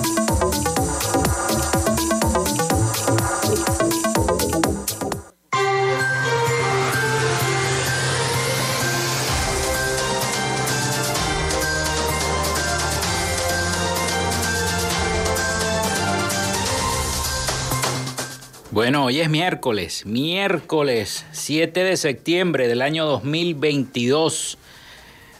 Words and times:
Bueno, 18.91 19.05
hoy 19.05 19.21
es 19.21 19.29
miércoles, 19.29 20.05
miércoles 20.05 21.25
7 21.31 21.81
de 21.81 21.95
septiembre 21.95 22.67
del 22.67 22.81
año 22.81 23.05
2022. 23.05 24.57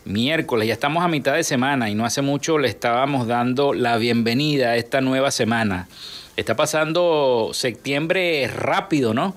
Miércoles, 0.06 0.70
ya 0.70 0.74
estamos 0.74 1.04
a 1.04 1.10
mitad 1.10 1.34
de 1.34 1.44
semana 1.44 1.90
y 1.90 1.94
no 1.94 2.06
hace 2.06 2.22
mucho 2.22 2.58
le 2.58 2.70
estábamos 2.70 3.28
dando 3.28 3.74
la 3.74 3.98
bienvenida 3.98 4.70
a 4.70 4.78
esta 4.78 5.02
nueva 5.02 5.32
semana. 5.32 5.90
Está 6.38 6.56
pasando 6.56 7.50
septiembre 7.52 8.48
rápido, 8.48 9.14
¿no? 9.14 9.36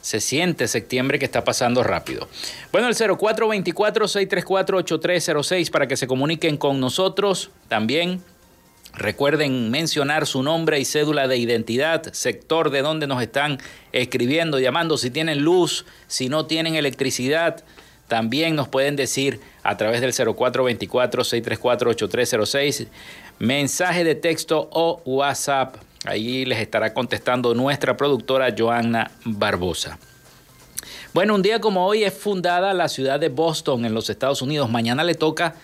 Se 0.00 0.20
siente 0.20 0.66
septiembre 0.66 1.18
que 1.18 1.26
está 1.26 1.44
pasando 1.44 1.82
rápido. 1.82 2.30
Bueno, 2.72 2.88
el 2.88 2.94
0424-634-8306 2.94 5.70
para 5.70 5.86
que 5.86 5.98
se 5.98 6.06
comuniquen 6.06 6.56
con 6.56 6.80
nosotros. 6.80 7.50
También 7.68 8.22
Recuerden 8.94 9.70
mencionar 9.70 10.26
su 10.26 10.42
nombre 10.42 10.80
y 10.80 10.84
cédula 10.84 11.28
de 11.28 11.36
identidad, 11.36 12.12
sector 12.12 12.70
de 12.70 12.82
donde 12.82 13.06
nos 13.06 13.22
están 13.22 13.58
escribiendo, 13.92 14.58
llamando, 14.58 14.98
si 14.98 15.10
tienen 15.10 15.42
luz, 15.42 15.86
si 16.06 16.28
no 16.28 16.46
tienen 16.46 16.74
electricidad. 16.74 17.62
También 18.08 18.56
nos 18.56 18.66
pueden 18.68 18.96
decir 18.96 19.40
a 19.62 19.76
través 19.76 20.00
del 20.00 20.12
0424-634-8306, 20.12 22.88
mensaje 23.38 24.02
de 24.02 24.16
texto 24.16 24.68
o 24.72 25.00
WhatsApp. 25.04 25.76
Ahí 26.04 26.44
les 26.44 26.58
estará 26.58 26.92
contestando 26.92 27.54
nuestra 27.54 27.96
productora 27.96 28.52
Joanna 28.56 29.12
Barbosa. 29.24 30.00
Bueno, 31.12 31.34
un 31.34 31.42
día 31.42 31.60
como 31.60 31.84
hoy 31.86 32.04
es 32.04 32.14
fundada 32.14 32.72
la 32.72 32.88
ciudad 32.88 33.20
de 33.20 33.28
Boston 33.28 33.84
en 33.84 33.92
los 33.94 34.08
Estados 34.10 34.42
Unidos. 34.42 34.70
Mañana 34.70 35.04
le 35.04 35.14
toca 35.14 35.54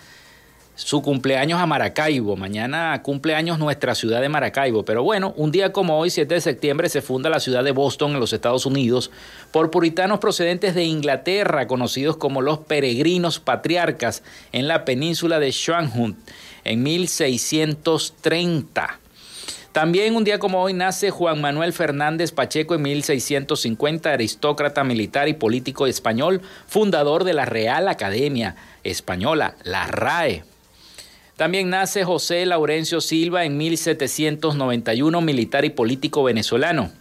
su 0.77 1.01
cumpleaños 1.01 1.59
a 1.59 1.65
Maracaibo. 1.65 2.37
Mañana 2.37 3.01
cumpleaños 3.01 3.59
nuestra 3.59 3.95
ciudad 3.95 4.21
de 4.21 4.29
Maracaibo. 4.29 4.85
Pero 4.85 5.03
bueno, 5.03 5.33
un 5.35 5.51
día 5.51 5.73
como 5.73 5.97
hoy, 5.97 6.11
7 6.11 6.35
de 6.35 6.41
septiembre, 6.41 6.87
se 6.87 7.01
funda 7.01 7.31
la 7.31 7.39
ciudad 7.39 7.63
de 7.63 7.71
Boston 7.71 8.11
en 8.11 8.19
los 8.19 8.31
Estados 8.31 8.67
Unidos 8.67 9.09
por 9.51 9.71
puritanos 9.71 10.19
procedentes 10.19 10.75
de 10.75 10.83
Inglaterra, 10.83 11.65
conocidos 11.67 12.17
como 12.17 12.41
los 12.41 12.59
peregrinos 12.59 13.39
patriarcas 13.39 14.21
en 14.51 14.67
la 14.67 14.85
península 14.85 15.39
de 15.39 15.49
Shanghun 15.51 16.15
en 16.63 16.83
1630. 16.83 18.99
También 19.71 20.15
un 20.15 20.23
día 20.23 20.37
como 20.39 20.61
hoy 20.61 20.73
nace 20.73 21.11
Juan 21.11 21.41
Manuel 21.41 21.73
Fernández 21.73 22.31
Pacheco 22.31 22.75
en 22.75 22.83
1650, 22.83 24.11
aristócrata 24.11 24.83
militar 24.83 25.27
y 25.27 25.33
político 25.33 25.87
español, 25.87 26.41
fundador 26.67 27.23
de 27.23 27.33
la 27.33 27.45
Real 27.45 27.87
Academia 27.87 28.55
Española, 28.83 29.55
la 29.63 29.87
RAE. 29.87 30.43
También 31.37 31.69
nace 31.69 32.03
José 32.03 32.43
Laurencio 32.47 32.99
Silva 32.99 33.45
en 33.45 33.57
1791, 33.57 35.21
militar 35.21 35.65
y 35.65 35.69
político 35.69 36.23
venezolano. 36.23 36.91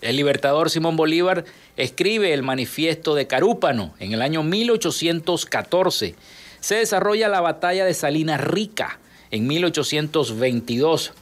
El 0.00 0.16
libertador 0.16 0.70
Simón 0.70 0.96
Bolívar 0.96 1.44
escribe 1.76 2.32
el 2.32 2.42
manifiesto 2.42 3.14
de 3.14 3.26
Carúpano 3.26 3.92
en 3.98 4.14
el 4.14 4.22
año 4.22 4.42
1814. 4.42 6.14
Se 6.60 6.74
desarrolla 6.76 7.28
la 7.28 7.42
batalla 7.42 7.84
de 7.84 7.92
Salinas 7.92 8.40
Rica 8.40 8.98
en 9.30 9.46
1822. 9.46 11.12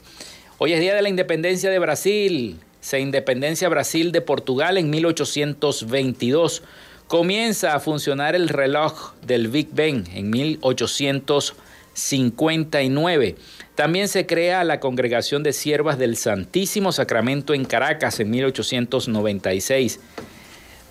Hoy 0.59 0.71
es 0.71 0.79
día 0.79 0.95
de 0.95 1.01
la 1.01 1.09
independencia 1.09 1.69
de 1.69 1.79
Brasil. 1.79 2.57
Se 2.79 3.01
independencia 3.01 3.67
Brasil 3.67 4.13
de 4.13 4.21
Portugal 4.21 4.77
en 4.77 4.89
1822. 4.89 6.63
Comienza 7.07 7.75
a 7.75 7.81
funcionar 7.81 8.33
el 8.33 8.47
reloj 8.47 9.11
del 9.23 9.49
Big 9.49 9.67
Ben 9.73 10.07
en 10.13 10.29
1822. 10.29 11.68
59. 11.99 13.35
También 13.75 14.07
se 14.07 14.25
crea 14.25 14.63
la 14.63 14.79
Congregación 14.79 15.43
de 15.43 15.53
Siervas 15.53 15.97
del 15.97 16.17
Santísimo 16.17 16.91
Sacramento 16.91 17.53
en 17.53 17.65
Caracas 17.65 18.19
en 18.19 18.29
1896. 18.29 19.99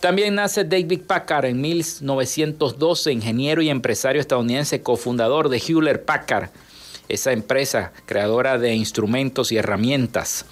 También 0.01 0.37
nace 0.37 0.65
David 0.65 1.01
Packard 1.07 1.47
en 1.47 1.61
1912, 1.61 3.13
ingeniero 3.13 3.63
y 3.63 3.69
empresario 3.69 4.21
estadounidense, 4.21 4.81
cofundador 4.81 5.49
de 5.49 5.59
Hewlett 5.59 6.05
Packard, 6.05 6.51
esa 7.09 7.33
empresa 7.33 7.93
creadora 8.07 8.59
de 8.59 8.75
instrumentos 8.75 9.51
y 9.51 9.57
herramientas. 9.57 10.47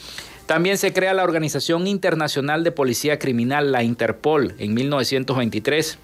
También 0.47 0.79
se 0.79 0.93
crea 0.93 1.15
la 1.15 1.25
Organización 1.25 1.87
Internacional 1.87 2.65
de 2.65 2.73
Policía 2.73 3.19
Criminal, 3.19 3.73
la 3.73 3.83
Interpol, 3.83 4.55
en 4.59 4.75
1923. 4.75 5.99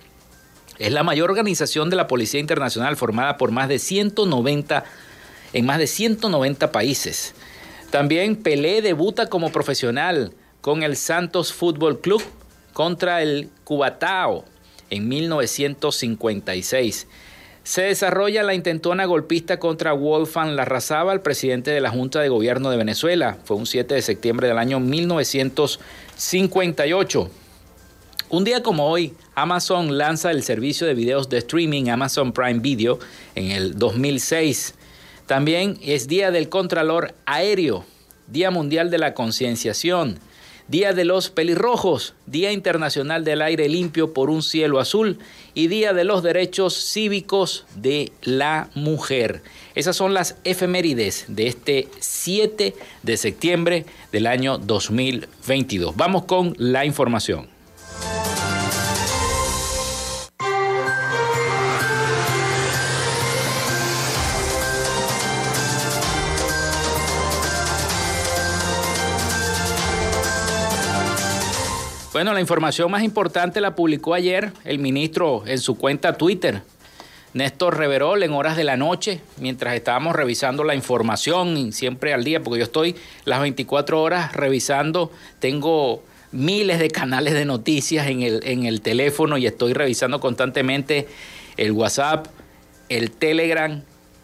Es 0.83 0.91
la 0.91 1.05
mayor 1.05 1.31
organización 1.31 1.89
de 1.91 1.97
la 1.97 2.09
Policía 2.09 2.41
Internacional 2.41 2.97
formada 2.97 3.37
por 3.37 3.53
más 3.53 3.69
de 3.69 3.79
190 3.79 4.83
en 5.53 5.65
más 5.65 5.79
de 5.79 5.87
190 5.87 6.73
países. 6.73 7.37
También 7.91 8.35
Pelé 8.35 8.83
debuta 8.83 9.29
como 9.29 9.53
profesional 9.53 10.33
con 10.61 10.83
el 10.83 10.97
Santos 10.97 11.53
Fútbol 11.53 12.01
Club 12.01 12.21
contra 12.73 13.23
el 13.23 13.49
Cubatao 13.63 14.45
en 14.91 15.07
1956. 15.07 17.07
Se 17.63 17.83
desarrolla 17.83 18.43
la 18.43 18.55
intentona 18.55 19.05
golpista 19.05 19.61
contra 19.61 19.93
Wolfgang 19.93 20.57
Larrazábal, 20.57 21.23
presidente 21.23 21.71
de 21.71 21.81
la 21.81 21.91
Junta 21.91 22.21
de 22.21 22.29
Gobierno 22.29 22.71
de 22.71 22.77
Venezuela. 22.77 23.39
Fue 23.45 23.57
un 23.57 23.67
7 23.67 23.95
de 23.95 24.03
septiembre 24.03 24.49
del 24.49 24.59
año 24.59 24.81
1958. 24.81 27.31
Un 28.33 28.45
día 28.45 28.63
como 28.63 28.89
hoy, 28.89 29.13
Amazon 29.35 29.99
lanza 29.99 30.31
el 30.31 30.43
servicio 30.43 30.87
de 30.87 30.95
videos 30.95 31.29
de 31.29 31.37
streaming 31.37 31.91
Amazon 31.91 32.33
Prime 32.33 32.61
Video 32.61 32.99
en 33.35 33.51
el 33.51 33.79
2006. 33.79 34.75
También 35.27 35.77
es 35.83 36.09
Día 36.09 36.31
del 36.31 36.49
Contralor 36.49 37.15
Aéreo, 37.27 37.85
Día 38.29 38.51
Mundial 38.51 38.91
de 38.91 38.97
la 38.97 39.13
Concienciación, 39.13 40.19
Día 40.67 40.95
de 40.95 41.05
los 41.05 41.29
Pelirrojos, 41.29 42.15
Día 42.25 42.53
Internacional 42.53 43.23
del 43.23 43.43
Aire 43.43 43.69
Limpio 43.69 44.15
por 44.15 44.31
un 44.31 44.43
Cielo 44.43 44.81
Azul 44.81 45.19
y 45.53 45.67
Día 45.67 45.93
de 45.93 46.05
los 46.05 46.23
Derechos 46.23 46.75
Cívicos 46.91 47.67
de 47.75 48.13
la 48.23 48.71
Mujer. 48.75 49.43
Esas 49.75 49.95
son 49.95 50.15
las 50.15 50.37
efemérides 50.45 51.27
de 51.29 51.49
este 51.49 51.89
7 52.01 52.75
de 53.03 53.17
septiembre 53.19 53.85
del 54.11 54.27
año 54.27 54.57
2022. 54.57 55.95
Vamos 55.97 56.25
con 56.25 56.55
la 56.57 56.87
información. 56.87 57.52
Bueno, 72.23 72.35
la 72.35 72.41
información 72.41 72.89
más 72.89 73.03
importante 73.03 73.61
la 73.61 73.75
publicó 73.75 74.15
ayer 74.15 74.53
el 74.65 74.79
ministro 74.79 75.43
en 75.45 75.59
su 75.59 75.77
cuenta 75.77 76.17
Twitter. 76.17 76.63
Néstor 77.35 77.77
Reverol 77.77 78.23
en 78.23 78.31
horas 78.31 78.57
de 78.57 78.63
la 78.63 78.77
noche, 78.77 79.21
mientras 79.41 79.75
estábamos 79.75 80.15
revisando 80.15 80.63
la 80.63 80.77
información, 80.77 81.73
siempre 81.73 82.15
al 82.15 82.23
día, 82.23 82.41
porque 82.41 82.61
yo 82.61 82.65
estoy 82.65 82.95
las 83.25 83.41
24 83.41 84.01
horas 84.01 84.33
revisando, 84.35 85.11
tengo 85.41 86.05
miles 86.31 86.79
de 86.79 86.91
canales 86.93 87.35
de 87.35 87.45
noticias 87.45 88.07
en 88.07 88.23
el, 88.23 88.41
en 88.45 88.67
el 88.67 88.83
teléfono 88.83 89.37
y 89.37 89.47
estoy 89.47 89.73
revisando 89.73 90.21
constantemente 90.21 91.09
el 91.57 91.73
WhatsApp, 91.73 92.29
el 92.89 93.11
Telegram, 93.11 93.83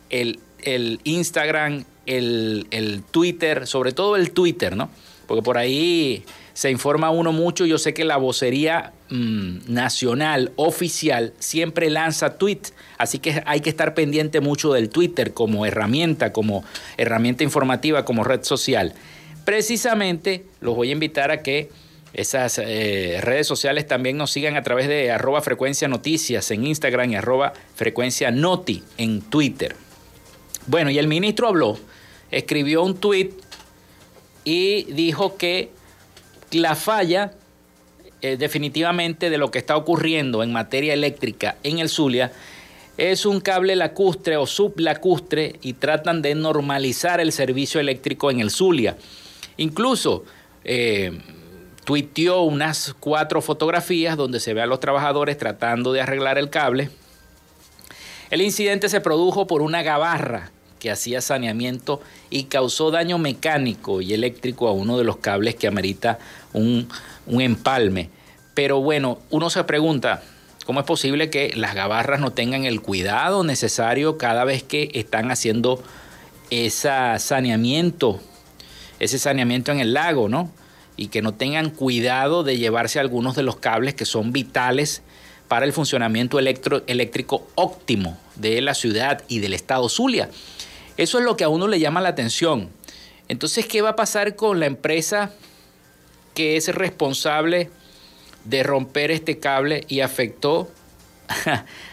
el, 0.08 0.38
el 0.62 1.00
Instagram, 1.02 1.84
el, 2.06 2.68
el 2.70 3.02
Twitter, 3.02 3.66
sobre 3.66 3.90
todo 3.90 4.14
el 4.14 4.30
Twitter, 4.30 4.76
¿no? 4.76 4.88
Porque 5.26 5.42
por 5.42 5.58
ahí 5.58 6.24
se 6.58 6.72
informa 6.72 7.10
uno 7.10 7.30
mucho. 7.30 7.66
Yo 7.66 7.78
sé 7.78 7.94
que 7.94 8.04
la 8.04 8.16
vocería 8.16 8.92
mm, 9.10 9.72
nacional, 9.72 10.50
oficial, 10.56 11.32
siempre 11.38 11.88
lanza 11.88 12.36
tweets, 12.36 12.74
así 12.96 13.20
que 13.20 13.44
hay 13.46 13.60
que 13.60 13.70
estar 13.70 13.94
pendiente 13.94 14.40
mucho 14.40 14.72
del 14.72 14.90
Twitter 14.90 15.32
como 15.32 15.66
herramienta, 15.66 16.32
como 16.32 16.64
herramienta 16.96 17.44
informativa, 17.44 18.04
como 18.04 18.24
red 18.24 18.42
social. 18.42 18.92
Precisamente 19.44 20.46
los 20.60 20.74
voy 20.74 20.88
a 20.88 20.94
invitar 20.94 21.30
a 21.30 21.44
que 21.44 21.70
esas 22.12 22.58
eh, 22.58 23.20
redes 23.22 23.46
sociales 23.46 23.86
también 23.86 24.16
nos 24.16 24.32
sigan 24.32 24.56
a 24.56 24.64
través 24.64 24.88
de 24.88 25.12
arroba 25.12 25.40
frecuencia 25.42 25.86
noticias 25.86 26.50
en 26.50 26.66
Instagram 26.66 27.12
y 27.12 27.14
arroba 27.14 27.52
frecuencia 27.76 28.32
noti 28.32 28.82
en 28.96 29.20
Twitter. 29.20 29.76
Bueno, 30.66 30.90
y 30.90 30.98
el 30.98 31.06
ministro 31.06 31.46
habló, 31.46 31.78
escribió 32.32 32.82
un 32.82 32.96
tweet 32.96 33.30
y 34.42 34.92
dijo 34.92 35.36
que 35.36 35.77
la 36.52 36.74
falla 36.74 37.32
eh, 38.20 38.36
definitivamente 38.36 39.30
de 39.30 39.38
lo 39.38 39.50
que 39.50 39.58
está 39.58 39.76
ocurriendo 39.76 40.42
en 40.42 40.52
materia 40.52 40.92
eléctrica 40.92 41.56
en 41.62 41.78
el 41.78 41.88
Zulia 41.88 42.32
es 42.96 43.26
un 43.26 43.40
cable 43.40 43.76
lacustre 43.76 44.36
o 44.36 44.44
sublacustre 44.44 45.54
y 45.62 45.74
tratan 45.74 46.20
de 46.20 46.34
normalizar 46.34 47.20
el 47.20 47.30
servicio 47.30 47.78
eléctrico 47.78 48.30
en 48.30 48.40
el 48.40 48.50
Zulia. 48.50 48.96
Incluso 49.56 50.24
eh, 50.64 51.16
tuiteó 51.84 52.42
unas 52.42 52.94
cuatro 52.98 53.40
fotografías 53.40 54.16
donde 54.16 54.40
se 54.40 54.52
ve 54.52 54.62
a 54.62 54.66
los 54.66 54.80
trabajadores 54.80 55.38
tratando 55.38 55.92
de 55.92 56.00
arreglar 56.00 56.38
el 56.38 56.50
cable. 56.50 56.90
El 58.30 58.42
incidente 58.42 58.88
se 58.88 59.00
produjo 59.00 59.46
por 59.46 59.62
una 59.62 59.82
gabarra 59.82 60.50
que 60.78 60.90
hacía 60.90 61.20
saneamiento 61.20 62.00
y 62.30 62.44
causó 62.44 62.90
daño 62.90 63.18
mecánico 63.18 64.00
y 64.00 64.14
eléctrico 64.14 64.68
a 64.68 64.72
uno 64.72 64.98
de 64.98 65.04
los 65.04 65.18
cables 65.18 65.54
que 65.54 65.66
amerita 65.66 66.18
un, 66.52 66.88
empalme. 67.28 68.10
Pero 68.54 68.80
bueno, 68.80 69.18
uno 69.30 69.50
se 69.50 69.64
pregunta, 69.64 70.22
¿cómo 70.66 70.80
es 70.80 70.86
posible 70.86 71.30
que 71.30 71.52
las 71.54 71.74
gabarras 71.74 72.20
no 72.20 72.32
tengan 72.32 72.64
el 72.64 72.80
cuidado 72.80 73.44
necesario 73.44 74.18
cada 74.18 74.44
vez 74.44 74.62
que 74.62 74.90
están 74.94 75.30
haciendo 75.30 75.82
ese 76.50 76.90
saneamiento, 77.18 78.20
ese 78.98 79.18
saneamiento 79.18 79.72
en 79.72 79.80
el 79.80 79.92
lago, 79.92 80.28
¿no? 80.28 80.50
Y 80.96 81.08
que 81.08 81.22
no 81.22 81.34
tengan 81.34 81.70
cuidado 81.70 82.42
de 82.42 82.58
llevarse 82.58 82.98
algunos 82.98 83.36
de 83.36 83.44
los 83.44 83.56
cables 83.56 83.94
que 83.94 84.04
son 84.04 84.32
vitales 84.32 85.02
para 85.48 85.64
el 85.64 85.72
funcionamiento 85.72 86.38
eléctrico 86.38 87.46
óptimo 87.54 88.18
de 88.36 88.60
la 88.60 88.74
ciudad 88.74 89.22
y 89.28 89.40
del 89.40 89.54
estado 89.54 89.88
Zulia. 89.88 90.28
Eso 90.98 91.18
es 91.18 91.24
lo 91.24 91.36
que 91.36 91.44
a 91.44 91.48
uno 91.48 91.68
le 91.68 91.80
llama 91.80 92.00
la 92.00 92.10
atención. 92.10 92.68
Entonces, 93.28 93.66
¿qué 93.66 93.82
va 93.82 93.90
a 93.90 93.96
pasar 93.96 94.34
con 94.34 94.58
la 94.58 94.66
empresa 94.66 95.30
que 96.34 96.56
es 96.56 96.74
responsable 96.74 97.70
de 98.44 98.62
romper 98.64 99.10
este 99.12 99.38
cable 99.38 99.84
y 99.88 100.00
afectó 100.00 100.68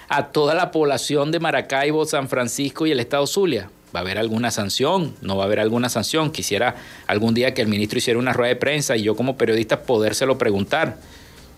a 0.09 0.27
toda 0.27 0.55
la 0.55 0.71
población 0.71 1.31
de 1.31 1.39
Maracaibo, 1.39 2.05
San 2.05 2.27
Francisco 2.27 2.87
y 2.87 2.91
el 2.91 2.99
estado 2.99 3.27
Zulia? 3.27 3.69
¿Va 3.95 3.99
a 3.99 4.01
haber 4.01 4.17
alguna 4.17 4.49
sanción? 4.49 5.15
¿No 5.21 5.37
va 5.37 5.43
a 5.43 5.45
haber 5.45 5.59
alguna 5.59 5.87
sanción? 5.87 6.31
Quisiera 6.31 6.75
algún 7.05 7.35
día 7.35 7.53
que 7.53 7.61
el 7.61 7.67
ministro 7.67 7.99
hiciera 7.99 8.19
una 8.19 8.33
rueda 8.33 8.49
de 8.49 8.55
prensa 8.55 8.97
y 8.97 9.03
yo 9.03 9.15
como 9.15 9.37
periodista 9.37 9.83
podérselo 9.83 10.37
preguntar. 10.37 10.97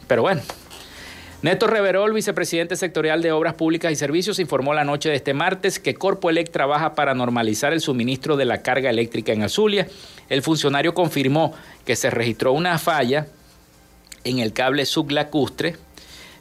Pero 0.08 0.22
bueno, 0.22 0.42
Néstor 1.44 1.70
Reverol, 1.70 2.13
vicepresidente 2.13 2.75
sectorial 2.75 3.22
de 3.22 3.32
Obras 3.32 3.53
Públicas 3.53 3.91
y 3.91 3.96
Servicios, 3.96 4.39
informó 4.39 4.74
la 4.74 4.84
noche 4.84 5.10
de 5.10 5.15
este 5.15 5.36
martes 5.36 5.77
que 5.77 5.94
Corpoelec 5.94 6.50
trabaja 6.50 6.96
para 6.96 7.13
normalizar 7.13 7.74
el 7.74 7.82
suministro 7.82 8.38
de 8.38 8.46
la 8.46 8.63
carga 8.63 8.89
eléctrica 8.89 9.34
en 9.34 9.44
Azulia. 9.44 9.88
El 10.29 10.41
funcionario 10.41 10.96
confirmó 10.96 11.53
que 11.86 11.96
se 11.96 12.10
registró 12.10 12.53
una 12.53 12.79
falla 12.79 13.27
en 14.24 14.39
el 14.39 14.51
cable 14.51 14.88
sublacustre 14.88 15.75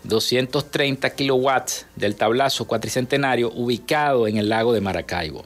230 0.05 1.11
kilowatts 1.11 1.87
del 1.95 2.17
tablazo 2.17 2.67
cuatricentenario 2.67 3.53
ubicado 3.53 4.27
en 4.27 4.39
el 4.39 4.49
lago 4.49 4.73
de 4.73 4.81
Maracaibo. 4.81 5.45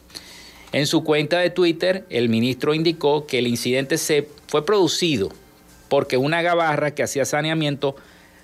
En 0.71 0.87
su 0.87 1.03
cuenta 1.03 1.41
de 1.41 1.51
Twitter, 1.51 2.05
el 2.09 2.29
ministro 2.29 2.73
indicó 2.73 3.27
que 3.27 3.41
el 3.41 3.49
incidente 3.49 3.99
se 3.99 4.29
fue 4.47 4.65
producido 4.65 5.31
porque 5.89 6.17
una 6.17 6.41
gabarra 6.41 6.93
que 6.93 7.03
hacía 7.03 7.25
saneamiento 7.25 7.97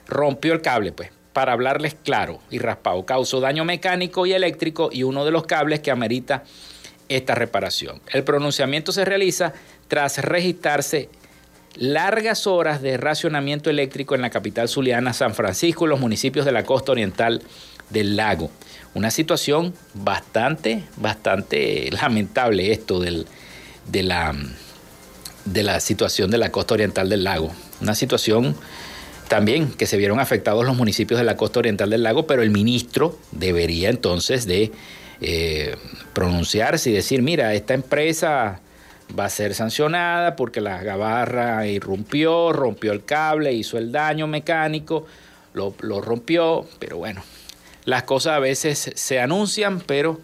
rompió 0.07 0.53
el 0.53 0.63
cable, 0.63 0.93
pues, 0.93 1.11
para 1.33 1.53
hablarles 1.53 1.95
claro 1.95 2.41
y 2.51 2.59
raspado. 2.59 3.05
Causó 3.05 3.41
daño 3.41 3.65
mecánico 3.65 4.27
y 4.27 4.33
eléctrico 4.33 4.89
y 4.93 5.03
uno 5.03 5.25
de 5.25 5.31
los 5.31 5.45
cables 5.47 5.81
que 5.81 5.91
amerita 5.91 6.45
esta 7.09 7.35
reparación. 7.35 8.01
El 8.13 8.25
pronunciamiento 8.25 8.93
se 8.93 9.05
realiza 9.05 9.53
tras 9.89 10.19
registrarse 10.19 11.09
largas 11.75 12.47
horas 12.47 12.81
de 12.81 12.97
racionamiento 12.97 13.71
eléctrico 13.71 14.15
en 14.15 14.23
la 14.23 14.31
capital 14.31 14.69
zuliana, 14.69 15.13
San 15.13 15.35
Francisco 15.35 15.85
y 15.85 15.91
los 15.91 16.01
municipios 16.01 16.47
de 16.47 16.53
la 16.53 16.65
costa 16.65 16.93
oriental 16.93 17.43
del 17.91 18.17
lago. 18.17 18.51
Una 18.95 19.11
situación 19.11 19.75
bastante, 19.93 20.85
bastante 20.97 21.91
lamentable 21.91 22.73
esto 22.73 22.99
del, 22.99 23.27
de, 23.87 24.03
la, 24.03 24.35
de 25.45 25.63
la 25.63 25.81
situación 25.81 26.31
de 26.31 26.39
la 26.39 26.51
costa 26.51 26.75
oriental 26.75 27.09
del 27.09 27.25
lago. 27.25 27.53
Una 27.83 27.95
situación 27.95 28.57
también 29.29 29.73
que 29.73 29.87
se 29.87 29.97
vieron 29.97 30.21
afectados 30.21 30.65
los 30.65 30.77
municipios 30.77 31.19
de 31.19 31.25
la 31.25 31.37
costa 31.37 31.59
oriental 31.59 31.91
del 31.91 32.03
lago, 32.03 32.27
pero 32.27 32.43
el 32.43 32.51
ministro 32.51 33.19
debería 33.33 33.91
entonces 33.91 34.47
de 34.47 34.73
eh, 35.21 35.77
pronunciarse 36.13 36.91
y 36.91 36.93
decir, 36.93 37.23
mira, 37.23 37.55
esta 37.55 37.75
empresa 37.75 38.61
va 39.19 39.25
a 39.27 39.31
ser 39.31 39.55
sancionada 39.55 40.37
porque 40.37 40.61
la 40.61 40.83
gabarra 40.83 41.67
irrumpió, 41.67 42.53
rompió 42.53 42.93
el 42.93 43.05
cable, 43.05 43.53
hizo 43.53 43.79
el 43.79 43.93
daño 43.93 44.27
mecánico, 44.27 45.07
lo, 45.55 45.75
lo 45.81 46.01
rompió, 46.01 46.67
pero 46.79 46.99
bueno, 46.99 47.23
las 47.85 48.03
cosas 48.03 48.35
a 48.35 48.41
veces 48.41 48.93
se 48.95 49.21
anuncian, 49.21 49.81
pero 49.81 50.21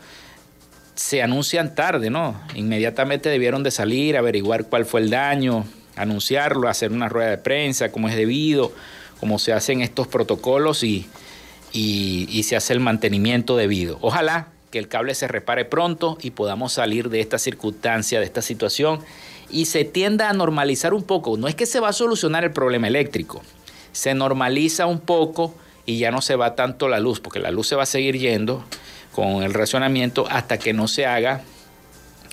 se 0.95 1.23
anuncian 1.23 1.75
tarde, 1.75 2.11
¿no? 2.11 2.41
Inmediatamente 2.55 3.29
debieron 3.31 3.63
de 3.63 3.71
salir, 3.71 4.17
averiguar 4.17 4.67
cuál 4.67 4.85
fue 4.85 5.01
el 5.01 5.11
daño, 5.11 5.65
anunciarlo, 5.97 6.69
hacer 6.69 6.93
una 6.93 7.09
rueda 7.09 7.31
de 7.31 7.39
prensa 7.39 7.93
como 7.93 8.09
es 8.09 8.17
debido, 8.17 8.73
como 9.21 9.39
se 9.39 9.53
hacen 9.53 9.83
estos 9.83 10.09
protocolos 10.09 10.83
y, 10.83 11.07
y, 11.73 12.43
se 12.43 12.57
hace 12.57 12.73
el 12.73 12.81
mantenimiento 12.81 13.57
debido. 13.57 13.99
Ojalá 14.01 14.49
que 14.71 14.79
el 14.79 14.89
cable 14.89 15.15
se 15.15 15.29
repare 15.29 15.65
pronto 15.65 16.19
y 16.21 16.31
podamos 16.31 16.73
salir 16.73 17.09
de 17.09 17.21
esta 17.21 17.39
circunstancia, 17.39 18.19
de 18.21 18.25
esta 18.25 18.43
situación 18.43 19.01
y 19.51 19.67
se 19.67 19.85
tienda 19.85 20.31
a 20.31 20.33
normalizar 20.33 20.95
un 20.95 21.03
poco. 21.03 21.37
No 21.37 21.47
es 21.47 21.55
que 21.55 21.67
se 21.67 21.79
va 21.79 21.89
a 21.89 21.93
solucionar 21.93 22.45
el 22.45 22.53
problema 22.53 22.89
eléctrico, 22.89 23.43
se 23.93 24.15
normaliza 24.15 24.87
un 24.87 25.01
poco 25.01 25.55
y 25.85 25.99
ya 25.99 26.11
no 26.11 26.23
se 26.23 26.37
va 26.37 26.55
tanto 26.55 26.89
la 26.89 27.01
luz, 27.01 27.21
porque 27.21 27.39
la 27.39 27.51
luz 27.51 27.69
se 27.69 27.77
va 27.77 27.83
a 27.83 27.87
seguir 27.87 28.19
yendo 28.19 28.65
con 29.13 29.43
el 29.43 29.53
racionamiento 29.53 30.27
hasta 30.31 30.59
que 30.59 30.73
no 30.73 30.89
se 30.89 31.07
haga 31.07 31.43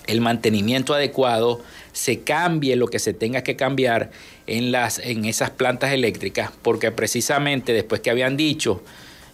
el 0.07 0.21
mantenimiento 0.21 0.93
adecuado, 0.93 1.61
se 1.91 2.21
cambie 2.21 2.75
lo 2.75 2.87
que 2.87 2.99
se 2.99 3.13
tenga 3.13 3.43
que 3.43 3.55
cambiar 3.55 4.11
en, 4.47 4.71
las, 4.71 4.99
en 4.99 5.25
esas 5.25 5.49
plantas 5.49 5.91
eléctricas, 5.91 6.51
porque 6.61 6.91
precisamente 6.91 7.73
después 7.73 8.01
que 8.01 8.09
habían 8.09 8.37
dicho 8.37 8.83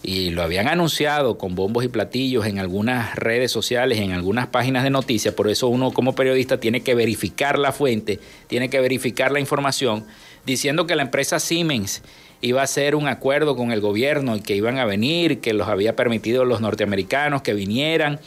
y 0.02 0.30
lo 0.30 0.42
habían 0.42 0.68
anunciado 0.68 1.36
con 1.36 1.54
bombos 1.54 1.84
y 1.84 1.88
platillos 1.88 2.46
en 2.46 2.58
algunas 2.58 3.16
redes 3.16 3.50
sociales, 3.50 3.98
en 3.98 4.12
algunas 4.12 4.46
páginas 4.46 4.84
de 4.84 4.90
noticias, 4.90 5.34
por 5.34 5.48
eso 5.48 5.68
uno 5.68 5.90
como 5.90 6.14
periodista 6.14 6.60
tiene 6.60 6.82
que 6.82 6.94
verificar 6.94 7.58
la 7.58 7.72
fuente, 7.72 8.20
tiene 8.46 8.70
que 8.70 8.80
verificar 8.80 9.32
la 9.32 9.40
información, 9.40 10.04
diciendo 10.44 10.86
que 10.86 10.96
la 10.96 11.02
empresa 11.02 11.40
Siemens 11.40 12.02
iba 12.40 12.60
a 12.60 12.64
hacer 12.64 12.94
un 12.94 13.08
acuerdo 13.08 13.56
con 13.56 13.72
el 13.72 13.80
gobierno 13.80 14.36
y 14.36 14.40
que 14.40 14.54
iban 14.54 14.78
a 14.78 14.84
venir, 14.84 15.40
que 15.40 15.54
los 15.54 15.68
había 15.68 15.96
permitido 15.96 16.44
los 16.44 16.60
norteamericanos 16.60 17.42
que 17.42 17.54
vinieran 17.54 18.20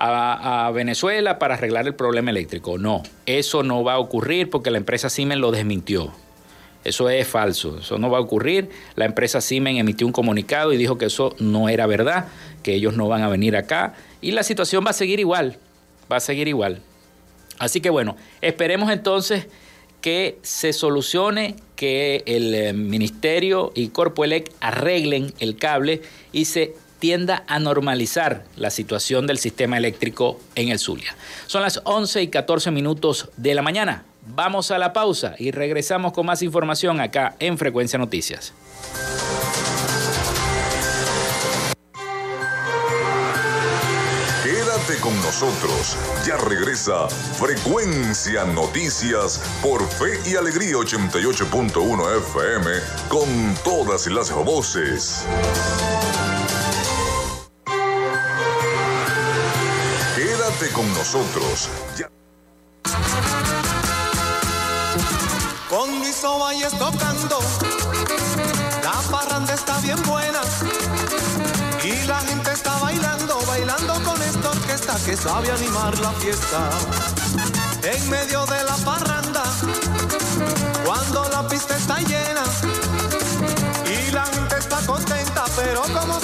a, 0.00 0.70
Venezuela 0.72 1.38
para 1.38 1.54
arreglar 1.54 1.86
el 1.86 1.94
problema 1.94 2.30
eléctrico. 2.30 2.78
No, 2.78 3.02
eso 3.26 3.62
no 3.62 3.84
va 3.84 3.94
a 3.94 3.98
ocurrir 3.98 4.48
porque 4.48 4.70
la 4.70 4.78
empresa 4.78 5.10
Siemens 5.10 5.40
lo 5.40 5.50
desmintió. 5.50 6.12
Eso 6.82 7.10
es 7.10 7.28
falso, 7.28 7.78
eso 7.78 7.98
no 7.98 8.08
va 8.08 8.18
a 8.18 8.20
ocurrir. 8.22 8.70
La 8.94 9.04
empresa 9.04 9.42
Siemens 9.42 9.78
emitió 9.78 10.06
un 10.06 10.14
comunicado 10.14 10.72
y 10.72 10.78
dijo 10.78 10.96
que 10.96 11.06
eso 11.06 11.34
no 11.38 11.68
era 11.68 11.86
verdad, 11.86 12.28
que 12.62 12.74
ellos 12.74 12.96
no 12.96 13.08
van 13.08 13.22
a 13.22 13.28
venir 13.28 13.56
acá 13.56 13.94
y 14.22 14.32
la 14.32 14.42
situación 14.42 14.84
va 14.86 14.90
a 14.90 14.94
seguir 14.94 15.20
igual, 15.20 15.58
va 16.10 16.16
a 16.16 16.20
seguir 16.20 16.48
igual. 16.48 16.80
Así 17.58 17.82
que 17.82 17.90
bueno, 17.90 18.16
esperemos 18.40 18.90
entonces 18.90 19.48
que 20.00 20.38
se 20.40 20.72
solucione, 20.72 21.56
que 21.76 22.22
el 22.24 22.54
eh, 22.54 22.72
Ministerio 22.72 23.72
y 23.74 23.88
Corpoelec 23.88 24.50
arreglen 24.60 25.34
el 25.40 25.56
cable 25.56 26.00
y 26.32 26.46
se 26.46 26.74
tienda 27.00 27.42
a 27.48 27.58
normalizar 27.58 28.44
la 28.56 28.70
situación 28.70 29.26
del 29.26 29.38
sistema 29.38 29.76
eléctrico 29.76 30.38
en 30.54 30.68
el 30.68 30.78
Zulia. 30.78 31.16
Son 31.48 31.62
las 31.62 31.80
11 31.82 32.22
y 32.22 32.28
14 32.28 32.70
minutos 32.70 33.30
de 33.36 33.54
la 33.54 33.62
mañana. 33.62 34.04
Vamos 34.26 34.70
a 34.70 34.78
la 34.78 34.92
pausa 34.92 35.34
y 35.38 35.50
regresamos 35.50 36.12
con 36.12 36.26
más 36.26 36.42
información 36.42 37.00
acá 37.00 37.34
en 37.40 37.58
Frecuencia 37.58 37.98
Noticias. 37.98 38.52
con 44.98 45.14
nosotros. 45.22 45.96
Ya 46.26 46.36
regresa 46.36 47.08
Frecuencia 47.08 48.44
Noticias 48.44 49.40
por 49.62 49.86
Fe 49.86 50.18
y 50.26 50.36
Alegría 50.36 50.74
88.1 50.74 52.18
FM 52.18 52.70
con 53.08 53.54
todas 53.62 54.06
las 54.08 54.32
voces. 54.32 55.24
Nosotros. 61.00 61.70
Con 65.70 65.98
mis 65.98 66.22
ovalles 66.22 66.72
tocando, 66.72 67.40
la 68.84 69.00
parranda 69.10 69.54
está 69.54 69.78
bien 69.78 69.96
buena 70.02 70.42
y 71.82 72.06
la 72.06 72.18
gente 72.18 72.52
está 72.52 72.76
bailando, 72.80 73.40
bailando 73.46 73.94
con 74.04 74.20
esta 74.20 74.50
orquesta 74.50 74.96
que 75.06 75.16
sabe 75.16 75.50
animar 75.50 75.98
la 76.00 76.12
fiesta. 76.20 76.68
En 77.82 78.10
medio 78.10 78.44
de 78.44 78.62
la 78.64 78.76
parranda, 78.84 79.44
cuando 80.84 81.26
la 81.30 81.48
pista 81.48 81.78
está 81.78 81.96
llena 82.00 82.44
y 83.86 84.10
la 84.10 84.26
gente 84.26 84.58
está 84.58 84.84
contenta, 84.84 85.46
pero 85.56 85.80
como 85.98 86.19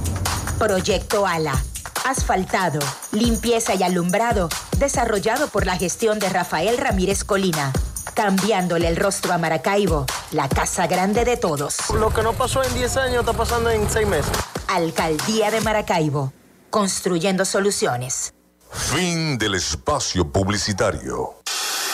Proyecto 0.58 1.26
ALA. 1.26 1.64
Asfaltado, 2.04 2.80
limpieza 3.12 3.74
y 3.74 3.82
alumbrado, 3.82 4.48
desarrollado 4.78 5.48
por 5.48 5.66
la 5.66 5.76
gestión 5.76 6.18
de 6.18 6.28
Rafael 6.28 6.78
Ramírez 6.78 7.24
Colina. 7.24 7.72
Cambiándole 8.14 8.88
el 8.88 8.96
rostro 8.96 9.32
a 9.32 9.38
Maracaibo, 9.38 10.06
la 10.32 10.48
casa 10.48 10.86
grande 10.86 11.24
de 11.24 11.36
todos. 11.36 11.76
Lo 11.94 12.12
que 12.12 12.22
no 12.22 12.32
pasó 12.32 12.64
en 12.64 12.74
10 12.74 12.96
años 12.96 13.20
está 13.20 13.32
pasando 13.32 13.70
en 13.70 13.88
6 13.88 14.08
meses. 14.08 14.32
Alcaldía 14.68 15.50
de 15.50 15.60
Maracaibo. 15.60 16.32
Construyendo 16.70 17.44
soluciones. 17.44 18.32
Fin 18.72 19.36
del 19.38 19.56
espacio 19.56 20.26
publicitario. 20.26 21.34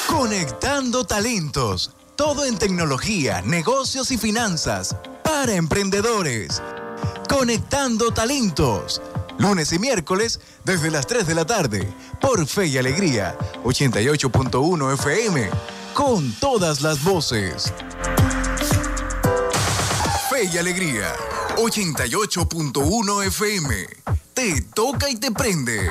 Conectando 0.06 1.04
talentos. 1.04 1.94
Todo 2.14 2.44
en 2.44 2.58
tecnología, 2.58 3.42
negocios 3.42 4.10
y 4.10 4.18
finanzas. 4.18 4.96
Para 5.22 5.54
emprendedores. 5.54 6.62
Conectando 7.28 8.12
talentos. 8.12 9.02
Lunes 9.38 9.72
y 9.72 9.78
miércoles 9.78 10.40
desde 10.64 10.90
las 10.90 11.06
3 11.06 11.26
de 11.26 11.34
la 11.34 11.44
tarde. 11.44 11.86
Por 12.20 12.46
Fe 12.46 12.66
y 12.66 12.78
Alegría. 12.78 13.36
88.1 13.64 14.94
FM. 14.94 15.50
Con 15.94 16.32
todas 16.40 16.80
las 16.80 17.02
voces. 17.02 17.72
Fe 20.30 20.44
y 20.52 20.58
Alegría. 20.58 21.12
88.1 21.56 23.26
FM. 23.26 23.86
Te 24.34 24.60
toca 24.62 25.08
y 25.08 25.16
te 25.16 25.30
prende. 25.30 25.90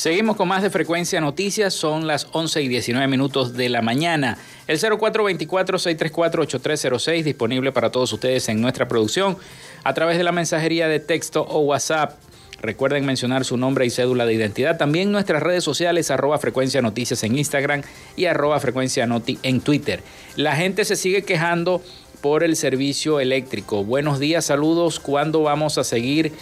Seguimos 0.00 0.36
con 0.36 0.48
más 0.48 0.62
de 0.62 0.70
frecuencia 0.70 1.20
noticias, 1.20 1.74
son 1.74 2.06
las 2.06 2.26
11 2.32 2.62
y 2.62 2.68
19 2.68 3.06
minutos 3.06 3.52
de 3.52 3.68
la 3.68 3.82
mañana. 3.82 4.38
El 4.66 4.80
0424-634-8306 4.80 7.22
disponible 7.22 7.70
para 7.70 7.92
todos 7.92 8.10
ustedes 8.14 8.48
en 8.48 8.62
nuestra 8.62 8.88
producción 8.88 9.36
a 9.84 9.92
través 9.92 10.16
de 10.16 10.24
la 10.24 10.32
mensajería 10.32 10.88
de 10.88 11.00
texto 11.00 11.46
o 11.46 11.58
WhatsApp. 11.58 12.18
Recuerden 12.62 13.04
mencionar 13.04 13.44
su 13.44 13.58
nombre 13.58 13.84
y 13.84 13.90
cédula 13.90 14.24
de 14.24 14.32
identidad. 14.32 14.78
También 14.78 15.12
nuestras 15.12 15.42
redes 15.42 15.64
sociales, 15.64 16.10
arroba 16.10 16.38
frecuencia 16.38 16.80
noticias 16.80 17.22
en 17.22 17.36
Instagram 17.36 17.82
y 18.16 18.24
arroba 18.24 18.58
frecuencia 18.58 19.06
noti 19.06 19.38
en 19.42 19.60
Twitter. 19.60 20.02
La 20.34 20.56
gente 20.56 20.86
se 20.86 20.96
sigue 20.96 21.24
quejando 21.24 21.82
por 22.22 22.42
el 22.42 22.56
servicio 22.56 23.20
eléctrico. 23.20 23.84
Buenos 23.84 24.18
días, 24.18 24.46
saludos. 24.46 24.98
¿Cuándo 24.98 25.42
vamos 25.42 25.76
a 25.76 25.84
seguir? 25.84 26.32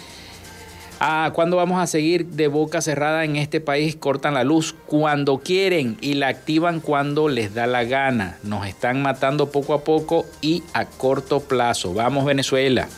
Ah, 1.01 1.31
¿Cuándo 1.33 1.55
vamos 1.55 1.81
a 1.81 1.87
seguir 1.87 2.25
de 2.25 2.49
boca 2.49 2.81
cerrada 2.81 3.23
en 3.23 3.37
este 3.37 3.61
país? 3.61 3.95
Cortan 3.95 4.33
la 4.33 4.43
luz 4.43 4.75
cuando 4.85 5.37
quieren 5.37 5.97
y 6.01 6.15
la 6.15 6.27
activan 6.27 6.81
cuando 6.81 7.29
les 7.29 7.53
da 7.53 7.67
la 7.67 7.85
gana. 7.85 8.37
Nos 8.43 8.67
están 8.67 9.01
matando 9.01 9.49
poco 9.49 9.73
a 9.73 9.85
poco 9.85 10.25
y 10.41 10.61
a 10.73 10.83
corto 10.83 11.39
plazo. 11.39 11.93
Vamos 11.93 12.25
Venezuela. 12.25 12.89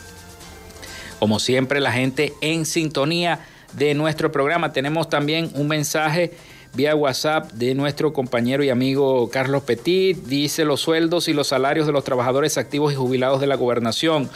Como 1.20 1.38
siempre, 1.38 1.78
la 1.78 1.92
gente 1.92 2.32
en 2.40 2.66
sintonía 2.66 3.38
de 3.74 3.94
nuestro 3.94 4.32
programa. 4.32 4.72
Tenemos 4.72 5.08
también 5.08 5.52
un 5.54 5.68
mensaje 5.68 6.32
vía 6.74 6.96
WhatsApp 6.96 7.52
de 7.52 7.76
nuestro 7.76 8.12
compañero 8.12 8.64
y 8.64 8.70
amigo 8.70 9.30
Carlos 9.30 9.62
Petit. 9.62 10.16
Dice 10.24 10.64
los 10.64 10.80
sueldos 10.80 11.28
y 11.28 11.34
los 11.34 11.46
salarios 11.46 11.86
de 11.86 11.92
los 11.92 12.02
trabajadores 12.02 12.58
activos 12.58 12.92
y 12.92 12.96
jubilados 12.96 13.40
de 13.40 13.46
la 13.46 13.54
gobernación 13.54 14.28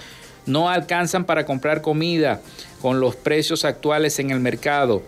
no 0.46 0.70
alcanzan 0.70 1.24
para 1.24 1.44
comprar 1.44 1.82
comida 1.82 2.40
con 2.80 3.00
los 3.00 3.16
precios 3.16 3.64
actuales 3.64 4.18
en 4.18 4.30
el 4.30 4.40
mercado. 4.40 5.02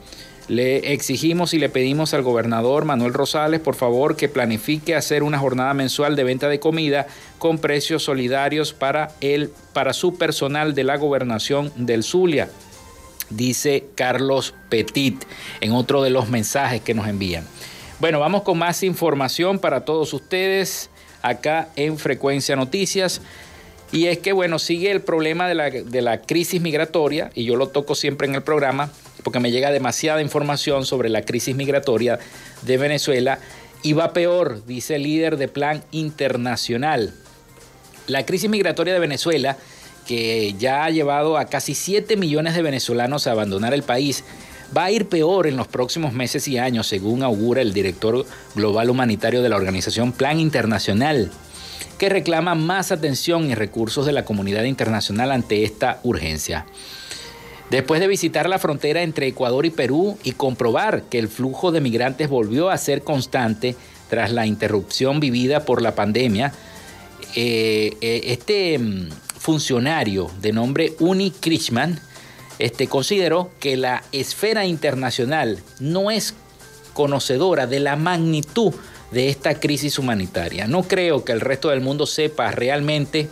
Le 0.48 0.94
exigimos 0.94 1.52
y 1.52 1.58
le 1.58 1.68
pedimos 1.68 2.14
al 2.14 2.22
gobernador 2.22 2.86
Manuel 2.86 3.12
Rosales, 3.12 3.60
por 3.60 3.74
favor, 3.74 4.16
que 4.16 4.30
planifique 4.30 4.94
hacer 4.94 5.22
una 5.22 5.38
jornada 5.38 5.74
mensual 5.74 6.16
de 6.16 6.24
venta 6.24 6.48
de 6.48 6.58
comida 6.58 7.06
con 7.38 7.58
precios 7.58 8.04
solidarios 8.04 8.72
para, 8.72 9.12
el, 9.20 9.52
para 9.74 9.92
su 9.92 10.16
personal 10.16 10.74
de 10.74 10.84
la 10.84 10.96
gobernación 10.96 11.70
del 11.76 12.02
Zulia, 12.02 12.48
dice 13.28 13.84
Carlos 13.94 14.54
Petit 14.70 15.22
en 15.60 15.72
otro 15.72 16.02
de 16.02 16.10
los 16.10 16.30
mensajes 16.30 16.80
que 16.80 16.94
nos 16.94 17.08
envían. 17.08 17.46
Bueno, 18.00 18.18
vamos 18.18 18.42
con 18.42 18.56
más 18.56 18.82
información 18.82 19.58
para 19.58 19.84
todos 19.84 20.14
ustedes 20.14 20.88
acá 21.20 21.68
en 21.76 21.98
Frecuencia 21.98 22.56
Noticias. 22.56 23.20
Y 23.90 24.06
es 24.06 24.18
que, 24.18 24.32
bueno, 24.32 24.58
sigue 24.58 24.90
el 24.90 25.00
problema 25.00 25.48
de 25.48 26.02
la, 26.02 26.20
crisis 26.22 26.60
migratoria, 26.60 27.30
y 27.34 27.44
yo 27.44 27.56
lo 27.56 27.68
toco 27.68 27.94
siempre 27.94 28.28
en 28.28 28.34
el 28.34 28.42
programa, 28.42 28.90
porque 29.24 29.40
me 29.40 29.50
llega 29.50 29.70
demasiada 29.70 30.20
información 30.20 30.84
sobre 30.84 31.08
la 31.08 31.22
crisis 31.22 31.56
migratoria 31.56 32.18
de 32.62 32.76
Venezuela, 32.76 33.38
y 33.82 33.94
va 33.94 34.12
peor, 34.12 34.64
dice 34.66 34.96
el 34.96 35.04
líder 35.04 35.36
de 35.38 35.48
Plan 35.48 35.82
Internacional. 35.90 37.14
La 38.06 38.26
crisis 38.26 38.50
migratoria 38.50 38.92
de 38.92 39.00
Venezuela, 39.00 39.56
que 40.06 40.54
ya 40.58 40.84
ha 40.84 40.90
llevado 40.90 41.38
a 41.38 41.46
casi 41.46 41.74
7 41.74 42.16
millones 42.16 42.54
de 42.54 42.62
venezolanos 42.62 43.26
a 43.26 43.32
abandonar 43.32 43.72
el 43.72 43.82
país, 43.82 44.24
va 44.76 44.84
a 44.84 44.90
ir 44.90 45.08
peor 45.08 45.46
en 45.46 45.56
los 45.56 45.68
próximos 45.68 46.12
meses 46.12 46.46
y 46.48 46.58
años, 46.58 46.86
según 46.86 47.22
augura 47.22 47.62
el 47.62 47.72
director 47.72 48.26
global 48.54 48.90
humanitario 48.90 49.40
de 49.42 49.48
la 49.48 49.56
organización 49.56 50.12
Plan 50.12 50.40
Internacional 50.40 51.30
que 51.98 52.08
reclama 52.08 52.54
más 52.54 52.92
atención 52.92 53.50
y 53.50 53.54
recursos 53.54 54.06
de 54.06 54.12
la 54.12 54.24
comunidad 54.24 54.64
internacional 54.64 55.32
ante 55.32 55.64
esta 55.64 56.00
urgencia. 56.04 56.64
Después 57.70 58.00
de 58.00 58.06
visitar 58.06 58.48
la 58.48 58.58
frontera 58.58 59.02
entre 59.02 59.26
Ecuador 59.26 59.66
y 59.66 59.70
Perú 59.70 60.16
y 60.22 60.32
comprobar 60.32 61.02
que 61.02 61.18
el 61.18 61.28
flujo 61.28 61.70
de 61.70 61.82
migrantes 61.82 62.28
volvió 62.28 62.70
a 62.70 62.78
ser 62.78 63.02
constante 63.02 63.76
tras 64.08 64.32
la 64.32 64.46
interrupción 64.46 65.20
vivida 65.20 65.66
por 65.66 65.82
la 65.82 65.94
pandemia, 65.94 66.54
eh, 67.34 67.94
eh, 68.00 68.20
este 68.24 68.78
mm, 68.78 69.10
funcionario 69.38 70.30
de 70.40 70.52
nombre 70.52 70.94
Uni 70.98 71.30
Krishman 71.30 72.00
este, 72.58 72.86
consideró 72.86 73.50
que 73.60 73.76
la 73.76 74.02
esfera 74.12 74.64
internacional 74.64 75.60
no 75.78 76.10
es 76.10 76.34
conocedora 76.94 77.66
de 77.66 77.80
la 77.80 77.96
magnitud 77.96 78.72
de 79.10 79.28
esta 79.28 79.58
crisis 79.58 79.98
humanitaria. 79.98 80.66
No 80.66 80.82
creo 80.82 81.24
que 81.24 81.32
el 81.32 81.40
resto 81.40 81.70
del 81.70 81.80
mundo 81.80 82.06
sepa 82.06 82.50
realmente 82.50 83.28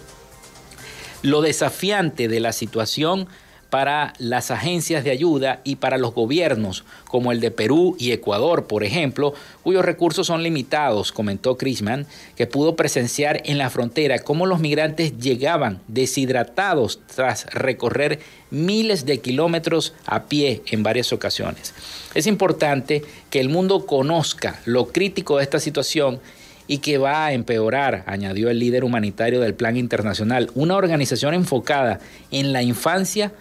lo 1.23 1.43
desafiante 1.43 2.29
de 2.29 2.41
la 2.41 2.53
situación 2.53 3.29
para 3.70 4.12
las 4.18 4.50
agencias 4.50 5.05
de 5.05 5.11
ayuda 5.11 5.61
y 5.64 5.76
para 5.76 5.98
los 5.98 6.14
gobiernos, 6.14 6.85
como 7.09 7.33
el 7.33 7.40
de 7.40 7.50
Perú 7.50 7.96
y 7.98 8.12
Ecuador, 8.12 8.66
por 8.66 8.85
ejemplo, 8.85 9.35
cuyos 9.62 9.85
recursos 9.85 10.26
son 10.26 10.42
limitados, 10.42 11.12
comentó 11.12 11.57
Crisman, 11.57 12.07
que 12.37 12.46
pudo 12.46 12.76
presenciar 12.76 13.42
en 13.44 13.59
la 13.59 13.70
frontera 13.70 14.20
cómo 14.20 14.46
los 14.46 14.61
migrantes 14.61 15.18
llegaban 15.18 15.81
deshidratados 15.88 17.00
tras 17.14 17.46
recorrer 17.46 18.20
miles 18.50 19.07
de 19.07 19.18
kilómetros 19.18 19.94
a 20.07 20.24
pie 20.24 20.62
en 20.66 20.83
varias 20.83 21.12
ocasiones. 21.12 21.74
Es 22.14 22.26
importante 22.26 23.02
que 23.31 23.40
el 23.40 23.48
mundo 23.48 23.87
conozca 23.87 24.61
lo 24.64 24.88
crítico 24.88 25.38
de 25.38 25.44
esta 25.44 25.61
situación 25.61 26.20
y 26.68 26.79
que 26.79 26.98
va 26.98 27.26
a 27.26 27.33
empeorar, 27.33 28.05
añadió 28.07 28.50
el 28.50 28.59
líder 28.59 28.85
humanitario 28.85 29.40
del 29.40 29.55
Plan 29.55 29.76
Internacional, 29.76 30.50
una 30.55 30.76
organización 30.76 31.35
enfocada 31.35 32.00
en 32.31 32.52
la 32.52 32.62
infancia 32.62 33.33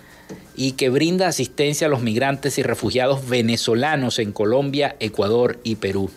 y 0.55 0.73
que 0.73 0.89
brinda 0.89 1.27
asistencia 1.27 1.87
a 1.87 1.89
los 1.89 2.01
migrantes 2.01 2.57
y 2.57 2.63
refugiados 2.63 3.27
venezolanos 3.27 4.19
en 4.19 4.31
Colombia, 4.31 4.95
Ecuador 4.99 5.59
y 5.63 5.75
Perú. 5.75 6.09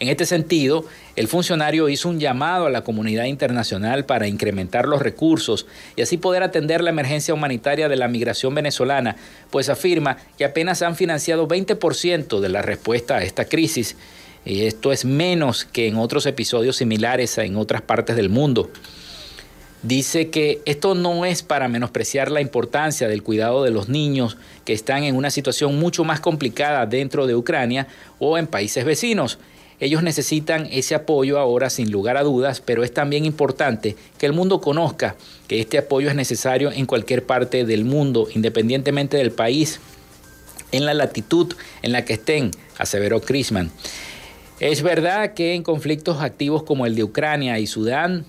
En 0.00 0.08
este 0.08 0.26
sentido, 0.26 0.84
el 1.16 1.26
funcionario 1.26 1.88
hizo 1.88 2.08
un 2.08 2.20
llamado 2.20 2.66
a 2.66 2.70
la 2.70 2.84
comunidad 2.84 3.24
internacional 3.24 4.04
para 4.04 4.28
incrementar 4.28 4.86
los 4.86 5.02
recursos 5.02 5.66
y 5.96 6.02
así 6.02 6.18
poder 6.18 6.44
atender 6.44 6.82
la 6.82 6.90
emergencia 6.90 7.34
humanitaria 7.34 7.88
de 7.88 7.96
la 7.96 8.06
migración 8.06 8.54
venezolana, 8.54 9.16
pues 9.50 9.68
afirma 9.68 10.18
que 10.36 10.44
apenas 10.44 10.82
han 10.82 10.94
financiado 10.94 11.48
20% 11.48 12.38
de 12.38 12.48
la 12.48 12.62
respuesta 12.62 13.16
a 13.16 13.24
esta 13.24 13.46
crisis. 13.46 13.96
Y 14.44 14.66
esto 14.66 14.92
es 14.92 15.04
menos 15.04 15.64
que 15.64 15.88
en 15.88 15.96
otros 15.96 16.26
episodios 16.26 16.76
similares 16.76 17.36
en 17.38 17.56
otras 17.56 17.82
partes 17.82 18.14
del 18.14 18.28
mundo. 18.28 18.70
Dice 19.82 20.28
que 20.28 20.60
esto 20.64 20.96
no 20.96 21.24
es 21.24 21.44
para 21.44 21.68
menospreciar 21.68 22.32
la 22.32 22.40
importancia 22.40 23.06
del 23.06 23.22
cuidado 23.22 23.62
de 23.62 23.70
los 23.70 23.88
niños 23.88 24.36
que 24.64 24.72
están 24.72 25.04
en 25.04 25.14
una 25.14 25.30
situación 25.30 25.78
mucho 25.78 26.02
más 26.02 26.18
complicada 26.18 26.84
dentro 26.86 27.28
de 27.28 27.36
Ucrania 27.36 27.86
o 28.18 28.38
en 28.38 28.48
países 28.48 28.84
vecinos. 28.84 29.38
Ellos 29.78 30.02
necesitan 30.02 30.66
ese 30.72 30.96
apoyo 30.96 31.38
ahora 31.38 31.70
sin 31.70 31.92
lugar 31.92 32.16
a 32.16 32.24
dudas, 32.24 32.60
pero 32.60 32.82
es 32.82 32.92
también 32.92 33.24
importante 33.24 33.94
que 34.18 34.26
el 34.26 34.32
mundo 34.32 34.60
conozca 34.60 35.14
que 35.46 35.60
este 35.60 35.78
apoyo 35.78 36.08
es 36.08 36.16
necesario 36.16 36.72
en 36.72 36.84
cualquier 36.84 37.24
parte 37.24 37.64
del 37.64 37.84
mundo, 37.84 38.26
independientemente 38.34 39.16
del 39.16 39.30
país, 39.30 39.78
en 40.72 40.86
la 40.86 40.94
latitud 40.94 41.54
en 41.82 41.92
la 41.92 42.04
que 42.04 42.14
estén, 42.14 42.50
aseveró 42.78 43.20
Crisman. 43.20 43.70
Es 44.58 44.82
verdad 44.82 45.34
que 45.34 45.54
en 45.54 45.62
conflictos 45.62 46.20
activos 46.20 46.64
como 46.64 46.84
el 46.84 46.96
de 46.96 47.04
Ucrania 47.04 47.60
y 47.60 47.68
Sudán, 47.68 48.26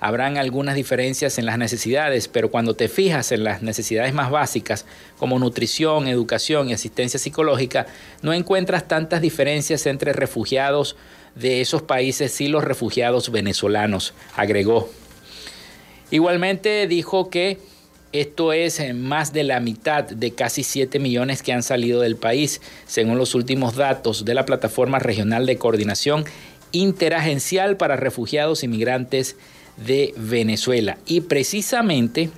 Habrán 0.00 0.38
algunas 0.38 0.74
diferencias 0.74 1.38
en 1.38 1.44
las 1.46 1.58
necesidades, 1.58 2.26
pero 2.26 2.50
cuando 2.50 2.74
te 2.74 2.88
fijas 2.88 3.32
en 3.32 3.44
las 3.44 3.62
necesidades 3.62 4.14
más 4.14 4.30
básicas, 4.30 4.86
como 5.18 5.38
nutrición, 5.38 6.08
educación 6.08 6.70
y 6.70 6.72
asistencia 6.72 7.20
psicológica, 7.20 7.86
no 8.22 8.32
encuentras 8.32 8.88
tantas 8.88 9.20
diferencias 9.20 9.86
entre 9.86 10.14
refugiados 10.14 10.96
de 11.34 11.60
esos 11.60 11.82
países 11.82 12.40
y 12.40 12.48
los 12.48 12.64
refugiados 12.64 13.30
venezolanos, 13.30 14.14
agregó. 14.36 14.90
Igualmente 16.10 16.86
dijo 16.86 17.30
que 17.30 17.58
esto 18.12 18.52
es 18.52 18.82
más 18.94 19.32
de 19.32 19.44
la 19.44 19.60
mitad 19.60 20.02
de 20.02 20.32
casi 20.32 20.64
7 20.64 20.98
millones 20.98 21.42
que 21.42 21.52
han 21.52 21.62
salido 21.62 22.00
del 22.00 22.16
país, 22.16 22.60
según 22.86 23.18
los 23.18 23.36
últimos 23.36 23.76
datos 23.76 24.24
de 24.24 24.34
la 24.34 24.46
Plataforma 24.46 24.98
Regional 24.98 25.46
de 25.46 25.58
Coordinación 25.58 26.24
Interagencial 26.72 27.76
para 27.76 27.96
Refugiados 27.96 28.64
y 28.64 28.68
Migrantes 28.68 29.36
de 29.86 30.14
Venezuela. 30.16 30.98
Y 31.06 31.22
precisamente, 31.22 32.30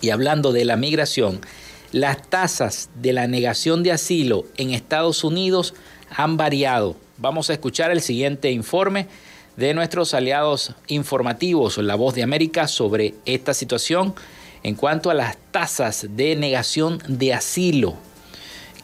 y 0.00 0.10
hablando 0.10 0.52
de 0.52 0.64
la 0.64 0.76
migración, 0.76 1.40
las 1.92 2.28
tasas 2.28 2.88
de 2.94 3.12
la 3.12 3.26
negación 3.26 3.82
de 3.82 3.92
asilo 3.92 4.46
en 4.56 4.70
Estados 4.70 5.24
Unidos 5.24 5.74
han 6.10 6.36
variado. 6.36 6.96
Vamos 7.18 7.50
a 7.50 7.52
escuchar 7.52 7.90
el 7.90 8.00
siguiente 8.00 8.50
informe 8.50 9.06
de 9.56 9.74
nuestros 9.74 10.14
aliados 10.14 10.74
informativos, 10.86 11.76
La 11.78 11.94
Voz 11.94 12.14
de 12.14 12.22
América, 12.22 12.66
sobre 12.68 13.14
esta 13.26 13.52
situación 13.52 14.14
en 14.62 14.74
cuanto 14.74 15.10
a 15.10 15.14
las 15.14 15.36
tasas 15.50 16.06
de 16.10 16.36
negación 16.36 17.02
de 17.08 17.34
asilo 17.34 17.96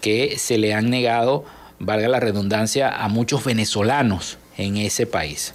que 0.01 0.39
se 0.39 0.59
le 0.59 0.75
han 0.75 0.91
negado, 0.91 1.45
valga 1.79 2.09
la 2.09 2.21
redundancia, 2.21 2.89
a 2.89 3.09
muchos 3.09 3.45
venezolanos 3.45 4.39
en 4.57 4.77
ese 4.77 5.07
país. 5.07 5.55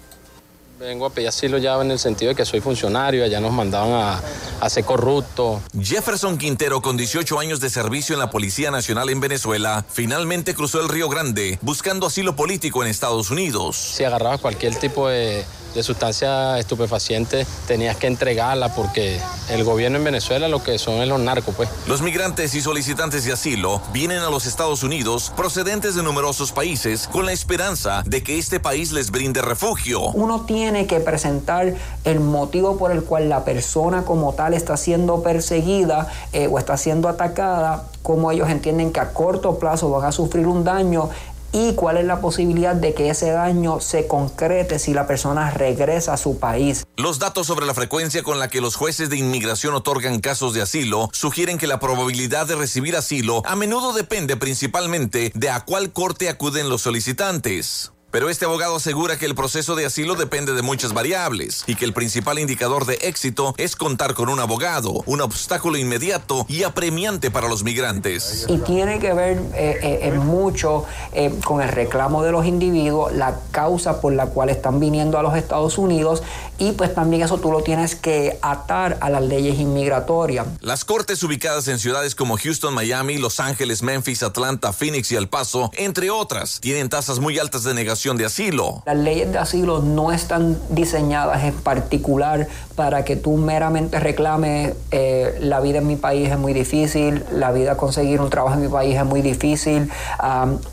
Vengo 0.83 1.05
a 1.05 1.09
pedir 1.11 1.29
asilo 1.29 1.57
ya 1.59 1.79
en 1.81 1.91
el 1.91 1.99
sentido 1.99 2.29
de 2.29 2.35
que 2.35 2.43
soy 2.43 2.59
funcionario, 2.59 3.23
allá 3.23 3.39
nos 3.39 3.53
mandaban 3.53 3.93
a, 3.93 4.21
a, 4.59 4.69
ser 4.69 4.83
corrupto. 4.83 5.61
Jefferson 5.81 6.37
Quintero, 6.37 6.81
con 6.81 6.97
18 6.97 7.39
años 7.39 7.61
de 7.61 7.69
servicio 7.69 8.15
en 8.15 8.19
la 8.19 8.29
Policía 8.29 8.69
Nacional 8.69 9.09
en 9.09 9.21
Venezuela, 9.21 9.85
finalmente 9.89 10.53
cruzó 10.53 10.81
el 10.81 10.89
Río 10.89 11.07
Grande 11.07 11.57
buscando 11.61 12.07
asilo 12.07 12.35
político 12.35 12.83
en 12.83 12.89
Estados 12.89 13.31
Unidos. 13.31 13.77
Si 13.77 14.03
agarraba 14.03 14.37
cualquier 14.39 14.75
tipo 14.75 15.07
de 15.07 15.45
de 15.73 15.83
sustancia 15.83 16.57
estupefaciente 16.59 17.45
tenías 17.67 17.97
que 17.97 18.07
entregarla 18.07 18.73
porque 18.73 19.19
el 19.49 19.63
gobierno 19.63 19.97
en 19.97 20.03
Venezuela 20.03 20.47
lo 20.47 20.63
que 20.63 20.77
son 20.77 21.01
es 21.01 21.07
los 21.07 21.19
narcos, 21.19 21.55
pues. 21.55 21.69
Los 21.88 22.01
migrantes 22.01 22.55
y 22.55 22.62
solicitantes 22.62 23.25
de 23.25 23.33
asilo 23.33 23.81
vienen 23.91 24.19
a 24.19 24.29
los 24.29 24.45
Estados 24.45 24.83
Unidos 24.83 25.31
procedentes 25.36 25.95
de 25.95 26.03
numerosos 26.03 26.51
países 26.51 27.07
con 27.07 27.25
la 27.25 27.31
esperanza 27.31 28.03
de 28.05 28.23
que 28.23 28.38
este 28.38 28.59
país 28.59 28.91
les 28.91 29.12
brinde 29.12 29.41
refugio. 29.41 30.01
Uno 30.12 30.41
tiene 30.41 30.88
que 30.88 30.99
presentar 30.99 31.73
el 32.03 32.19
motivo 32.19 32.77
por 32.77 32.91
el 32.91 33.03
cual 33.03 33.29
la 33.29 33.43
persona 33.43 34.03
como 34.03 34.33
tal 34.33 34.53
está 34.53 34.77
siendo 34.77 35.23
perseguida 35.23 36.07
eh, 36.31 36.47
o 36.47 36.59
está 36.59 36.77
siendo 36.77 37.07
atacada, 37.07 37.86
como 38.01 38.31
ellos 38.31 38.49
entienden 38.49 38.91
que 38.91 38.99
a 38.99 39.13
corto 39.13 39.59
plazo 39.59 39.89
van 39.89 40.05
a 40.05 40.12
sufrir 40.12 40.47
un 40.47 40.63
daño 40.63 41.09
y 41.53 41.73
cuál 41.75 41.97
es 41.97 42.05
la 42.05 42.19
posibilidad 42.19 42.75
de 42.75 42.93
que 42.93 43.09
ese 43.09 43.31
daño 43.31 43.79
se 43.79 44.07
concrete 44.07 44.79
si 44.79 44.93
la 44.93 45.07
persona 45.07 45.51
regresa 45.51 46.13
a 46.13 46.17
su 46.17 46.39
país. 46.39 46.83
Los 46.97 47.19
datos 47.19 47.47
sobre 47.47 47.65
la 47.65 47.73
frecuencia 47.73 48.23
con 48.23 48.39
la 48.39 48.49
que 48.49 48.59
los 48.59 48.75
jueces 48.75 49.09
de 49.09 49.17
inmigración 49.17 49.73
otorgan 49.75 50.19
casos 50.19 50.53
de 50.53 50.61
asilo 50.61 51.09
sugieren 51.13 51.57
que 51.57 51.67
la 51.67 51.79
probabilidad 51.79 52.47
de 52.47 52.55
recibir 52.55 52.95
asilo 52.95 53.43
a 53.45 53.55
menudo 53.55 53.93
depende 53.93 54.35
principalmente 54.35 55.31
de 55.35 55.49
a 55.49 55.61
cuál 55.61 55.93
corte 55.93 56.27
acuden 56.27 56.69
los 56.69 56.81
solicitantes. 56.81 57.92
Pero 58.13 58.30
este 58.30 58.45
abogado 58.45 58.76
asegura 58.76 59.17
que 59.17 59.26
el 59.26 59.34
proceso 59.34 59.73
de 59.73 59.88
asilo 59.88 60.13
depende 60.13 60.54
de 60.54 60.62
muchas 60.62 60.93
variables 60.93 61.63
y 61.65 61.73
que 61.73 61.84
el 61.84 61.93
principal 61.93 62.38
indicador 62.38 62.86
de 62.86 62.93
éxito 63.02 63.56
es 63.58 63.76
contar 63.76 64.13
con 64.13 64.30
un 64.30 64.39
abogado, 64.39 65.02
un 65.08 65.19
obstáculo 65.19 65.80
inmediato 65.80 66.45
y 66.47 66.62
apremiante 66.62 67.32
para 67.32 67.47
los 67.47 67.63
migrantes. 67.63 68.45
Y 68.47 68.60
tiene 68.60 68.99
que 68.99 69.13
ver 69.13 69.41
eh, 69.56 70.02
eh, 70.04 70.12
mucho 70.12 70.86
eh, 71.12 71.34
con 71.43 71.63
el 71.63 71.69
reclamo 71.69 72.21
de 72.21 72.32
los 72.32 72.45
individuos, 72.45 73.12
la 73.13 73.39
causa 73.49 73.99
por 73.99 74.13
la 74.13 74.28
cual 74.28 74.49
están 74.49 74.80
viniendo 74.80 75.17
a 75.17 75.23
los 75.23 75.36
Estados 75.36 75.80
Unidos 75.80 76.21
y 76.60 76.73
pues 76.73 76.93
también 76.93 77.23
eso 77.23 77.39
tú 77.39 77.52
lo 77.52 77.63
tienes 77.63 77.95
que 77.95 78.38
atar 78.43 78.99
a 79.02 79.10
las 79.10 79.23
leyes 79.23 79.58
inmigratorias. 79.58 80.45
Las 80.62 80.86
cortes 80.86 81.23
ubicadas 81.23 81.67
en 81.67 81.80
ciudades 81.80 82.13
como 82.13 82.38
Houston, 82.38 82.76
Miami, 82.76 83.17
Los 83.17 83.39
Ángeles, 83.39 83.82
Memphis, 83.82 84.21
Atlanta, 84.21 84.71
Phoenix 84.71 85.12
y 85.12 85.15
El 85.15 85.30
Paso, 85.30 85.71
entre 85.73 86.12
otras, 86.12 86.60
tienen 86.62 86.89
tasas 86.89 87.17
muy 87.17 87.39
altas 87.39 87.63
de 87.63 87.73
negación 87.73 88.02
de 88.11 88.25
asilo. 88.25 88.83
Las 88.85 88.97
leyes 88.97 89.31
de 89.31 89.39
asilo 89.39 89.79
no 89.79 90.11
están 90.11 90.59
diseñadas 90.69 91.43
en 91.45 91.53
particular 91.53 92.47
para 92.75 93.05
que 93.05 93.15
tú 93.15 93.37
meramente 93.37 93.99
reclames 93.99 94.73
eh, 94.91 95.37
la 95.39 95.61
vida 95.61 95.77
en 95.77 95.87
mi 95.87 95.95
país 95.95 96.29
es 96.29 96.37
muy 96.37 96.53
difícil, 96.53 97.23
la 97.31 97.51
vida 97.51 97.77
conseguir 97.77 98.19
un 98.19 98.29
trabajo 98.29 98.55
en 98.55 98.63
mi 98.63 98.67
país 98.67 98.97
es 98.97 99.05
muy 99.05 99.21
difícil, 99.21 99.89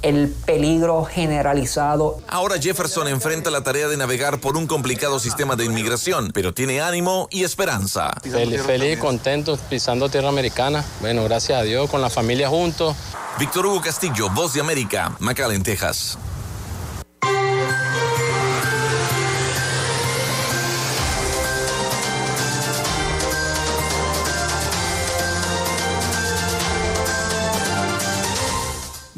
el 0.02 0.28
peligro 0.44 1.04
generalizado. 1.04 2.18
Ahora 2.26 2.58
Jefferson 2.60 3.06
enfrenta 3.06 3.50
la 3.50 3.62
tarea 3.62 3.86
de 3.86 3.96
navegar 3.96 4.40
por 4.40 4.56
un 4.56 4.66
complicado 4.66 5.20
sistema 5.20 5.54
de 5.54 5.64
inmigración, 5.66 6.30
pero 6.34 6.52
tiene 6.52 6.80
ánimo 6.80 7.28
y 7.30 7.44
esperanza. 7.44 8.10
Feliz, 8.22 8.62
feliz 8.62 8.98
contento 8.98 9.56
pisando 9.68 10.08
tierra 10.08 10.28
americana. 10.28 10.84
Bueno, 11.00 11.22
gracias 11.24 11.60
a 11.60 11.62
Dios, 11.62 11.88
con 11.88 12.00
la 12.00 12.10
familia 12.10 12.48
juntos. 12.48 12.96
Víctor 13.38 13.66
Hugo 13.66 13.80
Castillo, 13.80 14.28
Voz 14.30 14.52
de 14.52 14.60
América, 14.60 15.16
McAllen, 15.20 15.62
Texas. 15.62 16.18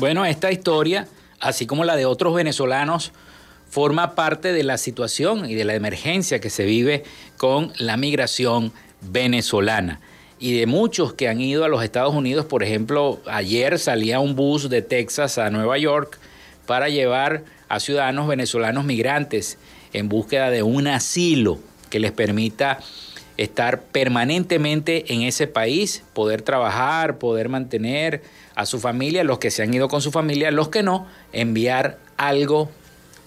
Bueno, 0.03 0.25
esta 0.25 0.51
historia, 0.51 1.07
así 1.39 1.65
como 1.65 1.85
la 1.85 1.95
de 1.95 2.07
otros 2.07 2.35
venezolanos, 2.35 3.13
forma 3.71 4.17
parte 4.17 4.53
de 4.53 4.65
la 4.65 4.77
situación 4.77 5.49
y 5.49 5.55
de 5.55 5.65
la 5.65 5.77
emergencia 5.77 6.41
que 6.41 6.51
se 6.51 6.65
vive 6.65 7.05
con 7.37 7.73
la 7.79 7.97
migración 7.97 8.73
venezolana. 9.01 10.01
Y 10.41 10.59
de 10.59 10.67
muchos 10.67 11.13
que 11.13 11.29
han 11.29 11.41
ido 11.41 11.63
a 11.65 11.69
los 11.69 11.85
Estados 11.85 12.17
Unidos, 12.17 12.47
por 12.47 12.65
ejemplo, 12.65 13.21
ayer 13.27 13.79
salía 13.79 14.19
un 14.19 14.35
bus 14.35 14.69
de 14.69 14.83
Texas 14.83 15.39
a 15.39 15.51
Nueva 15.51 15.79
York 15.79 16.19
para 16.67 16.89
llevar 16.89 17.45
a 17.69 17.79
ciudadanos 17.79 18.27
venezolanos 18.27 18.85
migrantes 18.85 19.57
en 19.93 20.09
búsqueda 20.09 20.51
de 20.51 20.65
un 20.65 20.89
asilo 20.89 21.61
que 21.91 22.01
les 22.01 22.11
permita 22.11 22.81
estar 23.37 23.83
permanentemente 23.83 25.13
en 25.13 25.23
ese 25.23 25.47
país, 25.47 26.03
poder 26.13 26.43
trabajar, 26.43 27.19
poder 27.19 27.49
mantener 27.49 28.23
a 28.55 28.67
su 28.67 28.81
familia, 28.81 29.25
los 29.25 29.39
que 29.39 29.51
se 29.51 29.63
han 29.63 29.73
ido 29.73 29.89
con 29.89 30.03
su 30.03 30.11
familia, 30.11 30.51
los 30.51 30.69
que 30.69 30.83
no, 30.83 31.07
enviar 31.33 31.99
algo 32.17 32.71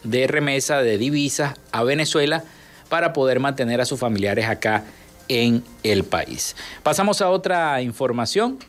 de 0.04 0.28
remesa, 0.28 0.82
de 0.82 0.98
divisas 0.98 1.56
a 1.72 1.84
Venezuela 1.84 2.44
para 2.90 3.14
poder 3.14 3.40
mantener 3.40 3.82
a 3.82 3.86
sus 3.86 4.00
familiares 4.00 4.46
acá 4.46 4.84
en 5.28 5.64
el 5.84 6.04
país. 6.04 6.56
Pasamos 6.84 7.22
a 7.22 7.30
otra 7.30 7.82
información 7.82 8.60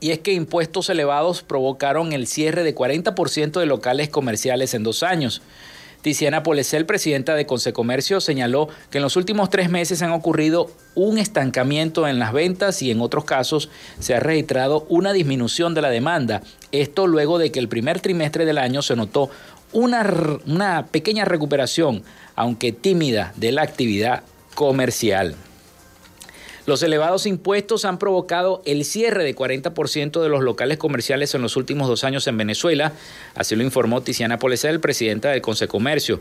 y 0.00 0.10
es 0.10 0.18
que 0.18 0.32
impuestos 0.32 0.88
elevados 0.90 1.42
provocaron 1.42 2.12
el 2.12 2.26
cierre 2.26 2.62
de 2.62 2.74
40% 2.74 3.60
de 3.60 3.66
locales 3.66 4.08
comerciales 4.08 4.74
en 4.74 4.82
dos 4.82 5.02
años. 5.02 5.42
Tiziana 6.04 6.42
Polesel, 6.42 6.84
presidenta 6.84 7.34
de 7.34 7.46
Consecomercio, 7.46 8.20
señaló 8.20 8.68
que 8.90 8.98
en 8.98 9.02
los 9.02 9.16
últimos 9.16 9.48
tres 9.48 9.70
meses 9.70 10.02
han 10.02 10.12
ocurrido 10.12 10.70
un 10.94 11.16
estancamiento 11.16 12.06
en 12.06 12.18
las 12.18 12.34
ventas 12.34 12.82
y 12.82 12.90
en 12.90 13.00
otros 13.00 13.24
casos 13.24 13.70
se 14.00 14.14
ha 14.14 14.20
registrado 14.20 14.84
una 14.90 15.14
disminución 15.14 15.72
de 15.72 15.80
la 15.80 15.88
demanda. 15.88 16.42
Esto 16.72 17.06
luego 17.06 17.38
de 17.38 17.50
que 17.50 17.58
el 17.58 17.70
primer 17.70 18.00
trimestre 18.00 18.44
del 18.44 18.58
año 18.58 18.82
se 18.82 18.96
notó 18.96 19.30
una, 19.72 20.06
una 20.46 20.88
pequeña 20.88 21.24
recuperación, 21.24 22.02
aunque 22.36 22.72
tímida, 22.72 23.32
de 23.36 23.52
la 23.52 23.62
actividad 23.62 24.24
comercial. 24.54 25.36
Los 26.66 26.82
elevados 26.82 27.26
impuestos 27.26 27.84
han 27.84 27.98
provocado 27.98 28.62
el 28.64 28.86
cierre 28.86 29.22
de 29.22 29.36
40% 29.36 30.22
de 30.22 30.28
los 30.30 30.42
locales 30.42 30.78
comerciales 30.78 31.34
en 31.34 31.42
los 31.42 31.56
últimos 31.56 31.88
dos 31.88 32.04
años 32.04 32.26
en 32.26 32.38
Venezuela, 32.38 32.94
así 33.34 33.54
lo 33.54 33.62
informó 33.62 34.02
Tiziana 34.02 34.38
Polesel, 34.38 34.80
presidenta 34.80 35.30
del 35.30 35.42
Consecomercio. 35.42 36.20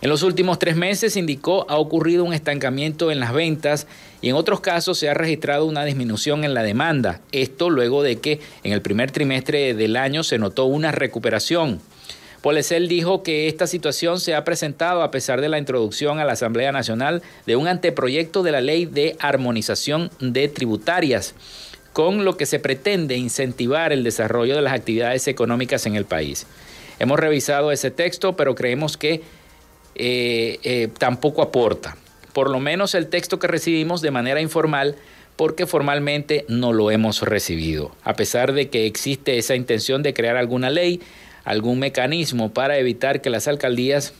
En 0.00 0.08
los 0.08 0.22
últimos 0.22 0.58
tres 0.58 0.74
meses, 0.74 1.16
indicó, 1.16 1.64
ha 1.68 1.76
ocurrido 1.76 2.24
un 2.24 2.32
estancamiento 2.32 3.12
en 3.12 3.20
las 3.20 3.32
ventas 3.32 3.86
y 4.20 4.30
en 4.30 4.36
otros 4.36 4.60
casos 4.60 4.98
se 4.98 5.08
ha 5.08 5.14
registrado 5.14 5.66
una 5.66 5.84
disminución 5.84 6.44
en 6.44 6.54
la 6.54 6.62
demanda. 6.62 7.20
Esto 7.30 7.70
luego 7.70 8.02
de 8.02 8.16
que 8.16 8.40
en 8.64 8.72
el 8.72 8.80
primer 8.80 9.12
trimestre 9.12 9.74
del 9.74 9.96
año 9.96 10.24
se 10.24 10.38
notó 10.38 10.64
una 10.64 10.92
recuperación. 10.92 11.80
Polesel 12.42 12.88
dijo 12.88 13.22
que 13.22 13.46
esta 13.46 13.68
situación 13.68 14.18
se 14.18 14.34
ha 14.34 14.42
presentado 14.42 15.02
a 15.02 15.12
pesar 15.12 15.40
de 15.40 15.48
la 15.48 15.58
introducción 15.58 16.18
a 16.18 16.24
la 16.24 16.32
Asamblea 16.32 16.72
Nacional 16.72 17.22
de 17.46 17.54
un 17.54 17.68
anteproyecto 17.68 18.42
de 18.42 18.50
la 18.50 18.60
Ley 18.60 18.84
de 18.84 19.16
Armonización 19.20 20.10
de 20.18 20.48
Tributarias, 20.48 21.36
con 21.92 22.24
lo 22.24 22.36
que 22.36 22.46
se 22.46 22.58
pretende 22.58 23.16
incentivar 23.16 23.92
el 23.92 24.02
desarrollo 24.02 24.56
de 24.56 24.62
las 24.62 24.72
actividades 24.72 25.28
económicas 25.28 25.86
en 25.86 25.94
el 25.94 26.04
país. 26.04 26.46
Hemos 26.98 27.20
revisado 27.20 27.70
ese 27.70 27.92
texto, 27.92 28.34
pero 28.34 28.56
creemos 28.56 28.96
que 28.96 29.22
eh, 29.94 30.58
eh, 30.64 30.88
tampoco 30.98 31.42
aporta. 31.42 31.96
Por 32.32 32.50
lo 32.50 32.58
menos 32.58 32.96
el 32.96 33.06
texto 33.06 33.38
que 33.38 33.46
recibimos 33.46 34.02
de 34.02 34.10
manera 34.10 34.40
informal 34.40 34.96
porque 35.36 35.66
formalmente 35.66 36.44
no 36.48 36.72
lo 36.72 36.90
hemos 36.90 37.22
recibido. 37.22 37.94
A 38.02 38.14
pesar 38.14 38.52
de 38.52 38.68
que 38.68 38.86
existe 38.86 39.38
esa 39.38 39.54
intención 39.54 40.02
de 40.02 40.12
crear 40.12 40.36
alguna 40.36 40.70
ley, 40.70 41.00
algún 41.44 41.78
mecanismo 41.78 42.52
para 42.52 42.78
evitar 42.78 43.20
que 43.20 43.30
las 43.30 43.48
alcaldías 43.48 44.14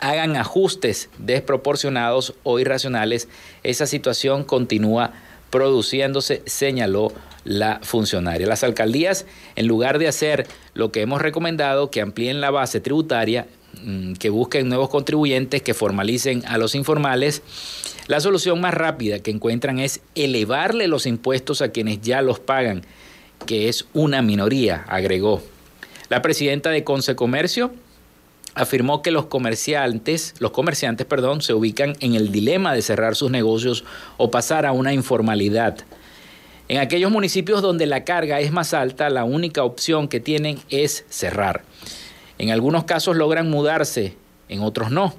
hagan 0.00 0.36
ajustes 0.36 1.08
desproporcionados 1.18 2.34
o 2.42 2.58
irracionales, 2.58 3.28
esa 3.62 3.86
situación 3.86 4.44
continúa 4.44 5.12
produciéndose, 5.50 6.42
señaló 6.46 7.12
la 7.44 7.80
funcionaria. 7.82 8.46
Las 8.46 8.64
alcaldías, 8.64 9.26
en 9.54 9.66
lugar 9.66 9.98
de 9.98 10.08
hacer 10.08 10.46
lo 10.74 10.92
que 10.92 11.00
hemos 11.00 11.22
recomendado, 11.22 11.90
que 11.90 12.00
amplíen 12.00 12.40
la 12.40 12.50
base 12.50 12.80
tributaria, 12.80 13.46
mm, 13.82 14.14
que 14.14 14.30
busquen 14.30 14.68
nuevos 14.68 14.90
contribuyentes, 14.90 15.62
que 15.62 15.72
formalicen 15.72 16.44
a 16.46 16.58
los 16.58 16.74
informales, 16.74 17.42
la 18.08 18.20
solución 18.20 18.60
más 18.60 18.74
rápida 18.74 19.20
que 19.20 19.30
encuentran 19.30 19.78
es 19.78 20.00
elevarle 20.14 20.88
los 20.88 21.06
impuestos 21.06 21.62
a 21.62 21.70
quienes 21.70 22.00
ya 22.00 22.20
los 22.22 22.38
pagan, 22.40 22.82
que 23.46 23.68
es 23.68 23.86
una 23.94 24.22
minoría, 24.22 24.84
agregó. 24.88 25.42
La 26.08 26.22
presidenta 26.22 26.70
de 26.70 26.84
Consecomercio 26.84 27.72
afirmó 28.54 29.02
que 29.02 29.10
los 29.10 29.26
comerciantes, 29.26 30.34
los 30.38 30.52
comerciantes, 30.52 31.04
perdón, 31.04 31.42
se 31.42 31.52
ubican 31.52 31.96
en 31.98 32.14
el 32.14 32.30
dilema 32.30 32.72
de 32.74 32.82
cerrar 32.82 33.16
sus 33.16 33.32
negocios 33.32 33.84
o 34.16 34.30
pasar 34.30 34.66
a 34.66 34.72
una 34.72 34.92
informalidad. 34.92 35.78
En 36.68 36.78
aquellos 36.78 37.10
municipios 37.10 37.60
donde 37.60 37.86
la 37.86 38.04
carga 38.04 38.38
es 38.38 38.52
más 38.52 38.72
alta, 38.72 39.10
la 39.10 39.24
única 39.24 39.64
opción 39.64 40.06
que 40.06 40.20
tienen 40.20 40.60
es 40.70 41.04
cerrar. 41.08 41.64
En 42.38 42.50
algunos 42.50 42.84
casos 42.84 43.16
logran 43.16 43.50
mudarse, 43.50 44.14
en 44.48 44.62
otros 44.62 44.92
no. 44.92 45.12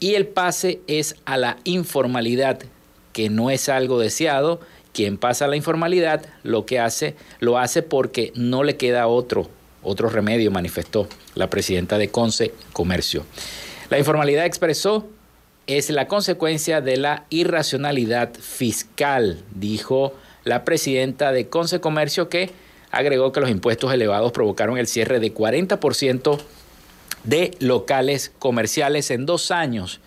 Y 0.00 0.14
el 0.14 0.26
pase 0.26 0.80
es 0.86 1.16
a 1.26 1.36
la 1.36 1.58
informalidad, 1.64 2.60
que 3.12 3.28
no 3.28 3.50
es 3.50 3.68
algo 3.68 3.98
deseado. 3.98 4.60
Quien 4.94 5.18
pasa 5.18 5.44
a 5.44 5.48
la 5.48 5.56
informalidad 5.56 6.24
lo 6.42 6.64
que 6.64 6.80
hace, 6.80 7.16
lo 7.38 7.58
hace 7.58 7.82
porque 7.82 8.32
no 8.34 8.64
le 8.64 8.78
queda 8.78 9.08
otro 9.08 9.50
otro 9.86 10.08
remedio, 10.08 10.50
manifestó 10.50 11.08
la 11.34 11.48
presidenta 11.48 11.96
de 11.98 12.08
Conce 12.08 12.52
Comercio. 12.72 13.24
La 13.88 13.98
informalidad 13.98 14.44
expresó 14.44 15.08
es 15.66 15.90
la 15.90 16.06
consecuencia 16.06 16.80
de 16.80 16.96
la 16.96 17.24
irracionalidad 17.30 18.34
fiscal, 18.34 19.42
dijo 19.54 20.14
la 20.44 20.64
presidenta 20.64 21.32
de 21.32 21.48
Conce 21.48 21.80
Comercio 21.80 22.28
que 22.28 22.50
agregó 22.90 23.32
que 23.32 23.40
los 23.40 23.50
impuestos 23.50 23.92
elevados 23.92 24.32
provocaron 24.32 24.78
el 24.78 24.86
cierre 24.86 25.18
de 25.18 25.34
40% 25.34 26.38
de 27.24 27.50
locales 27.58 28.32
comerciales 28.38 29.10
en 29.10 29.26
dos 29.26 29.50
años 29.50 30.00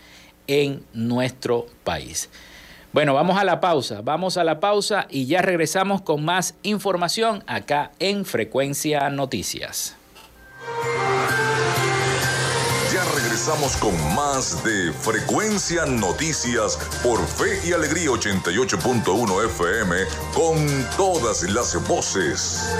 en 0.47 0.81
nuestro 0.93 1.67
país. 1.83 2.29
Bueno, 2.91 3.13
vamos 3.13 3.38
a 3.38 3.43
la 3.43 3.60
pausa, 3.60 4.02
vamos 4.02 4.38
a 4.38 4.43
la 4.43 4.60
pausa 4.60 5.06
y 5.12 5.28
ya 5.28 5.43
regresamos 5.43 6.02
con 6.02 6.25
más 6.25 6.56
información 6.63 7.43
acá 7.45 7.91
en 7.99 8.25
Frecuencia 8.25 9.12
Noticias. 9.12 9.95
Ya 12.91 13.04
regresamos 13.15 13.78
con 13.78 13.93
más 14.15 14.63
de 14.63 14.91
Frecuencia 14.91 15.86
Noticias 15.86 16.80
por 17.04 17.23
Fe 17.28 17.60
y 17.63 17.73
Alegría 17.73 18.10
88.1 18.10 19.45
FM 19.45 19.95
con 20.34 20.88
todas 20.97 21.43
las 21.43 21.88
voces. 21.88 22.73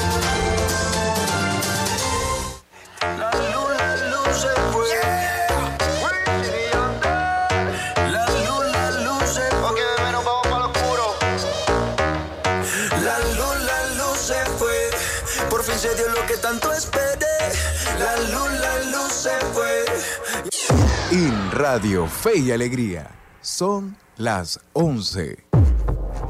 Radio 21.62 22.08
Fe 22.08 22.38
y 22.38 22.52
Alegría 22.52 23.12
son 23.42 23.98
las 24.16 24.62
11 24.72 25.44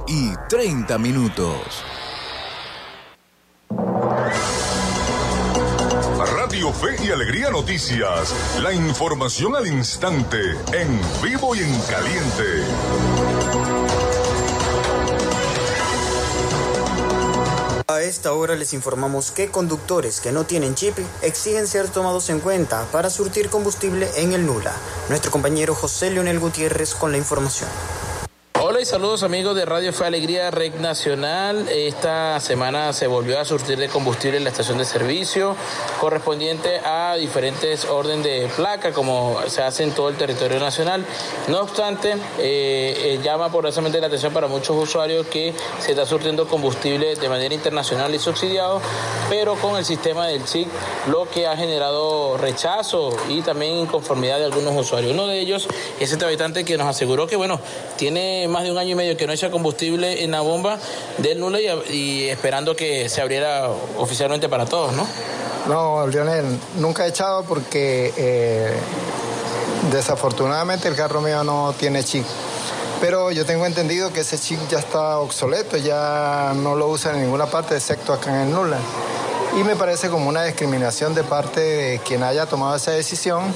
y 0.08 0.32
30 0.50 0.98
minutos. 0.98 1.84
Radio 6.36 6.74
Fe 6.74 7.06
y 7.06 7.12
Alegría 7.12 7.52
Noticias. 7.52 8.58
La 8.64 8.74
información 8.74 9.56
al 9.56 9.68
instante, 9.68 10.40
en 10.74 11.00
vivo 11.22 11.54
y 11.54 11.60
en 11.60 11.80
caliente. 11.82 13.99
A 17.90 18.04
esta 18.04 18.34
hora 18.34 18.56
les 18.56 18.74
informamos 18.74 19.32
que 19.32 19.50
conductores 19.50 20.22
que 20.22 20.32
no 20.32 20.44
tienen 20.44 20.76
chip 20.76 20.96
exigen 21.24 21.66
ser 21.66 21.90
tomados 21.90 22.30
en 22.30 22.40
cuenta 22.40 22.86
para 22.92 23.10
surtir 23.10 23.50
combustible 23.50 24.08
en 24.16 24.34
el 24.34 24.46
Nula. 24.46 24.76
Nuestro 25.10 25.32
compañero 25.32 25.74
José 25.74 26.12
Leonel 26.12 26.38
Gutiérrez 26.38 26.94
con 26.94 27.12
la 27.12 27.18
información. 27.18 27.68
Saludos 28.86 29.24
amigos 29.24 29.58
de 29.58 29.66
Radio 29.66 29.92
Fe 29.92 30.06
Alegría 30.06 30.52
Rec 30.52 30.76
Nacional. 30.76 31.68
Esta 31.68 32.40
semana 32.40 32.94
se 32.94 33.08
volvió 33.08 33.38
a 33.38 33.44
surtir 33.44 33.78
de 33.78 33.90
combustible 33.90 34.38
en 34.38 34.46
la 34.46 34.52
estación 34.52 34.78
de 34.78 34.86
servicio 34.86 35.58
correspondiente 36.00 36.80
a 36.86 37.16
diferentes 37.16 37.84
órdenes 37.84 38.24
de 38.24 38.50
placa 38.56 38.94
como 38.94 39.38
se 39.48 39.62
hace 39.62 39.84
en 39.84 39.92
todo 39.92 40.08
el 40.08 40.16
territorio 40.16 40.62
nacional. 40.62 41.06
No 41.50 41.60
obstante, 41.60 42.14
eh, 42.14 42.18
eh, 42.40 43.20
llama 43.22 43.52
poderosamente 43.52 44.00
la 44.00 44.08
atención 44.08 44.32
para 44.32 44.48
muchos 44.48 44.82
usuarios 44.82 45.28
que 45.28 45.54
se 45.80 45.92
está 45.92 46.06
surtiendo 46.06 46.48
combustible 46.48 47.16
de 47.16 47.30
manera 47.30 47.54
internacional 47.54 48.16
y 48.16 48.20
subsidiado, 48.20 48.82
pero 49.30 49.56
con 49.56 49.76
el 49.76 49.84
sistema 49.84 50.28
del 50.28 50.48
SIC, 50.48 50.70
lo 51.08 51.30
que 51.30 51.48
ha 51.48 51.58
generado 51.58 52.38
rechazo 52.38 53.10
y 53.28 53.42
también 53.42 53.78
inconformidad 53.78 54.40
de 54.40 54.46
algunos 54.46 54.74
usuarios. 54.74 55.12
Uno 55.12 55.28
de 55.28 55.38
ellos 55.40 55.68
es 56.00 56.12
este 56.12 56.24
habitante 56.24 56.64
que 56.64 56.78
nos 56.78 56.88
aseguró 56.88 57.28
que, 57.28 57.36
bueno, 57.36 57.60
tiene 57.98 58.48
más 58.48 58.64
de 58.64 58.69
un 58.72 58.78
año 58.78 58.92
y 58.92 58.96
medio 58.96 59.18
que 59.18 59.28
no 59.28 59.34
echa 59.34 59.52
combustible 59.52 60.24
en 60.24 60.32
la 60.32 60.42
bomba 60.42 60.80
del 61.18 61.40
Nula 61.40 61.60
y, 61.62 62.28
esperando 62.30 62.76
que 62.76 63.10
se 63.10 63.22
abriera 63.22 63.70
oficialmente 63.98 64.50
para 64.50 64.66
todos, 64.66 64.94
¿no? 64.94 65.08
No, 65.68 66.08
Lionel, 66.08 66.46
nunca 66.78 67.06
he 67.06 67.10
echado 67.10 67.44
porque 67.44 68.14
eh, 68.18 68.74
desafortunadamente 69.92 70.88
el 70.88 70.96
carro 70.96 71.22
mío 71.22 71.44
no 71.44 71.74
tiene 71.78 72.04
chip. 72.04 72.26
Pero 73.02 73.32
yo 73.32 73.46
tengo 73.46 73.66
entendido 73.66 74.12
que 74.12 74.22
ese 74.22 74.38
chip 74.38 74.60
ya 74.70 74.80
está 74.80 75.20
obsoleto, 75.20 75.78
ya 75.78 76.54
no 76.56 76.76
lo 76.76 76.90
usa 76.90 77.14
en 77.14 77.22
ninguna 77.22 77.46
parte 77.46 77.76
excepto 77.76 78.14
acá 78.14 78.30
en 78.30 78.48
el 78.48 78.54
Nula. 78.54 78.80
Y 79.60 79.64
me 79.64 79.76
parece 79.76 80.10
como 80.10 80.30
una 80.30 80.44
discriminación 80.44 81.16
de 81.16 81.24
parte 81.24 81.60
de 81.60 82.00
quien 82.00 82.24
haya 82.24 82.46
tomado 82.46 82.76
esa 82.76 82.92
decisión 82.92 83.56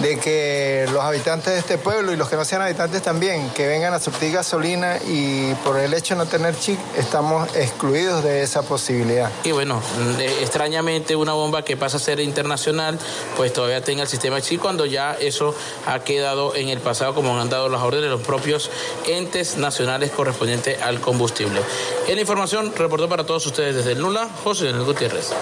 de 0.00 0.18
que 0.18 0.86
los 0.92 1.02
habitantes 1.02 1.52
de 1.52 1.58
este 1.58 1.78
pueblo 1.78 2.12
y 2.12 2.16
los 2.16 2.28
que 2.28 2.36
no 2.36 2.44
sean 2.44 2.62
habitantes 2.62 3.02
también, 3.02 3.50
que 3.50 3.66
vengan 3.66 3.92
a 3.94 3.98
surtir 3.98 4.32
gasolina 4.32 4.98
y 5.06 5.54
por 5.64 5.78
el 5.78 5.92
hecho 5.94 6.14
de 6.14 6.18
no 6.18 6.26
tener 6.26 6.56
chip, 6.56 6.78
estamos 6.96 7.54
excluidos 7.56 8.22
de 8.22 8.42
esa 8.42 8.62
posibilidad. 8.62 9.30
Y 9.44 9.52
bueno, 9.52 9.82
eh, 10.18 10.38
extrañamente 10.40 11.16
una 11.16 11.32
bomba 11.32 11.64
que 11.64 11.76
pasa 11.76 11.96
a 11.96 12.00
ser 12.00 12.20
internacional, 12.20 12.98
pues 13.36 13.52
todavía 13.52 13.82
tenga 13.82 14.02
el 14.02 14.08
sistema 14.08 14.40
chip 14.40 14.60
cuando 14.60 14.86
ya 14.86 15.16
eso 15.20 15.54
ha 15.86 16.00
quedado 16.00 16.54
en 16.54 16.68
el 16.68 16.80
pasado, 16.80 17.14
como 17.14 17.38
han 17.38 17.50
dado 17.50 17.68
las 17.68 17.82
órdenes 17.82 18.04
de 18.04 18.10
los 18.10 18.22
propios 18.22 18.70
entes 19.06 19.56
nacionales 19.56 20.10
correspondientes 20.10 20.80
al 20.82 21.00
combustible. 21.00 21.60
En 22.06 22.14
la 22.14 22.20
información, 22.20 22.72
reportó 22.76 23.08
para 23.08 23.24
todos 23.24 23.46
ustedes 23.46 23.74
desde 23.74 23.92
el 23.92 24.00
Nula, 24.00 24.28
José 24.44 24.66
Daniel 24.66 24.84
Gutiérrez. 24.84 25.32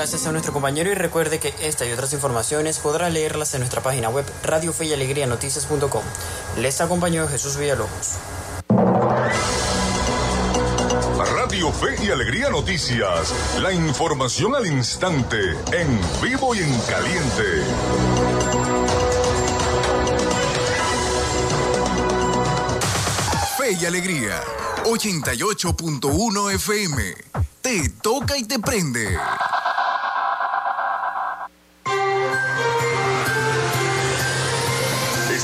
Gracias 0.00 0.26
a 0.26 0.32
nuestro 0.32 0.54
compañero 0.54 0.90
y 0.90 0.94
recuerde 0.94 1.38
que 1.40 1.52
esta 1.60 1.84
y 1.84 1.92
otras 1.92 2.14
informaciones 2.14 2.78
podrá 2.78 3.10
leerlas 3.10 3.52
en 3.52 3.60
nuestra 3.60 3.82
página 3.82 4.08
web 4.08 4.24
Radio 4.42 4.72
Fe 4.72 4.86
y 4.86 4.94
Alegría 4.94 5.26
Noticias.com. 5.26 6.02
Les 6.56 6.80
acompañó 6.80 7.28
Jesús 7.28 7.58
Villalobos. 7.58 8.14
Radio 11.36 11.70
Fe 11.70 12.02
y 12.02 12.10
Alegría 12.10 12.48
Noticias. 12.48 13.34
La 13.60 13.74
información 13.74 14.56
al 14.56 14.66
instante, 14.66 15.36
en 15.70 16.00
vivo 16.22 16.54
y 16.54 16.60
en 16.60 16.80
caliente. 16.88 17.62
Fe 23.58 23.72
y 23.78 23.84
Alegría, 23.84 24.42
88.1 24.84 26.54
FM. 26.54 27.14
Te 27.60 27.90
toca 27.90 28.38
y 28.38 28.44
te 28.44 28.58
prende. 28.58 29.18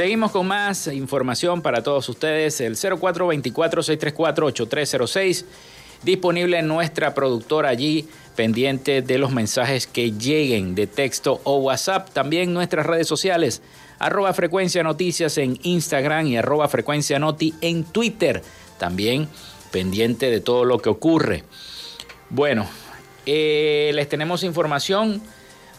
Seguimos 0.00 0.30
con 0.30 0.46
más 0.46 0.86
información 0.86 1.60
para 1.60 1.82
todos 1.82 2.08
ustedes. 2.08 2.62
El 2.62 2.76
0424-634-8306. 2.76 5.44
Disponible 6.02 6.58
en 6.58 6.68
nuestra 6.68 7.12
productora 7.12 7.68
allí, 7.68 8.08
pendiente 8.34 9.02
de 9.02 9.18
los 9.18 9.30
mensajes 9.30 9.86
que 9.86 10.12
lleguen 10.12 10.74
de 10.74 10.86
texto 10.86 11.42
o 11.44 11.58
WhatsApp. 11.58 12.08
También 12.14 12.54
nuestras 12.54 12.86
redes 12.86 13.08
sociales, 13.08 13.60
arroba 13.98 14.32
frecuencia 14.32 14.82
noticias 14.82 15.36
en 15.36 15.58
Instagram 15.64 16.28
y 16.28 16.38
arroba 16.38 16.66
frecuencia 16.68 17.18
noti 17.18 17.52
en 17.60 17.84
Twitter. 17.84 18.42
También 18.78 19.28
pendiente 19.70 20.30
de 20.30 20.40
todo 20.40 20.64
lo 20.64 20.78
que 20.78 20.88
ocurre. 20.88 21.44
Bueno, 22.30 22.66
eh, 23.26 23.90
les 23.92 24.08
tenemos 24.08 24.44
información. 24.44 25.20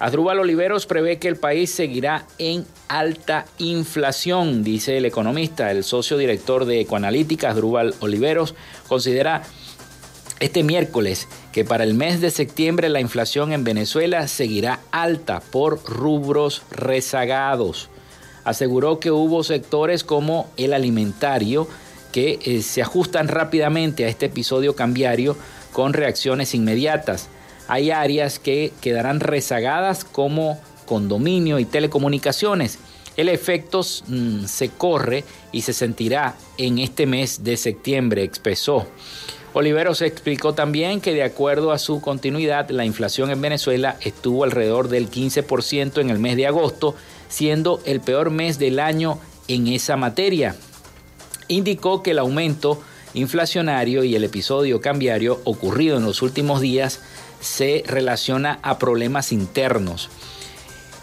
Adrúbal 0.02 0.40
Oliveros 0.40 0.88
prevé 0.88 1.20
que 1.20 1.28
el 1.28 1.36
país 1.36 1.70
seguirá 1.70 2.26
en 2.40 2.66
alta 2.88 3.46
inflación, 3.60 4.64
dice 4.64 4.98
el 4.98 5.06
economista. 5.06 5.70
El 5.70 5.84
socio 5.84 6.18
director 6.18 6.66
de 6.66 6.82
Ecoanalítica, 6.82 7.52
Adrúbal 7.52 7.94
Oliveros, 8.00 8.56
considera 8.88 9.44
este 10.40 10.64
miércoles 10.64 11.28
que 11.52 11.66
para 11.66 11.84
el 11.84 11.94
mes 11.94 12.20
de 12.20 12.32
septiembre 12.32 12.90
la 12.90 13.00
inflación 13.00 13.54
en 13.54 13.64
Venezuela 13.64 14.28
seguirá 14.28 14.80
alta 14.90 15.40
por 15.40 15.84
rubros 15.84 16.64
rezagados. 16.72 17.90
Aseguró 18.44 19.00
que 19.00 19.12
hubo 19.12 19.44
sectores 19.44 20.04
como 20.04 20.50
el 20.58 20.74
alimentario 20.74 21.68
que 22.12 22.40
eh, 22.44 22.64
se 22.64 22.82
ajustan 22.82 23.28
rápidamente 23.28 24.06
a 24.06 24.08
este 24.08 24.26
episodio 24.26 24.76
cambiario 24.76 25.38
con 25.72 25.94
reacciones 25.94 26.56
inmediatas 26.56 27.30
hay 27.72 27.90
áreas 27.90 28.38
que 28.38 28.74
quedarán 28.82 29.22
rezagadas 29.22 30.04
como 30.04 30.60
condominio 30.86 31.58
y 31.58 31.64
telecomunicaciones. 31.64 32.80
El 33.16 33.30
efecto 33.30 33.80
mm, 33.80 34.44
se 34.44 34.68
corre 34.68 35.24
y 35.54 35.62
se 35.62 35.72
sentirá 35.72 36.36
en 36.58 36.80
este 36.80 37.06
mes 37.06 37.46
de 37.46 37.56
septiembre, 37.56 38.24
expresó. 38.24 38.88
Oliveros 39.54 40.02
explicó 40.02 40.54
también 40.54 41.00
que 41.00 41.14
de 41.14 41.24
acuerdo 41.24 41.72
a 41.72 41.80
su 41.80 42.02
continuidad, 42.02 42.70
la 42.72 42.84
inflación 42.84 43.32
en 43.32 43.40
Venezuela 43.40 43.96
estuvo 44.02 44.44
alrededor 44.44 44.90
del 44.90 45.10
15% 45.10 46.02
en 46.02 46.10
el 46.10 46.20
mes 46.20 46.36
de 46.36 46.48
agosto, 46.48 46.94
siendo 47.30 47.80
el 47.86 48.02
peor 48.02 48.32
mes 48.32 48.60
del 48.60 48.82
año 48.82 49.18
en 49.48 49.68
esa 49.68 49.96
materia. 49.96 50.58
Indicó 51.48 52.04
que 52.04 52.12
el 52.12 52.20
aumento 52.20 52.82
inflacionario 53.14 54.04
y 54.04 54.16
el 54.16 54.26
episodio 54.26 54.82
cambiario 54.82 55.40
ocurrido 55.46 55.96
en 55.96 56.04
los 56.04 56.22
últimos 56.22 56.60
días 56.60 57.00
se 57.42 57.84
relaciona 57.86 58.60
a 58.62 58.80
problemas 58.80 59.32
internos. 59.32 60.10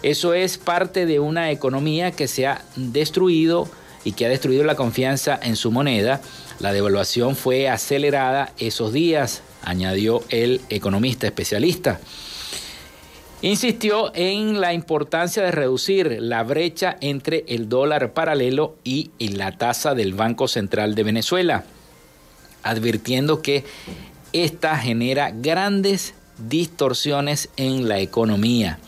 Eso 0.01 0.33
es 0.33 0.57
parte 0.57 1.05
de 1.05 1.19
una 1.19 1.51
economía 1.51 2.11
que 2.11 2.27
se 2.27 2.47
ha 2.47 2.63
destruido 2.75 3.69
y 4.05 4.13
que 4.13 4.25
ha 4.25 4.29
destruido 4.29 4.63
la 4.63 4.75
confianza 4.75 5.37
en 5.41 5.57
su 5.57 5.71
moneda. 5.71 6.21
La 6.59 6.71
devaluación 6.71 7.35
fue 7.35 7.67
acelerada 7.67 8.53
esos 8.57 8.93
días, 8.93 9.41
añadió 9.61 10.23
el 10.29 10.61
economista 10.69 11.27
especialista. 11.27 11.99
insistió 13.41 14.11
en 14.15 14.59
la 14.59 14.73
importancia 14.73 15.43
de 15.43 15.51
reducir 15.51 16.17
la 16.21 16.43
brecha 16.43 16.97
entre 16.99 17.45
el 17.47 17.69
dólar 17.69 18.11
paralelo 18.11 18.75
y 18.83 19.11
la 19.19 19.57
tasa 19.57 19.95
del 19.95 20.13
Banco 20.13 20.47
Central 20.49 20.95
de 20.95 21.03
Venezuela, 21.03 21.63
advirtiendo 22.63 23.41
que 23.41 23.63
esta 24.33 24.77
genera 24.77 25.31
grandes 25.31 26.13
distorsiones 26.47 27.49
en 27.57 27.87
la 27.87 27.99
economía. 27.99 28.79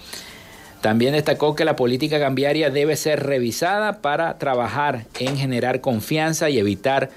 También 0.82 1.14
destacó 1.14 1.56
que 1.56 1.66
la 1.66 1.76
política 1.76 2.20
cambiaria 2.20 2.70
debe 2.72 2.96
ser 2.96 3.24
revisada 3.24 4.02
para 4.02 4.38
trabajar 4.40 5.06
en 5.20 5.38
generar 5.38 5.80
confianza 5.82 6.50
y 6.50 6.58
evitar 6.58 7.12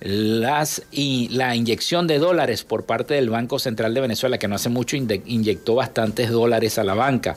las, 0.00 0.82
y 0.92 1.28
la 1.30 1.54
inyección 1.56 2.06
de 2.06 2.18
dólares 2.18 2.64
por 2.64 2.86
parte 2.86 3.14
del 3.14 3.28
Banco 3.28 3.58
Central 3.58 3.94
de 3.94 4.00
Venezuela, 4.00 4.38
que 4.38 4.48
no 4.48 4.54
hace 4.54 4.68
mucho 4.68 4.96
inyectó 4.96 5.74
bastantes 5.74 6.30
dólares 6.30 6.78
a 6.78 6.84
la 6.84 6.94
banca. 6.94 7.36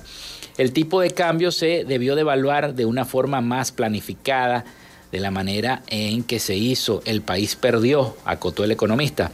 El 0.58 0.72
tipo 0.72 1.02
de 1.02 1.12
cambio 1.12 1.52
se 1.52 1.84
debió 1.84 2.14
de 2.16 2.22
evaluar 2.22 2.76
de 2.76 2.86
una 2.86 3.06
forma 3.06 3.41
más 3.41 3.72
planificada, 3.72 4.64
de 5.12 5.20
la 5.20 5.32
manera 5.32 5.84
en 5.88 6.24
que 6.24 6.39
se 6.39 6.56
hizo. 6.56 7.02
El 7.06 7.22
país 7.22 7.56
perdió, 7.56 8.16
acotó 8.26 8.64
el 8.64 8.72
economista. 8.72 9.32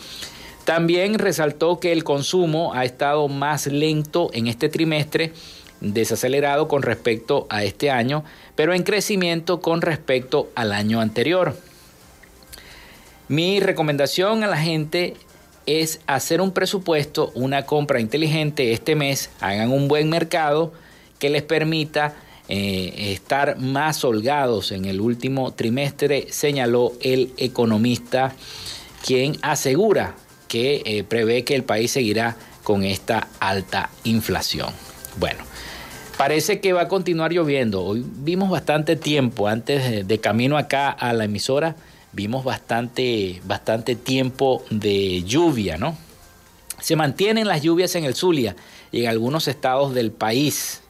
También 0.69 1.17
resaltó 1.17 1.79
que 1.79 1.91
el 1.91 2.03
consumo 2.03 2.75
ha 2.75 2.85
estado 2.85 3.27
más 3.27 3.65
lento 3.65 4.29
en 4.33 4.45
este 4.45 4.69
trimestre, 4.69 5.33
desacelerado 5.81 6.67
con 6.67 6.83
respecto 6.83 7.47
a 7.49 7.63
este 7.63 7.89
año, 7.89 8.23
pero 8.55 8.75
en 8.75 8.83
crecimiento 8.83 9.61
con 9.61 9.81
respecto 9.81 10.51
al 10.53 10.71
año 10.71 11.01
anterior. 11.01 11.57
Mi 13.29 13.59
recomendación 13.59 14.43
a 14.43 14.47
la 14.47 14.57
gente 14.57 15.15
es 15.65 16.01
hacer 16.05 16.39
un 16.39 16.51
presupuesto, 16.51 17.31
una 17.33 17.65
compra 17.65 17.99
inteligente 17.99 18.71
este 18.71 18.93
mes, 18.93 19.31
hagan 19.39 19.71
un 19.71 19.87
buen 19.87 20.07
mercado 20.07 20.71
que 21.17 21.31
les 21.31 21.41
permita 21.41 22.13
eh, 22.47 23.11
estar 23.13 23.57
más 23.57 24.03
holgados 24.03 24.71
en 24.71 24.85
el 24.85 25.01
último 25.01 25.51
trimestre, 25.51 26.27
señaló 26.29 26.93
el 27.01 27.33
economista, 27.37 28.35
quien 29.03 29.35
asegura 29.41 30.13
que 30.49 30.81
eh, 30.85 31.05
prevé 31.05 31.45
que 31.45 31.55
el 31.55 31.63
país 31.63 31.91
seguirá 31.91 32.35
con 32.63 32.83
esta 32.83 33.29
alta 33.39 33.89
inflación. 34.03 34.73
Bueno, 35.17 35.39
parece 36.17 36.59
que 36.59 36.73
va 36.73 36.81
a 36.81 36.87
continuar 36.89 37.31
lloviendo. 37.31 37.81
Hoy 37.81 38.05
vimos 38.05 38.49
bastante 38.49 38.97
tiempo 38.97 39.47
antes 39.47 40.05
de 40.05 40.19
camino 40.19 40.57
acá 40.57 40.89
a 40.89 41.13
la 41.13 41.23
emisora 41.23 41.77
vimos 42.11 42.43
bastante, 42.43 43.41
bastante 43.45 43.95
tiempo 43.95 44.63
de 44.69 45.23
lluvia, 45.23 45.77
¿no? 45.77 45.97
Se 46.79 46.95
mantienen 46.95 47.47
las 47.47 47.61
lluvias 47.61 47.95
en 47.95 48.05
el 48.05 48.15
Zulia 48.15 48.55
y 48.91 49.03
en 49.03 49.09
algunos 49.09 49.47
estados 49.47 49.93
del 49.93 50.11
país. 50.11 50.81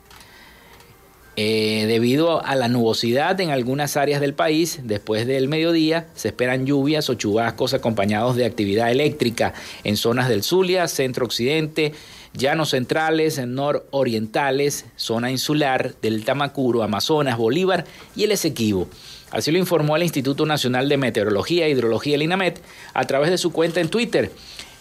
Eh, 1.42 1.86
debido 1.88 2.46
a 2.46 2.54
la 2.56 2.68
nubosidad 2.68 3.40
en 3.40 3.50
algunas 3.50 3.96
áreas 3.96 4.20
del 4.20 4.34
país, 4.34 4.82
después 4.84 5.26
del 5.26 5.48
mediodía 5.48 6.08
se 6.14 6.28
esperan 6.28 6.66
lluvias 6.66 7.10
o 7.10 7.14
chubascos 7.14 7.74
acompañados 7.74 8.36
de 8.36 8.44
actividad 8.44 8.92
eléctrica 8.92 9.54
en 9.86 9.96
zonas 9.96 10.28
del 10.28 10.44
Zulia, 10.44 10.90
centro 10.90 11.26
occidente, 11.26 11.94
llanos 12.34 12.72
centrales, 12.72 13.40
nororientales, 13.48 14.84
zona 14.98 15.32
insular, 15.32 15.96
del 16.02 16.26
Tamacuro, 16.26 16.84
Amazonas, 16.84 17.38
Bolívar 17.38 17.86
y 18.18 18.26
el 18.26 18.34
Esequibo. 18.34 18.90
Así 19.32 19.50
lo 19.54 19.60
informó 19.60 19.96
el 19.96 20.04
Instituto 20.04 20.46
Nacional 20.46 20.90
de 20.90 20.98
Meteorología 20.98 21.68
e 21.68 21.70
Hidrología, 21.70 22.16
el 22.16 22.24
INAMET, 22.24 22.60
a 22.94 23.06
través 23.06 23.30
de 23.30 23.38
su 23.38 23.54
cuenta 23.54 23.80
en 23.80 23.88
Twitter, 23.88 24.30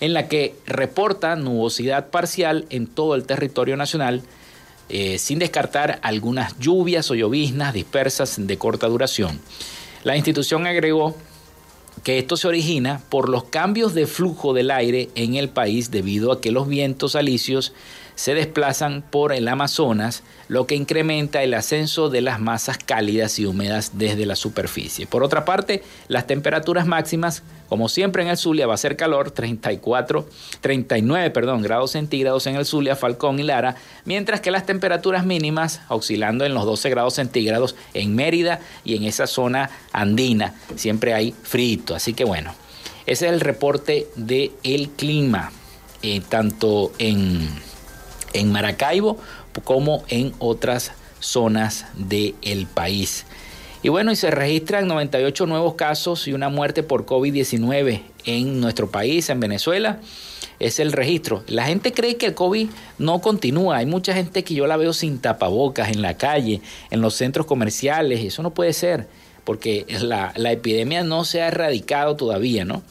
en 0.00 0.12
la 0.12 0.26
que 0.26 0.56
reporta 0.66 1.36
nubosidad 1.36 2.10
parcial 2.10 2.66
en 2.70 2.88
todo 2.88 3.14
el 3.14 3.26
territorio 3.26 3.76
nacional, 3.76 4.24
eh, 4.88 5.18
sin 5.18 5.38
descartar 5.38 5.98
algunas 6.02 6.58
lluvias 6.58 7.10
o 7.10 7.14
lloviznas 7.14 7.74
dispersas 7.74 8.36
de 8.38 8.58
corta 8.58 8.88
duración. 8.88 9.40
La 10.04 10.16
institución 10.16 10.66
agregó 10.66 11.16
que 12.02 12.18
esto 12.18 12.36
se 12.36 12.48
origina 12.48 13.02
por 13.08 13.28
los 13.28 13.44
cambios 13.44 13.94
de 13.94 14.06
flujo 14.06 14.54
del 14.54 14.70
aire 14.70 15.10
en 15.14 15.34
el 15.34 15.48
país 15.48 15.90
debido 15.90 16.32
a 16.32 16.40
que 16.40 16.52
los 16.52 16.68
vientos 16.68 17.16
alisios 17.16 17.72
se 18.18 18.34
desplazan 18.34 19.04
por 19.08 19.32
el 19.32 19.46
Amazonas, 19.46 20.24
lo 20.48 20.66
que 20.66 20.74
incrementa 20.74 21.44
el 21.44 21.54
ascenso 21.54 22.10
de 22.10 22.20
las 22.20 22.40
masas 22.40 22.76
cálidas 22.76 23.38
y 23.38 23.46
húmedas 23.46 23.92
desde 23.94 24.26
la 24.26 24.34
superficie. 24.34 25.06
Por 25.06 25.22
otra 25.22 25.44
parte, 25.44 25.84
las 26.08 26.26
temperaturas 26.26 26.84
máximas, 26.84 27.44
como 27.68 27.88
siempre 27.88 28.24
en 28.24 28.28
el 28.28 28.36
Zulia, 28.36 28.66
va 28.66 28.74
a 28.74 28.76
ser 28.76 28.96
calor, 28.96 29.30
34, 29.30 30.28
39 30.60 31.30
perdón, 31.30 31.62
grados 31.62 31.92
centígrados 31.92 32.48
en 32.48 32.56
el 32.56 32.66
Zulia, 32.66 32.96
Falcón 32.96 33.38
y 33.38 33.44
Lara, 33.44 33.76
mientras 34.04 34.40
que 34.40 34.50
las 34.50 34.66
temperaturas 34.66 35.24
mínimas 35.24 35.82
oscilando 35.86 36.44
en 36.44 36.54
los 36.54 36.64
12 36.64 36.90
grados 36.90 37.14
centígrados 37.14 37.76
en 37.94 38.16
Mérida 38.16 38.58
y 38.82 38.96
en 38.96 39.04
esa 39.04 39.28
zona 39.28 39.70
andina. 39.92 40.56
Siempre 40.74 41.14
hay 41.14 41.36
frito, 41.44 41.94
así 41.94 42.14
que 42.14 42.24
bueno, 42.24 42.52
ese 43.06 43.28
es 43.28 43.32
el 43.32 43.38
reporte 43.38 44.08
del 44.16 44.50
el 44.64 44.88
clima, 44.88 45.52
eh, 46.02 46.20
tanto 46.28 46.90
en 46.98 47.67
en 48.32 48.52
Maracaibo 48.52 49.18
como 49.64 50.04
en 50.08 50.32
otras 50.38 50.92
zonas 51.20 51.86
del 51.94 52.66
país. 52.72 53.24
Y 53.82 53.90
bueno, 53.90 54.10
y 54.10 54.16
se 54.16 54.30
registran 54.30 54.88
98 54.88 55.46
nuevos 55.46 55.74
casos 55.74 56.26
y 56.26 56.32
una 56.32 56.48
muerte 56.48 56.82
por 56.82 57.06
COVID-19 57.06 58.02
en 58.24 58.60
nuestro 58.60 58.90
país, 58.90 59.30
en 59.30 59.38
Venezuela. 59.38 60.00
Es 60.58 60.80
el 60.80 60.90
registro. 60.90 61.44
La 61.46 61.66
gente 61.66 61.92
cree 61.92 62.16
que 62.16 62.26
el 62.26 62.34
COVID 62.34 62.68
no 62.98 63.20
continúa. 63.20 63.76
Hay 63.76 63.86
mucha 63.86 64.14
gente 64.14 64.42
que 64.42 64.54
yo 64.54 64.66
la 64.66 64.76
veo 64.76 64.92
sin 64.92 65.20
tapabocas 65.20 65.90
en 65.90 66.02
la 66.02 66.16
calle, 66.16 66.60
en 66.90 67.00
los 67.00 67.14
centros 67.14 67.46
comerciales. 67.46 68.24
Eso 68.24 68.42
no 68.42 68.50
puede 68.50 68.72
ser, 68.72 69.06
porque 69.44 69.86
la, 70.02 70.32
la 70.34 70.50
epidemia 70.50 71.04
no 71.04 71.24
se 71.24 71.42
ha 71.42 71.46
erradicado 71.46 72.16
todavía, 72.16 72.64
¿no? 72.64 72.82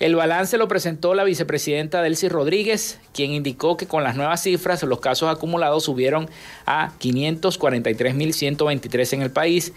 El 0.00 0.14
balance 0.14 0.58
lo 0.58 0.68
presentó 0.68 1.14
la 1.14 1.24
vicepresidenta 1.24 2.02
Delcy 2.02 2.28
Rodríguez, 2.28 3.00
quien 3.12 3.32
indicó 3.32 3.76
que 3.76 3.88
con 3.88 4.04
las 4.04 4.14
nuevas 4.14 4.40
cifras 4.40 4.84
los 4.84 5.00
casos 5.00 5.28
acumulados 5.28 5.82
subieron 5.84 6.30
a 6.66 6.92
543.123 7.00 9.12
en 9.14 9.22
el 9.22 9.32
país. 9.32 9.72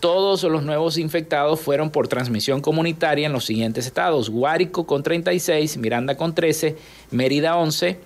Todos 0.00 0.42
los 0.42 0.64
nuevos 0.64 0.98
infectados 0.98 1.60
fueron 1.60 1.88
por 1.88 2.08
transmisión 2.08 2.60
comunitaria 2.60 3.24
en 3.24 3.32
los 3.32 3.46
siguientes 3.46 3.86
estados: 3.86 4.28
Guárico 4.28 4.86
con 4.86 5.02
36, 5.02 5.78
Miranda 5.78 6.18
con 6.18 6.34
13, 6.34 6.76
Mérida 7.10 7.56
11, 7.56 7.98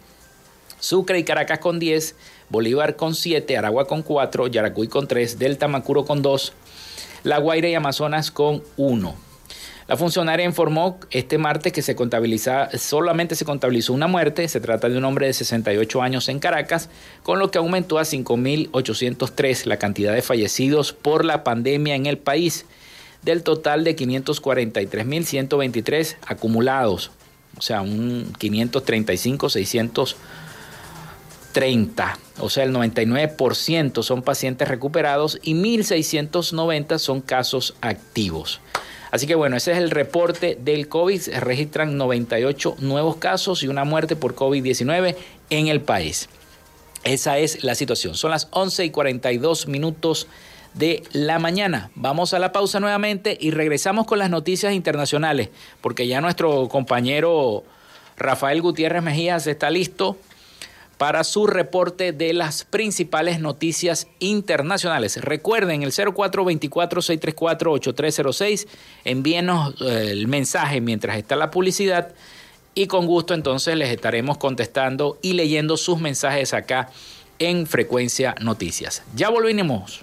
Sucre 0.79 1.19
y 1.19 1.25
Caracas 1.25 1.59
con 1.59 1.81
10, 1.81 2.15
Bolívar 2.51 2.95
con 2.95 3.17
7, 3.17 3.59
Aragua 3.59 3.89
con 3.89 4.03
4, 4.03 4.47
Yaracuy 4.47 4.87
con 4.87 5.09
3, 5.09 5.41
Delta 5.41 5.67
Macuro 5.67 6.05
con 6.05 6.23
2, 6.23 6.53
La 7.25 7.39
Guaira 7.39 7.69
y 7.69 7.75
Amazonas 7.75 8.31
con 8.31 8.63
1. 8.77 9.28
La 9.89 9.97
funcionaria 9.97 10.45
informó 10.45 11.01
este 11.11 11.39
martes 11.39 11.73
que 11.73 11.81
se 11.81 11.97
contabiliza, 11.97 12.69
solamente 12.77 13.35
se 13.35 13.47
contabilizó 13.47 13.95
una 13.95 14.07
muerte, 14.07 14.47
se 14.47 14.61
trata 14.61 14.91
de 14.91 14.99
un 14.99 15.05
hombre 15.07 15.29
de 15.29 15.33
68 15.33 16.03
años 16.03 16.29
en 16.29 16.41
Caracas, 16.41 16.91
con 17.23 17.39
lo 17.39 17.51
que 17.51 17.57
aumentó 17.57 17.99
a 17.99 18.03
5.803 18.03 19.65
la 19.65 19.79
cantidad 19.79 20.13
de 20.13 20.21
fallecidos 20.21 20.93
por 20.93 21.25
la 21.25 21.43
pandemia 21.43 21.95
en 21.95 22.05
el 22.05 22.19
país, 22.19 22.67
del 23.23 23.43
total 23.43 23.83
de 23.83 23.97
543.123 23.97 26.17
acumulados, 26.27 27.11
o 27.57 27.63
sea, 27.63 27.81
un 27.81 28.31
535, 28.39 29.49
630, 29.49 32.19
o 32.41 32.51
sea, 32.51 32.65
el 32.65 32.75
99% 32.75 34.03
son 34.03 34.21
pacientes 34.21 34.69
recuperados 34.69 35.39
y 35.43 35.55
1.690 35.55 36.99
son 36.99 37.23
casos 37.23 37.75
activos. 37.81 38.61
Así 39.11 39.27
que 39.27 39.35
bueno, 39.35 39.57
ese 39.57 39.73
es 39.73 39.79
el 39.79 39.91
reporte 39.91 40.59
del 40.61 40.89
COVID. 40.89 41.21
Se 41.21 41.41
registran 41.41 41.97
98 41.97 42.77
nuevos 42.81 43.17
casos 43.17 43.63
y 43.63 43.69
una 43.69 43.85
muerte 43.85 44.17
por 44.17 44.35
COVID-19 44.35 45.17
en 45.51 45.69
el 45.69 45.81
país. 45.81 46.29
Esa 47.05 47.39
es 47.39 47.65
la 47.65 47.75
situación. 47.75 48.15
Son 48.15 48.31
las 48.31 48.49
11 48.51 48.85
y 48.85 48.91
42 48.91 49.69
minutos 49.69 50.27
de 50.75 51.03
la 51.13 51.39
mañana. 51.39 51.91
Vamos 51.95 52.35
a 52.35 52.39
la 52.39 52.53
pausa 52.53 52.81
nuevamente 52.81 53.37
y 53.41 53.51
regresamos 53.51 54.07
con 54.07 54.19
las 54.19 54.31
noticias 54.31 54.73
internacionales, 54.73 55.49
porque 55.81 56.07
ya 56.07 56.21
nuestro 56.21 56.69
compañero 56.69 57.65
Rafael 58.17 58.61
Gutiérrez 58.61 59.03
Mejías 59.03 59.47
está 59.47 59.71
listo 59.71 60.17
para 60.99 61.25
su 61.25 61.47
reporte 61.47 62.13
de 62.13 62.35
las 62.35 62.65
principales 62.65 63.41
noticias 63.41 64.09
internacionales. 64.19 65.17
Recuerden 65.17 65.83
el 65.85 65.93
0424-634-8306. 65.93 68.67
Envíenos 69.05 69.81
eh, 69.81 70.09
el 70.11 70.27
mensaje 70.27 70.81
mientras 70.81 71.17
está 71.17 71.37
la 71.37 71.53
publicidad 71.53 72.13
y 72.75 72.89
con 72.89 73.07
gusto 73.07 73.35
entonces 73.35 73.77
les 73.77 73.91
estaremos 73.91 74.39
contestando 74.39 75.21
y 75.23 75.35
leyendo 75.35 75.77
sus 75.77 76.01
mensajes 76.01 76.53
acá 76.53 76.91
en 77.39 77.65
Frecuencia 77.67 78.35
Noticias. 78.41 79.05
Ya 79.15 79.29
volvemos. 79.31 80.03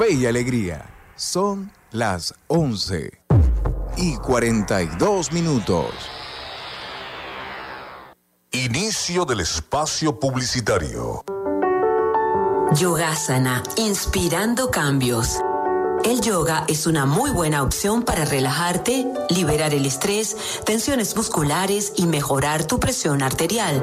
Fe 0.00 0.14
y 0.14 0.24
Alegría. 0.24 0.86
Son 1.14 1.70
las 1.90 2.32
11 2.46 3.20
y 3.98 4.16
42 4.16 5.30
minutos. 5.30 5.92
Inicio 8.50 9.26
del 9.26 9.40
espacio 9.40 10.18
publicitario. 10.18 11.22
Yogasana, 12.72 13.62
inspirando 13.76 14.70
cambios. 14.70 15.38
El 16.02 16.22
yoga 16.22 16.64
es 16.66 16.86
una 16.86 17.04
muy 17.04 17.30
buena 17.30 17.62
opción 17.62 18.02
para 18.02 18.24
relajarte, 18.24 19.06
liberar 19.28 19.74
el 19.74 19.84
estrés, 19.84 20.34
tensiones 20.64 21.14
musculares 21.14 21.92
y 21.96 22.06
mejorar 22.06 22.64
tu 22.64 22.80
presión 22.80 23.20
arterial. 23.20 23.82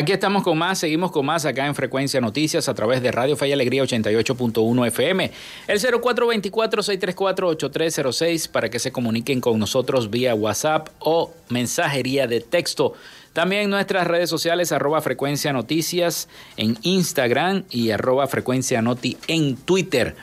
Aquí 0.00 0.12
estamos 0.12 0.42
con 0.42 0.56
más, 0.56 0.78
seguimos 0.78 1.12
con 1.12 1.26
más 1.26 1.44
acá 1.44 1.66
en 1.66 1.74
Frecuencia 1.74 2.22
Noticias 2.22 2.70
a 2.70 2.74
través 2.74 3.02
de 3.02 3.12
Radio 3.12 3.36
Fe 3.36 3.48
y 3.48 3.52
Alegría 3.52 3.82
88.1 3.82 4.86
FM. 4.86 5.30
El 5.66 5.78
0424-634-8306 5.78 8.48
para 8.48 8.70
que 8.70 8.78
se 8.78 8.92
comuniquen 8.92 9.42
con 9.42 9.58
nosotros 9.58 10.08
vía 10.08 10.34
WhatsApp 10.34 10.88
o 11.00 11.34
mensajería 11.50 12.26
de 12.26 12.40
texto. 12.40 12.94
También 13.34 13.68
nuestras 13.68 14.06
redes 14.06 14.30
sociales, 14.30 14.72
arroba 14.72 15.02
Frecuencia 15.02 15.52
Noticias 15.52 16.30
en 16.56 16.78
Instagram 16.80 17.64
y 17.70 17.90
arroba 17.90 18.26
Frecuencia 18.26 18.80
Noti 18.80 19.18
en 19.28 19.56
Twitter, 19.56 20.16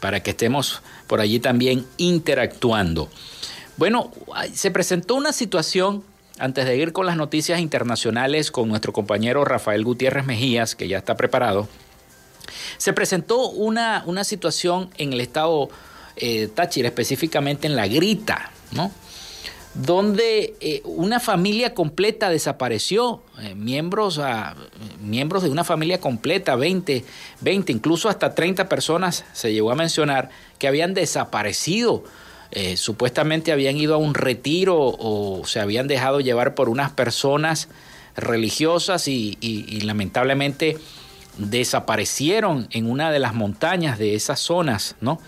para 0.00 0.24
que 0.24 0.30
estemos 0.30 0.82
por 1.06 1.20
allí 1.20 1.38
también 1.38 1.86
interactuando. 1.98 3.08
Bueno, 3.76 4.10
se 4.52 4.72
presentó 4.72 5.14
una 5.14 5.32
situación 5.32 6.02
antes 6.40 6.64
de 6.64 6.76
ir 6.76 6.92
con 6.92 7.06
las 7.06 7.16
noticias 7.16 7.60
internacionales 7.60 8.50
con 8.50 8.68
nuestro 8.68 8.92
compañero 8.92 9.44
Rafael 9.44 9.84
Gutiérrez 9.84 10.24
Mejías, 10.24 10.74
que 10.74 10.88
ya 10.88 10.98
está 10.98 11.16
preparado, 11.16 11.68
se 12.78 12.92
presentó 12.92 13.48
una, 13.50 14.02
una 14.06 14.24
situación 14.24 14.90
en 14.96 15.12
el 15.12 15.20
estado 15.20 15.68
eh, 16.16 16.48
Táchira, 16.48 16.88
específicamente 16.88 17.66
en 17.66 17.76
La 17.76 17.86
Grita, 17.86 18.50
¿no? 18.72 18.90
donde 19.74 20.56
eh, 20.60 20.82
una 20.84 21.20
familia 21.20 21.74
completa 21.74 22.28
desapareció, 22.28 23.22
eh, 23.40 23.54
miembros, 23.54 24.18
a, 24.18 24.56
miembros 25.00 25.44
de 25.44 25.50
una 25.50 25.62
familia 25.62 26.00
completa, 26.00 26.56
20, 26.56 27.04
20, 27.40 27.72
incluso 27.72 28.08
hasta 28.08 28.34
30 28.34 28.68
personas 28.68 29.24
se 29.32 29.52
llegó 29.52 29.70
a 29.70 29.76
mencionar 29.76 30.30
que 30.58 30.66
habían 30.66 30.92
desaparecido 30.92 32.02
eh, 32.52 32.76
supuestamente 32.76 33.52
habían 33.52 33.76
ido 33.76 33.94
a 33.94 33.98
un 33.98 34.14
retiro 34.14 34.76
o 34.76 35.42
se 35.44 35.60
habían 35.60 35.86
dejado 35.86 36.20
llevar 36.20 36.54
por 36.54 36.68
unas 36.68 36.90
personas 36.90 37.68
religiosas 38.16 39.06
y, 39.08 39.36
lamentablemente 39.84 40.76
desaparecieron 41.38 42.66
en 42.72 42.90
una 42.90 43.12
de 43.12 43.20
las 43.20 43.34
montañas 43.34 43.98
de 43.98 44.14
esas 44.14 44.40
zonas, 44.40 44.96
¿no? 45.00 45.20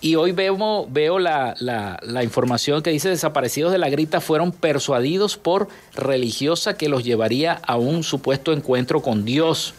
Y 0.00 0.14
hoy 0.14 0.30
veo, 0.30 1.18
la, 1.18 1.56
la, 1.58 2.22
información 2.22 2.82
que 2.82 2.90
dice 2.90 3.08
desaparecidos 3.08 3.72
de 3.72 3.78
la 3.78 3.88
grita 3.88 4.20
fueron 4.20 4.52
persuadidos 4.52 5.36
por 5.36 5.66
religiosa 5.96 6.76
que 6.76 6.88
los 6.88 7.02
llevaría 7.02 7.54
a 7.54 7.76
un 7.76 8.04
supuesto 8.04 8.52
encuentro 8.52 9.02
con 9.02 9.24
Dios 9.24 9.74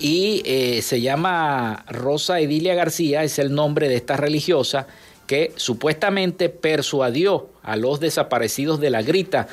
y 0.00 0.42
eh, 0.46 0.80
se 0.82 1.02
llama 1.02 1.84
Rosa 1.88 2.40
Edilia 2.40 2.74
García, 2.74 3.22
es 3.22 3.38
el 3.38 3.54
nombre 3.54 3.88
de 3.88 3.96
esta 3.96 4.16
religiosa 4.16 4.86
que 5.26 5.52
supuestamente 5.56 6.48
persuadió 6.48 7.50
a 7.62 7.76
los 7.76 8.00
desaparecidos 8.00 8.80
de 8.80 8.90
la 8.90 9.02
grita 9.02 9.46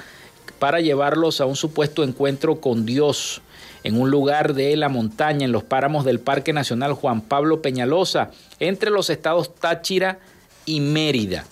para 0.57 0.79
llevarlos 0.79 1.41
a 1.41 1.45
un 1.45 1.57
supuesto 1.57 2.03
encuentro 2.03 2.61
con 2.61 2.85
Dios 2.85 3.41
en 3.83 3.99
un 3.99 4.09
lugar 4.09 4.53
de 4.53 4.75
la 4.77 4.89
montaña, 4.89 5.45
en 5.45 5.51
los 5.51 5.63
páramos 5.63 6.05
del 6.05 6.19
Parque 6.19 6.53
Nacional 6.53 6.93
Juan 6.93 7.21
Pablo 7.21 7.61
Peñalosa, 7.61 8.31
entre 8.59 8.89
los 8.89 9.09
estados 9.09 9.53
Táchira 9.53 10.19
y 10.65 10.79
Mérida. 10.79 11.45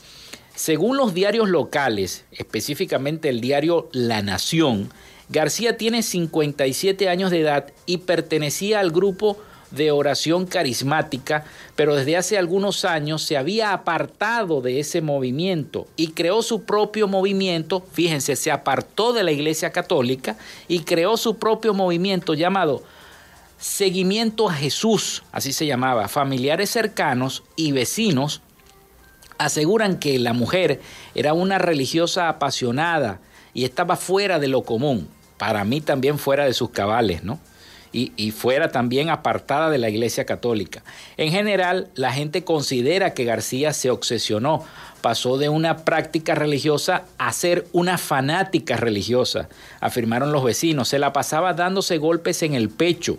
Según 0.56 0.98
los 0.98 1.14
diarios 1.14 1.50
locales, 1.50 2.26
específicamente 2.32 3.30
el 3.30 3.42
diario 3.42 3.90
La 3.92 4.22
Nación, 4.22 4.90
García 5.30 5.78
tiene 5.78 6.04
57 6.04 7.10
años 7.10 7.32
de 7.32 7.42
edad 7.42 7.74
y 7.86 7.98
pertenecía 7.98 8.80
al 8.80 8.92
grupo 8.92 9.38
de 9.72 9.92
oración 9.92 10.46
carismática, 10.46 11.44
pero 11.76 11.96
desde 11.96 12.18
hace 12.18 12.38
algunos 12.38 12.86
años 12.86 13.24
se 13.24 13.36
había 13.36 13.74
apartado 13.74 14.62
de 14.62 14.80
ese 14.80 15.02
movimiento 15.02 15.88
y 15.96 16.10
creó 16.10 16.42
su 16.42 16.64
propio 16.64 17.08
movimiento, 17.08 17.84
fíjense, 17.92 18.36
se 18.36 18.52
apartó 18.52 19.14
de 19.14 19.24
la 19.24 19.32
Iglesia 19.32 19.72
Católica 19.72 20.38
y 20.68 20.82
creó 20.82 21.18
su 21.18 21.38
propio 21.38 21.74
movimiento 21.74 22.34
llamado 22.34 22.84
Seguimiento 23.58 24.50
a 24.50 24.54
Jesús, 24.54 25.24
así 25.32 25.54
se 25.54 25.66
llamaba, 25.66 26.10
familiares 26.10 26.70
cercanos 26.70 27.44
y 27.56 27.72
vecinos 27.72 28.42
aseguran 29.38 29.98
que 29.98 30.20
la 30.20 30.34
mujer 30.34 30.82
era 31.14 31.34
una 31.34 31.58
religiosa 31.58 32.30
apasionada 32.30 33.20
y 33.54 33.64
estaba 33.64 33.96
fuera 33.96 34.40
de 34.40 34.50
lo 34.50 34.64
común, 34.64 35.08
para 35.38 35.64
mí 35.64 35.82
también 35.82 36.18
fuera 36.18 36.46
de 36.46 36.54
sus 36.54 36.70
cabales, 36.70 37.24
¿no? 37.24 37.40
y, 37.96 38.32
fuera 38.32 38.72
también 38.72 39.10
apartada 39.10 39.70
de 39.70 39.78
la 39.78 39.90
Iglesia 39.90 40.26
Católica. 40.26 40.84
En 41.16 41.32
general, 41.32 41.88
la 41.96 42.12
gente 42.12 42.44
considera 42.44 43.14
que 43.14 43.24
García 43.24 43.72
se 43.72 43.90
obsesionó, 43.90 44.66
pasó 45.02 45.38
de 45.38 45.48
una 45.48 45.78
práctica 45.78 46.36
religiosa 46.36 47.06
a 47.18 47.32
ser 47.32 47.66
una 47.72 47.98
fanática 47.98 48.76
religiosa, 48.76 49.48
afirmaron 49.80 50.34
los 50.34 50.44
vecinos. 50.44 50.90
Se 50.90 51.00
la 51.00 51.14
pasaba 51.14 51.54
dándose 51.54 51.98
golpes 51.98 52.44
en 52.44 52.54
el 52.54 52.70
pecho. 52.70 53.18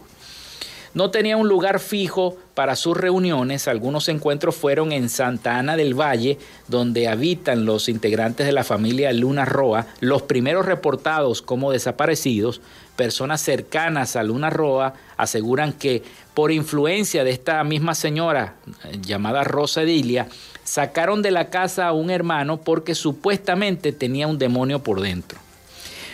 No 0.97 1.11
tenía 1.11 1.37
un 1.37 1.47
lugar 1.47 1.79
fijo 1.79 2.39
para 2.55 2.75
sus 2.75 2.97
reuniones. 2.97 3.69
Algunos 3.69 4.09
encuentros 4.09 4.57
fueron 4.57 4.93
en 4.93 5.11
Santa 5.11 5.59
Ana 5.59 5.77
del 5.77 5.93
Valle, 5.93 6.39
donde 6.69 7.07
habitan 7.07 7.67
los 7.67 7.91
integrantes 7.91 8.47
de 8.47 8.53
la 8.53 8.65
familia 8.65 9.13
Luna 9.13 9.45
Roa. 9.45 9.89
Los 10.01 10.23
primeros 10.23 10.65
reportados 10.65 11.43
como 11.43 11.71
desaparecidos 11.71 12.63
personas 12.97 13.43
cercanas 13.43 14.17
a 14.17 14.23
Luna 14.23 14.49
Roa 14.49 14.95
aseguran 15.19 15.75
que 15.75 16.03
por 16.33 16.51
influencia 16.51 17.25
de 17.25 17.31
esta 17.33 17.63
misma 17.63 17.95
señora 17.95 18.55
eh, 18.85 18.97
llamada 19.03 19.45
Rosa 19.45 19.83
Edilia, 19.83 20.29
sacaron 20.65 21.21
de 21.21 21.31
la 21.31 21.51
casa 21.51 21.89
a 21.89 21.93
un 21.93 22.09
hermano 22.09 22.57
porque 22.63 22.95
supuestamente 22.95 23.93
tenía 23.93 24.29
un 24.29 24.39
demonio 24.39 24.83
por 24.83 25.03
dentro. 25.03 25.46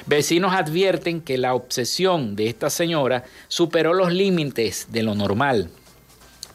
Vecinos 0.07 0.55
advierten 0.55 1.20
que 1.20 1.38
la 1.38 1.55
obsesión 1.55 2.34
de 2.34 2.48
esta 2.48 2.70
señora 2.70 3.24
superó 3.48 3.94
los 3.94 4.12
límites 4.12 4.88
de 4.90 5.03
lo 5.03 5.14
normal, 5.14 5.70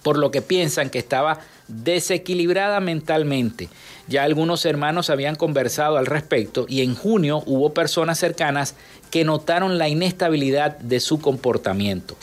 por 0.04 0.18
lo 0.18 0.32
que 0.32 0.42
piensan 0.42 0.90
que 0.90 1.00
estaba 1.00 1.40
desequilibrada 1.68 2.80
mentalmente. 2.80 3.70
Ya 4.08 4.24
algunos 4.24 4.66
hermanos 4.66 5.10
habían 5.10 5.36
conversado 5.36 5.98
al 5.98 6.06
respecto 6.06 6.66
y 6.68 6.82
en 6.82 6.96
junio 6.96 7.44
hubo 7.46 7.74
personas 7.74 8.20
cercanas 8.20 8.76
que 9.12 9.24
notaron 9.24 9.78
la 9.78 9.90
inestabilidad 9.90 10.78
de 10.80 11.00
su 11.00 11.20
comportamiento. 11.20 12.16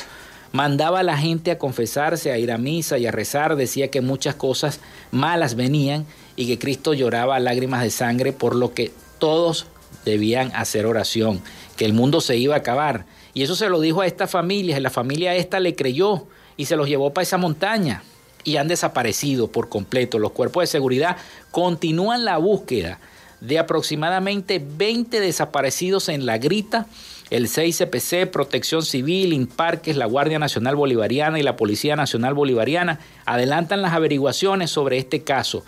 Mandaba 0.53 1.01
a 1.01 1.03
la 1.03 1.19
gente 1.19 1.51
a 1.51 1.59
confesarse, 1.59 2.31
a 2.31 2.39
ir 2.39 2.53
a 2.53 2.59
misa 2.59 2.97
y 2.97 3.07
a 3.07 3.11
rezar, 3.11 3.57
decía 3.57 3.89
que 3.89 4.01
muchas 4.01 4.37
cosas 4.37 4.79
malas 5.11 5.57
venían 5.57 6.07
y 6.37 6.47
que 6.47 6.59
Cristo 6.59 6.95
lloraba 6.95 7.41
lágrimas 7.41 7.83
de 7.83 7.91
sangre, 7.91 8.33
por 8.33 8.55
lo 8.55 8.73
que 8.73 8.93
todos 9.19 9.67
debían 10.05 10.53
hacer 10.55 10.87
oración, 10.87 11.43
que 11.77 11.85
el 11.85 11.93
mundo 11.93 12.21
se 12.21 12.37
iba 12.37 12.55
a 12.55 12.59
acabar. 12.59 13.07
Y 13.35 13.43
eso 13.43 13.57
se 13.57 13.69
lo 13.69 13.81
dijo 13.81 14.01
a 14.01 14.07
esta 14.07 14.27
familia, 14.27 14.77
y 14.77 14.81
la 14.81 14.91
familia 14.91 15.35
esta 15.35 15.61
le 15.61 15.75
creyó 15.75 16.27
y 16.57 16.67
se 16.67 16.77
los 16.77 16.89
llevó 16.89 17.13
para 17.13 17.25
esa 17.25 17.39
montaña 17.39 18.03
y 18.45 18.57
han 18.57 18.69
desaparecido 18.69 19.49
por 19.49 19.69
completo. 19.69 20.19
Los 20.19 20.33
cuerpos 20.33 20.63
de 20.63 20.67
seguridad 20.69 21.17
continúan 21.51 22.25
la 22.25 22.39
búsqueda 22.39 23.01
de 23.41 23.59
aproximadamente 23.59 24.63
20 24.65 25.21
desaparecidos 25.21 26.09
en 26.09 26.27
La 26.27 26.39
Grita, 26.39 26.87
el 27.31 27.49
6CPC, 27.49 28.31
Protección 28.31 28.83
Civil, 28.83 29.33
Inparques, 29.33 29.97
la 29.97 30.07
Guardia 30.07 30.39
Nacional 30.39 30.77
Bolivariana 30.77 31.39
y 31.39 31.43
la 31.43 31.57
Policía 31.57 31.97
Nacional 31.97 32.35
Bolivariana 32.35 33.01
adelantan 33.25 33.83
las 33.83 33.93
averiguaciones 33.93 34.71
sobre 34.71 34.99
este 34.99 35.23
caso. 35.25 35.65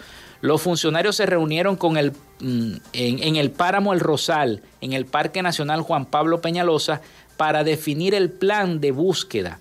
Los 0.47 0.63
funcionarios 0.63 1.17
se 1.17 1.27
reunieron 1.27 1.75
con 1.75 1.95
mm, 1.95 2.01
en, 2.41 2.79
en 2.93 3.37
el 3.37 3.51
páramo 3.51 3.93
El 3.93 3.99
Rosal, 3.99 4.63
en 4.81 4.93
el 4.93 5.05
Parque 5.05 5.43
Nacional 5.43 5.83
Juan 5.83 6.07
Pablo 6.07 6.41
Peñalosa, 6.41 7.01
para 7.37 7.65
definir 7.65 8.15
el 8.15 8.31
plan 8.31 8.81
de 8.81 8.93
búsqueda. 8.93 9.59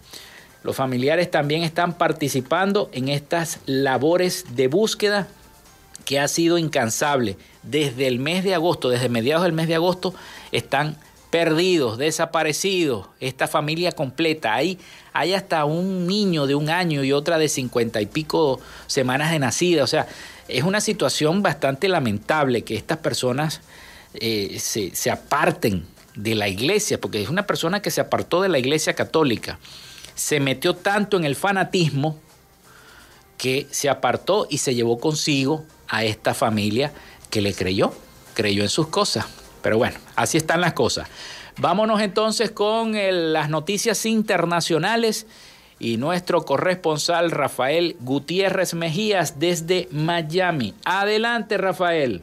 Los 0.61 0.75
familiares 0.75 1.31
también 1.31 1.63
están 1.63 1.97
participando 1.97 2.89
en 2.93 3.09
estas 3.09 3.61
labores 3.65 4.55
de 4.55 4.67
búsqueda 4.67 5.27
que 6.05 6.19
ha 6.19 6.27
sido 6.27 6.59
incansable. 6.59 7.36
Desde 7.63 8.05
el 8.05 8.19
mes 8.19 8.43
de 8.43 8.53
agosto, 8.53 8.89
desde 8.89 9.09
mediados 9.09 9.43
del 9.43 9.53
mes 9.53 9.67
de 9.67 9.75
agosto, 9.75 10.13
están 10.51 10.97
perdidos, 11.31 11.97
desaparecidos, 11.97 13.07
esta 13.19 13.47
familia 13.47 13.91
completa. 13.91 14.53
Hay, 14.53 14.77
hay 15.13 15.33
hasta 15.33 15.65
un 15.65 16.05
niño 16.05 16.45
de 16.45 16.53
un 16.53 16.69
año 16.69 17.03
y 17.03 17.11
otra 17.11 17.39
de 17.39 17.49
cincuenta 17.49 18.01
y 18.01 18.05
pico 18.05 18.59
semanas 18.86 19.31
de 19.31 19.39
nacida. 19.39 19.83
O 19.83 19.88
sea, 19.88 20.07
es 20.47 20.63
una 20.63 20.81
situación 20.81 21.41
bastante 21.41 21.87
lamentable 21.87 22.63
que 22.63 22.75
estas 22.75 22.99
personas 22.99 23.61
eh, 24.13 24.57
se, 24.59 24.95
se 24.95 25.11
aparten 25.11 25.85
de 26.15 26.35
la 26.35 26.47
iglesia, 26.47 26.99
porque 26.99 27.21
es 27.21 27.29
una 27.29 27.45
persona 27.45 27.81
que 27.81 27.91
se 27.91 28.01
apartó 28.01 28.41
de 28.41 28.49
la 28.49 28.59
iglesia 28.59 28.93
católica 28.93 29.59
se 30.15 30.39
metió 30.39 30.75
tanto 30.75 31.17
en 31.17 31.25
el 31.25 31.35
fanatismo 31.35 32.17
que 33.37 33.67
se 33.69 33.89
apartó 33.89 34.47
y 34.49 34.59
se 34.59 34.73
llevó 34.73 34.97
consigo 34.97 35.65
a 35.89 36.03
esta 36.05 36.33
familia 36.33 36.93
que 37.29 37.41
le 37.41 37.53
creyó, 37.53 37.93
creyó 38.33 38.63
en 38.63 38.69
sus 38.69 38.87
cosas. 38.87 39.25
Pero 39.61 39.77
bueno, 39.77 39.97
así 40.15 40.37
están 40.37 40.61
las 40.61 40.73
cosas. 40.73 41.09
Vámonos 41.57 42.01
entonces 42.01 42.51
con 42.51 42.93
las 43.33 43.49
noticias 43.49 44.05
internacionales 44.05 45.27
y 45.80 45.97
nuestro 45.97 46.43
corresponsal 46.43 47.32
Rafael 47.32 47.95
Gutiérrez 47.99 48.73
Mejías 48.73 49.39
desde 49.39 49.88
Miami. 49.91 50.73
Adelante, 50.86 51.57
Rafael. 51.57 52.21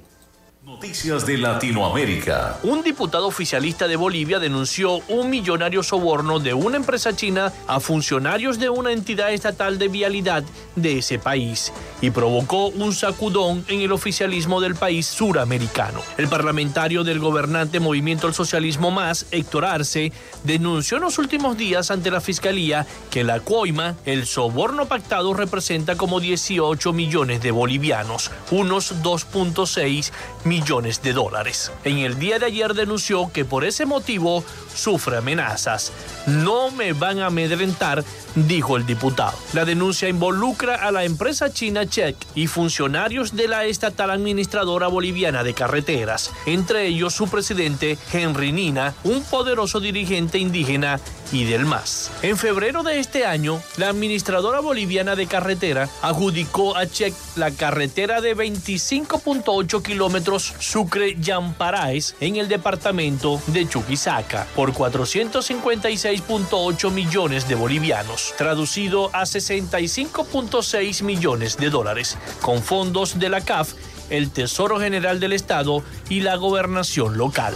Noticias 0.65 1.27
de 1.27 1.39
Latinoamérica. 1.39 2.61
Un 2.63 2.85
diputado 2.85 3.27
oficialista 3.27 3.89
de 3.89 3.97
Bolivia 3.97 4.39
denunció 4.39 5.01
un 5.09 5.29
millonario 5.29 5.83
soborno 5.83 6.39
de 6.39 6.55
una 6.55 6.77
empresa 6.77 7.17
china 7.17 7.53
a 7.67 7.81
funcionarios 7.81 8.61
de 8.61 8.71
una 8.71 8.93
entidad 8.93 9.33
estatal 9.33 9.77
de 9.77 9.89
vialidad 9.89 10.45
de 10.77 10.99
ese 10.99 11.19
país 11.19 11.73
y 12.01 12.11
provocó 12.11 12.69
un 12.69 12.95
sacudón 12.95 13.65
en 13.67 13.81
el 13.81 13.91
oficialismo 13.91 14.61
del 14.61 14.77
país 14.77 15.07
suramericano. 15.07 16.01
El 16.17 16.29
parlamentario 16.29 17.03
del 17.03 17.19
gobernante 17.19 17.81
Movimiento 17.81 18.29
al 18.29 18.35
Socialismo 18.35 18.93
Más, 18.93 19.27
Héctor 19.33 19.65
Arce, 19.65 20.13
denunció 20.45 20.99
en 20.99 21.03
los 21.03 21.19
últimos 21.19 21.57
días 21.57 21.91
ante 21.91 22.13
la 22.13 22.21
fiscalía 22.21 22.87
que 23.11 23.25
la 23.25 23.41
coima, 23.41 23.97
el 24.05 24.27
soborno 24.27 24.87
pactado, 24.87 25.35
representa 25.35 25.97
como 25.97 26.21
18 26.21 26.93
millones 26.93 27.43
de 27.43 27.51
bolivianos, 27.51 28.31
unos 28.53 29.03
2.6 29.03 30.13
millones 30.45 30.52
millones 30.53 31.01
de 31.01 31.15
dólares. 31.15 31.73
En 31.83 31.97
el 31.97 32.19
día 32.19 32.39
de 32.39 32.45
ayer 32.45 32.75
denunció 32.75 33.33
que 33.33 33.47
por 33.47 33.65
ese 33.65 33.87
motivo 33.87 34.45
sufre 34.75 35.17
amenazas. 35.17 35.93
No 36.27 36.71
me 36.71 36.93
van 36.93 37.21
a 37.21 37.29
amedrentar, 37.29 38.05
dijo 38.35 38.77
el 38.77 38.85
diputado. 38.85 39.33
La 39.55 39.65
denuncia 39.65 40.11
involucra 40.11 40.75
a 40.75 40.93
la 40.93 41.05
empresa 41.05 41.51
china 41.51 41.87
Check 41.87 42.17
y 42.35 42.49
funcionarios 42.49 43.35
de 43.35 43.49
la 43.49 43.65
estatal 43.65 44.11
administradora 44.11 44.89
boliviana 44.89 45.43
de 45.43 45.55
carreteras, 45.55 46.31
entre 46.45 46.87
ellos 46.87 47.15
su 47.15 47.29
presidente 47.29 47.97
Henry 48.13 48.53
Nina, 48.53 48.95
un 49.05 49.23
poderoso 49.23 49.81
dirigente 49.81 50.37
indígena 50.37 51.01
y 51.33 51.45
del 51.45 51.67
MAS. 51.67 52.11
En 52.23 52.37
febrero 52.37 52.83
de 52.83 52.99
este 52.99 53.25
año, 53.27 53.63
la 53.77 53.89
administradora 53.89 54.61
boliviana 54.61 55.17
de 55.17 55.27
carretera 55.27 55.89
adjudicó 56.03 56.77
a 56.77 56.87
Check 56.87 57.15
la 57.37 57.51
carretera 57.51 58.21
de 58.21 58.37
25.8 58.37 59.83
kilómetros 59.83 60.55
Sucre-Yamparaes 60.59 62.17
en 62.21 62.37
el 62.37 62.49
departamento 62.49 63.41
de 63.49 63.69
Chuquisaca 63.69 64.47
por 64.55 64.73
456.8 64.73 66.91
millones 66.91 67.49
de 67.49 67.55
bolivianos, 67.55 68.35
traducido 68.37 69.09
a 69.15 69.23
65.6 69.23 71.03
millones 71.03 71.57
de 71.57 71.71
dólares, 71.71 72.19
con 72.41 72.63
fondos 72.63 73.19
de 73.19 73.29
la 73.29 73.41
CAF 73.41 73.73
el 74.11 74.31
Tesoro 74.31 74.79
General 74.79 75.21
del 75.21 75.33
Estado 75.33 75.83
y 76.09 76.21
la 76.21 76.37
gobernación 76.37 77.17
local. 77.17 77.55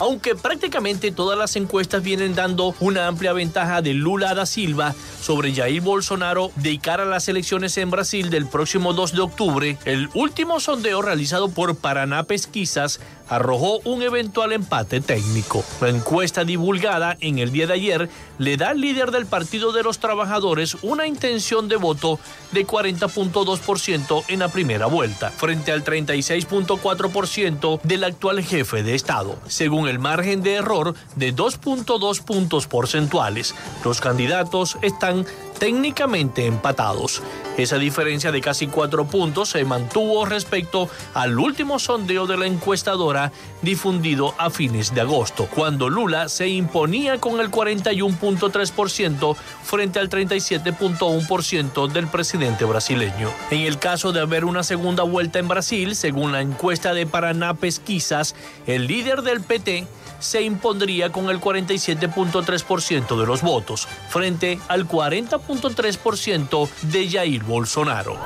Aunque 0.00 0.36
prácticamente 0.36 1.10
todas 1.10 1.36
las 1.36 1.56
encuestas 1.56 2.02
vienen 2.02 2.34
dando 2.34 2.74
una 2.78 3.08
amplia 3.08 3.32
ventaja 3.32 3.82
de 3.82 3.94
Lula 3.94 4.34
da 4.34 4.46
Silva 4.46 4.94
sobre 5.20 5.52
Jair 5.52 5.82
Bolsonaro 5.82 6.52
de 6.56 6.78
cara 6.78 7.02
a 7.02 7.06
las 7.06 7.28
elecciones 7.28 7.76
en 7.78 7.90
Brasil 7.90 8.30
del 8.30 8.46
próximo 8.46 8.92
2 8.92 9.12
de 9.12 9.20
octubre, 9.20 9.78
el 9.84 10.08
último 10.14 10.60
sondeo 10.60 11.02
realizado 11.02 11.48
por 11.48 11.76
Paraná 11.76 12.22
Pesquisas 12.22 13.00
arrojó 13.28 13.80
un 13.84 14.02
eventual 14.02 14.52
empate 14.52 15.00
técnico. 15.00 15.64
La 15.80 15.88
encuesta 15.88 16.44
divulgada 16.44 17.16
en 17.20 17.38
el 17.38 17.52
día 17.52 17.66
de 17.66 17.74
ayer 17.74 18.08
le 18.38 18.56
da 18.56 18.70
al 18.70 18.80
líder 18.80 19.10
del 19.10 19.26
Partido 19.26 19.72
de 19.72 19.82
los 19.82 19.98
Trabajadores 19.98 20.76
una 20.82 21.06
intención 21.06 21.68
de 21.68 21.76
voto 21.76 22.18
de 22.52 22.66
40.2% 22.66 24.24
en 24.28 24.38
la 24.38 24.48
primera 24.48 24.86
vuelta, 24.86 25.30
frente 25.30 25.72
al 25.72 25.84
36.4% 25.84 27.80
del 27.82 28.04
actual 28.04 28.42
jefe 28.42 28.82
de 28.82 28.94
Estado, 28.94 29.36
según 29.46 29.88
el 29.88 29.98
margen 29.98 30.42
de 30.42 30.54
error 30.54 30.94
de 31.16 31.34
2.2 31.34 32.22
puntos 32.22 32.66
porcentuales. 32.66 33.54
Los 33.84 34.00
candidatos 34.00 34.78
están 34.82 35.26
técnicamente 35.58 36.46
empatados. 36.46 37.22
Esa 37.56 37.76
diferencia 37.76 38.30
de 38.30 38.40
casi 38.40 38.68
cuatro 38.68 39.06
puntos 39.06 39.50
se 39.50 39.64
mantuvo 39.64 40.24
respecto 40.24 40.88
al 41.14 41.38
último 41.38 41.78
sondeo 41.78 42.26
de 42.26 42.36
la 42.36 42.46
encuestadora 42.46 43.32
difundido 43.62 44.34
a 44.38 44.50
fines 44.50 44.94
de 44.94 45.00
agosto, 45.00 45.48
cuando 45.52 45.88
Lula 45.88 46.28
se 46.28 46.48
imponía 46.48 47.18
con 47.18 47.40
el 47.40 47.50
41.3% 47.50 49.36
frente 49.64 49.98
al 49.98 50.08
37.1% 50.08 51.88
del 51.88 52.06
presidente 52.06 52.64
brasileño. 52.64 53.30
En 53.50 53.62
el 53.62 53.78
caso 53.78 54.12
de 54.12 54.20
haber 54.20 54.44
una 54.44 54.62
segunda 54.62 55.02
vuelta 55.02 55.38
en 55.38 55.48
Brasil, 55.48 55.96
según 55.96 56.32
la 56.32 56.40
encuesta 56.40 56.94
de 56.94 57.06
Paraná 57.06 57.54
Pesquisas, 57.54 58.36
el 58.66 58.86
líder 58.86 59.22
del 59.22 59.40
PT 59.40 59.86
se 60.18 60.42
impondría 60.42 61.10
con 61.10 61.30
el 61.30 61.40
47.3% 61.40 63.18
de 63.18 63.26
los 63.26 63.42
votos, 63.42 63.88
frente 64.08 64.58
al 64.68 64.86
40.3% 64.86 66.68
de 66.82 67.10
Jair 67.10 67.44
Bolsonaro. 67.44 68.18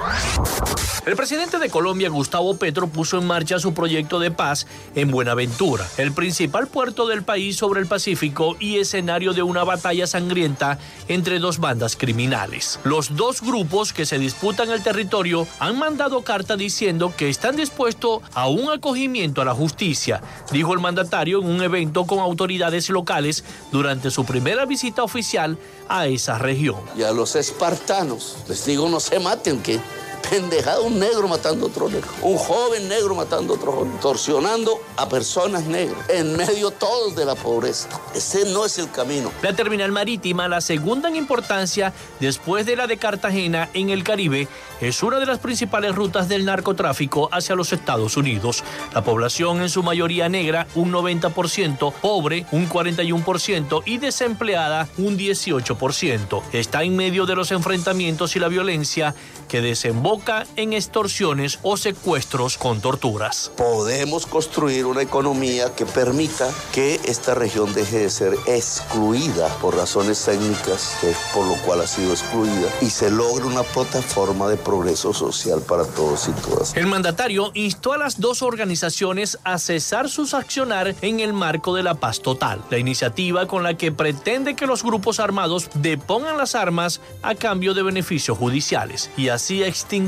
El 1.05 1.17
presidente 1.17 1.59
de 1.59 1.69
Colombia, 1.69 2.09
Gustavo 2.09 2.57
Petro, 2.57 2.87
puso 2.87 3.19
en 3.19 3.27
marcha 3.27 3.59
su 3.59 3.75
proyecto 3.75 4.21
de 4.21 4.31
paz 4.31 4.67
en 4.95 5.11
Buenaventura, 5.11 5.85
el 5.99 6.13
principal 6.13 6.69
puerto 6.69 7.09
del 7.09 7.25
país 7.25 7.57
sobre 7.57 7.81
el 7.81 7.89
Pacífico 7.89 8.57
y 8.61 8.79
escenario 8.79 9.33
de 9.33 9.43
una 9.43 9.65
batalla 9.65 10.07
sangrienta 10.07 10.79
entre 11.09 11.41
dos 11.41 11.59
bandas 11.59 11.97
criminales. 11.97 12.79
Los 12.85 13.17
dos 13.17 13.43
grupos 13.43 13.93
que 13.93 14.07
se 14.07 14.19
disputan 14.19 14.71
el 14.71 14.83
territorio 14.83 15.49
han 15.59 15.77
mandado 15.77 16.23
carta 16.23 16.57
diciendo 16.57 17.13
que 17.17 17.29
están 17.29 17.57
dispuestos 17.57 18.23
a 18.35 18.49
un 18.49 18.71
acogimiento 18.71 19.43
a 19.43 19.45
la 19.45 19.55
justicia, 19.55 20.23
dijo 20.53 20.73
el 20.73 20.81
mandatario 20.81 21.41
en 21.41 21.49
un 21.49 21.63
evento 21.63 21.82
con 21.91 22.19
autoridades 22.19 22.89
locales 22.91 23.45
durante 23.71 24.11
su 24.11 24.25
primera 24.25 24.65
visita 24.65 25.03
oficial 25.03 25.59
a 25.89 26.07
esa 26.07 26.39
región. 26.39 26.77
Y 26.97 27.03
a 27.03 27.13
los 27.13 27.37
espartanos 27.37 28.37
les 28.49 28.65
digo 28.65 28.89
no 28.89 29.01
se 29.01 29.19
maten 29.19 29.63
que 29.63 29.81
pendejada, 30.29 30.81
un 30.81 30.99
negro 30.99 31.29
matando 31.29 31.67
a 31.67 31.69
otro 31.69 31.89
negro, 31.89 32.09
un 32.23 32.37
joven 32.37 32.89
negro 32.89 33.15
matando 33.15 33.55
otro 33.55 33.73
joven, 33.73 33.93
torsionando 34.01 34.81
a 34.97 35.09
personas 35.09 35.65
negras, 35.65 36.09
en 36.09 36.37
medio 36.37 36.71
todos 36.71 37.15
de 37.17 37.25
la 37.25 37.35
pobreza. 37.35 37.89
Ese 38.15 38.45
no 38.47 38.65
es 38.65 38.79
el 38.79 38.91
camino. 38.91 39.31
La 39.43 39.55
terminal 39.55 39.93
marítima, 39.93 40.49
la 40.49 40.61
segunda 40.61 41.09
en 41.09 41.17
importancia 41.17 41.93
después 42.21 42.67
de 42.67 42.77
la 42.77 42.87
de 42.87 42.97
Cartagena 42.97 43.69
en 43.75 43.91
el 43.91 44.05
Caribe, 44.05 44.49
es 44.81 45.03
una 45.03 45.19
de 45.19 45.27
las 45.27 45.39
principales 45.39 45.95
rutas 45.95 46.29
del 46.29 46.45
narcotráfico 46.45 47.29
hacia 47.33 47.55
los 47.55 47.73
Estados 47.73 48.17
Unidos. 48.17 48.65
La 48.95 49.05
población 49.05 49.63
en 49.63 49.69
su 49.69 49.83
mayoría 49.83 50.29
negra, 50.29 50.67
un 50.75 50.93
90%, 50.93 51.93
pobre, 52.01 52.47
un 52.53 52.69
41% 52.69 53.83
y 53.87 53.99
desempleada, 53.99 54.89
un 54.99 55.19
18%. 55.19 56.43
Está 56.53 56.83
en 56.83 56.97
medio 56.97 57.27
de 57.27 57.37
los 57.37 57.51
enfrentamientos 57.53 58.37
y 58.37 58.39
la 58.39 58.49
violencia 58.49 59.15
que 59.49 59.61
desemboca 59.61 60.12
en 60.57 60.75
extorsiones 60.75 61.59
o 61.63 61.79
secuestros 61.79 62.59
con 62.59 62.83
torturas. 62.83 63.51
Podemos 63.57 64.27
construir 64.27 64.85
una 64.85 65.01
economía 65.01 65.75
que 65.75 65.87
permita 65.87 66.51
que 66.73 67.01
esta 67.07 67.35
región 67.35 67.73
deje 67.73 68.01
de 68.01 68.11
ser 68.11 68.35
excluida 68.47 69.49
por 69.63 69.75
razones 69.75 70.23
técnicas, 70.23 70.99
que 71.01 71.11
es 71.11 71.17
por 71.33 71.47
lo 71.47 71.55
cual 71.63 71.81
ha 71.81 71.87
sido 71.87 72.13
excluida, 72.13 72.69
y 72.83 72.91
se 72.91 73.11
logre 73.11 73.47
una 73.47 73.63
plataforma 73.63 74.49
de 74.49 74.59
progreso 74.59 75.15
social 75.15 75.63
para 75.63 75.85
todos 75.87 76.29
y 76.29 76.33
todas. 76.43 76.77
El 76.77 76.89
mandatario 76.89 77.51
instó 77.55 77.95
a 77.95 77.99
las 77.99 78.21
dos 78.21 78.43
organizaciones 78.43 79.39
a 79.45 79.59
cesar 79.59 80.11
sus 80.11 80.35
accionar 80.35 80.95
en 81.01 81.21
el 81.21 81.33
marco 81.33 81.75
de 81.75 81.83
la 81.83 81.95
paz 81.95 82.21
total, 82.21 82.61
la 82.69 82.77
iniciativa 82.77 83.47
con 83.47 83.63
la 83.63 83.79
que 83.79 83.93
pretende 83.93 84.57
que 84.57 84.67
los 84.67 84.83
grupos 84.83 85.21
armados 85.21 85.71
depongan 85.75 86.37
las 86.37 86.55
armas 86.55 87.01
a 87.23 87.35
cambio 87.35 87.73
de 87.73 87.83
beneficios 87.83 88.37
judiciales 88.37 89.11
y 89.17 89.29
así 89.29 89.63
extinguir 89.63 90.02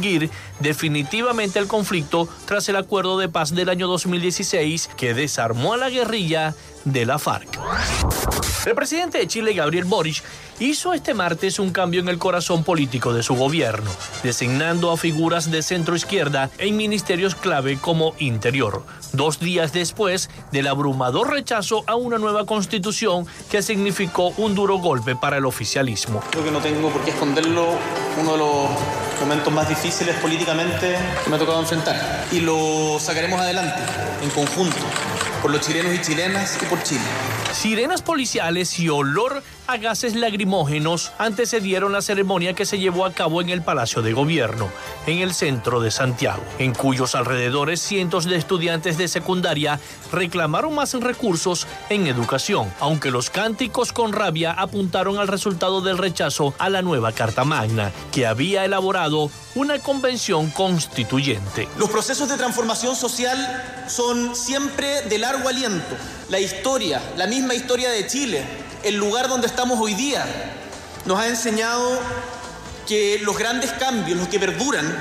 definitivamente 0.61 1.59
el 1.59 1.67
conflicto 1.67 2.29
tras 2.47 2.69
el 2.69 2.77
acuerdo 2.77 3.19
de 3.19 3.29
paz 3.29 3.55
del 3.55 3.69
año 3.69 3.87
2016 3.87 4.91
que 4.97 5.15
desarmó 5.15 5.75
a 5.75 5.77
la 5.77 5.91
guerrilla 5.91 6.55
de 6.85 7.07
la 7.07 7.19
FARC. 7.19 7.59
El 8.67 8.75
presidente 8.75 9.19
de 9.19 9.27
Chile, 9.27 9.53
Gabriel 9.53 9.85
Boric, 9.85 10.23
hizo 10.59 10.95
este 10.95 11.13
martes 11.13 11.59
un 11.59 11.71
cambio 11.71 12.01
en 12.01 12.09
el 12.09 12.19
corazón 12.19 12.65
político 12.65 13.13
de 13.13 13.23
su 13.23 13.35
gobierno, 13.35 13.91
designando 14.23 14.91
a 14.91 14.97
figuras 14.97 15.51
de 15.51 15.63
centro 15.63 15.95
izquierda 15.95 16.51
en 16.57 16.77
ministerios 16.77 17.35
clave 17.35 17.79
como 17.79 18.15
Interior, 18.19 18.83
dos 19.13 19.39
días 19.39 19.75
después 19.75 20.31
del 20.51 20.67
abrumador 20.67 21.31
rechazo 21.31 21.85
a 21.87 21.97
una 21.97 22.19
nueva 22.19 22.47
constitución 22.47 23.27
que 23.51 23.63
significó 23.63 24.29
un 24.39 24.55
duro 24.55 24.79
golpe 24.79 25.15
para 25.15 25.37
el 25.37 25.45
oficialismo. 25.45 26.23
Creo 26.31 26.45
que 26.45 26.51
no 26.51 26.61
tengo 26.61 26.89
por 26.89 27.03
qué 27.03 27.11
esconderlo, 27.11 27.69
uno 28.19 28.33
de 28.33 28.39
los 28.39 28.71
momentos 29.21 29.53
más 29.53 29.69
difíciles 29.69 30.15
políticamente 30.17 30.97
que 31.23 31.31
me 31.31 31.37
ha 31.37 31.39
tocado 31.39 31.61
enfrentar. 31.61 32.27
Y 32.33 32.41
lo 32.41 32.99
sacaremos 32.99 33.41
adelante, 33.41 33.81
en 34.23 34.31
conjunto, 34.31 34.77
por 35.45 35.53
los 35.53 35.61
chilenos 35.61 35.95
y 35.95 36.01
chilenas 36.01 36.59
y 36.63 36.65
por 36.65 36.83
Chile. 36.83 37.03
Sirenas 37.53 38.01
policiales 38.01 38.79
y 38.79 38.89
olor 38.89 39.43
a 39.67 39.77
gases 39.79 40.15
lagrimógenos 40.15 41.13
antecedieron 41.19 41.93
la 41.93 42.03
ceremonia 42.03 42.55
que 42.55 42.67
se 42.67 42.79
llevó 42.79 43.07
a 43.07 43.13
cabo 43.13 43.41
en 43.41 43.49
el 43.49 43.63
Palacio 43.63 44.03
de 44.03 44.13
Gobierno, 44.13 44.69
en 45.07 45.19
el 45.19 45.33
centro 45.33 45.81
de 45.81 45.91
Santiago, 45.91 46.43
en 46.59 46.75
cuyos 46.75 47.15
alrededores 47.15 47.81
cientos 47.81 48.25
de 48.27 48.37
estudiantes 48.37 48.99
de 48.99 49.09
secundaria 49.09 49.81
reclamaron 50.13 50.75
más 50.75 50.95
recursos 50.95 51.67
en 51.89 52.07
educación, 52.07 52.73
aunque 52.81 53.11
los 53.11 53.31
cánticos 53.31 53.93
con 53.93 54.13
rabia 54.13 54.53
apuntaron 54.53 55.19
al 55.19 55.29
resultado 55.29 55.81
del 55.81 55.99
rechazo 55.99 56.55
a 56.59 56.69
la 56.69 56.83
nueva 56.83 57.13
Carta 57.13 57.45
Magna, 57.45 57.93
que 58.13 58.27
había 58.27 58.65
elaborado 58.65 59.31
una 59.55 59.79
convención 59.79 60.51
constituyente. 60.51 61.69
Los 61.79 61.91
procesos 61.91 62.29
de 62.29 62.37
transformación 62.37 62.97
social 62.97 63.85
son 63.89 64.35
siempre 64.35 65.03
de 65.03 65.19
largo 65.19 65.49
aliento. 65.49 65.97
La 66.29 66.41
historia, 66.41 67.01
la 67.17 67.27
misma 67.27 67.55
historia 67.55 67.91
de 67.91 68.07
Chile, 68.07 68.45
el 68.85 68.97
lugar 68.97 69.29
donde 69.29 69.47
estamos 69.47 69.81
hoy 69.81 69.95
día, 69.95 70.25
nos 71.07 71.19
ha 71.19 71.27
enseñado 71.27 71.99
que 72.87 73.19
los 73.23 73.37
grandes 73.37 73.73
cambios, 73.73 74.19
los 74.19 74.29
que 74.29 74.39
perduran, 74.39 74.97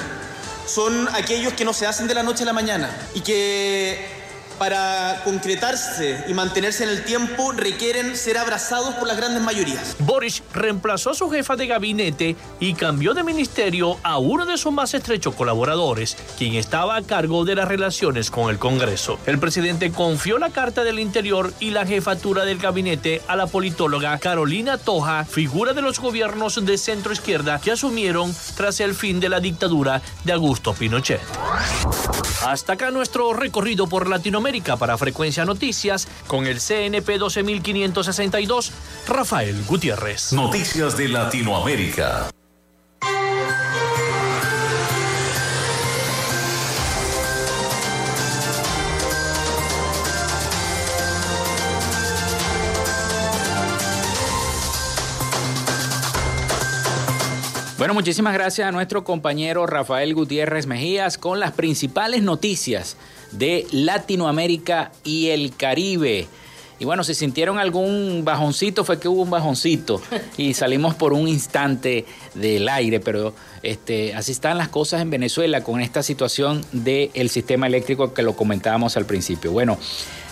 son 0.65 1.09
aquellos 1.13 1.53
que 1.53 1.65
no 1.65 1.73
se 1.73 1.86
hacen 1.86 2.07
de 2.07 2.13
la 2.13 2.23
noche 2.23 2.43
a 2.43 2.45
la 2.45 2.53
mañana 2.53 2.89
y 3.13 3.21
que 3.21 4.22
para 4.58 5.22
concretarse 5.24 6.26
y 6.28 6.34
mantenerse 6.34 6.84
en 6.84 6.89
el 6.89 7.04
tiempo 7.04 7.51
requieren 7.51 8.16
ser 8.16 8.38
abrazados 8.38 8.93
por 8.95 9.08
las 9.08 9.18
grandes 9.18 9.41
mayorías. 9.41 9.95
Boris 9.99 10.43
reemplazó 10.54 11.12
a 11.12 11.14
su 11.16 11.30
jefa 11.30 11.56
de 11.56 11.68
gabinete 11.68 12.36
y 12.60 12.74
cambió 12.74 13.14
de 13.14 13.24
ministerio 13.24 13.97
a 14.04 14.18
uno 14.20 14.45
de 14.45 14.58
sus 14.58 14.72
más 14.72 14.93
estrechos 14.93 15.36
colaboradores, 15.36 16.16
quien 16.38 16.56
estaba 16.56 16.95
a 16.95 17.01
cargo 17.01 17.45
de 17.45 17.56
las 17.56 17.68
relaciones 17.68 18.30
con 18.30 18.49
el 18.49 18.60
Congreso. 18.60 19.20
El 19.26 19.39
presidente 19.39 19.91
confió 19.91 20.38
la 20.38 20.49
carta 20.49 20.84
del 20.84 20.99
Interior 20.99 21.54
y 21.60 21.72
la 21.72 21.86
jefatura 21.86 22.45
del 22.45 22.60
gabinete 22.60 23.22
a 23.28 23.36
la 23.36 23.47
politóloga 23.47 24.18
Carolina 24.20 24.78
Toja, 24.78 25.26
figura 25.26 25.74
de 25.74 25.82
los 25.82 25.99
gobiernos 25.99 26.64
de 26.64 26.78
centro 26.78 27.14
izquierda 27.14 27.60
que 27.60 27.72
asumieron 27.72 28.34
tras 28.56 28.80
el 28.80 28.93
fin 28.93 29.20
de 29.20 29.30
la 29.30 29.39
dictadura 29.39 30.01
de 30.24 30.34
Augusto 30.34 30.74
Pinochet. 30.74 31.22
Hasta 32.45 32.74
acá 32.74 32.91
nuestro 32.91 33.34
recorrido 33.34 33.88
por 33.88 34.10
Latinoamérica 34.10 34.43
para 34.78 34.98
Frecuencia 34.98 35.46
Noticias 35.46 36.06
con 36.28 36.48
el 36.48 36.60
CNP 36.60 37.18
12562, 37.18 38.72
Rafael 39.08 39.64
Gutiérrez. 39.66 40.34
Noticias 40.34 40.98
de 40.98 41.08
Latinoamérica. 41.08 42.30
Bueno, 57.78 57.94
muchísimas 57.94 58.34
gracias 58.34 58.68
a 58.68 58.72
nuestro 58.72 59.06
compañero 59.06 59.66
Rafael 59.68 60.14
Gutiérrez 60.14 60.68
Mejías 60.68 61.18
con 61.18 61.39
las 61.39 61.54
principales 61.54 62.24
noticias 62.24 62.98
de 63.34 63.67
Latinoamérica 63.71 64.91
y 65.03 65.29
el 65.29 65.55
Caribe. 65.55 66.27
Y 66.79 66.86
bueno, 66.86 67.03
si 67.03 67.13
sintieron 67.13 67.59
algún 67.59 68.23
bajoncito, 68.25 68.84
fue 68.84 68.99
que 68.99 69.07
hubo 69.07 69.21
un 69.21 69.29
bajoncito 69.29 70.01
y 70.38 70.53
salimos 70.53 70.95
por 70.95 71.13
un 71.13 71.27
instante 71.27 72.05
del 72.34 72.67
aire, 72.67 72.99
pero 72.99 73.34
este, 73.61 74.13
así 74.15 74.31
están 74.31 74.57
las 74.57 74.69
cosas 74.69 75.01
en 75.01 75.09
Venezuela 75.09 75.63
con 75.63 75.79
esta 75.79 76.03
situación 76.03 76.65
del 76.71 77.29
sistema 77.29 77.67
eléctrico 77.67 78.13
que 78.13 78.23
lo 78.23 78.36
comentábamos 78.36 78.97
al 78.97 79.05
principio. 79.05 79.51
Bueno, 79.51 79.77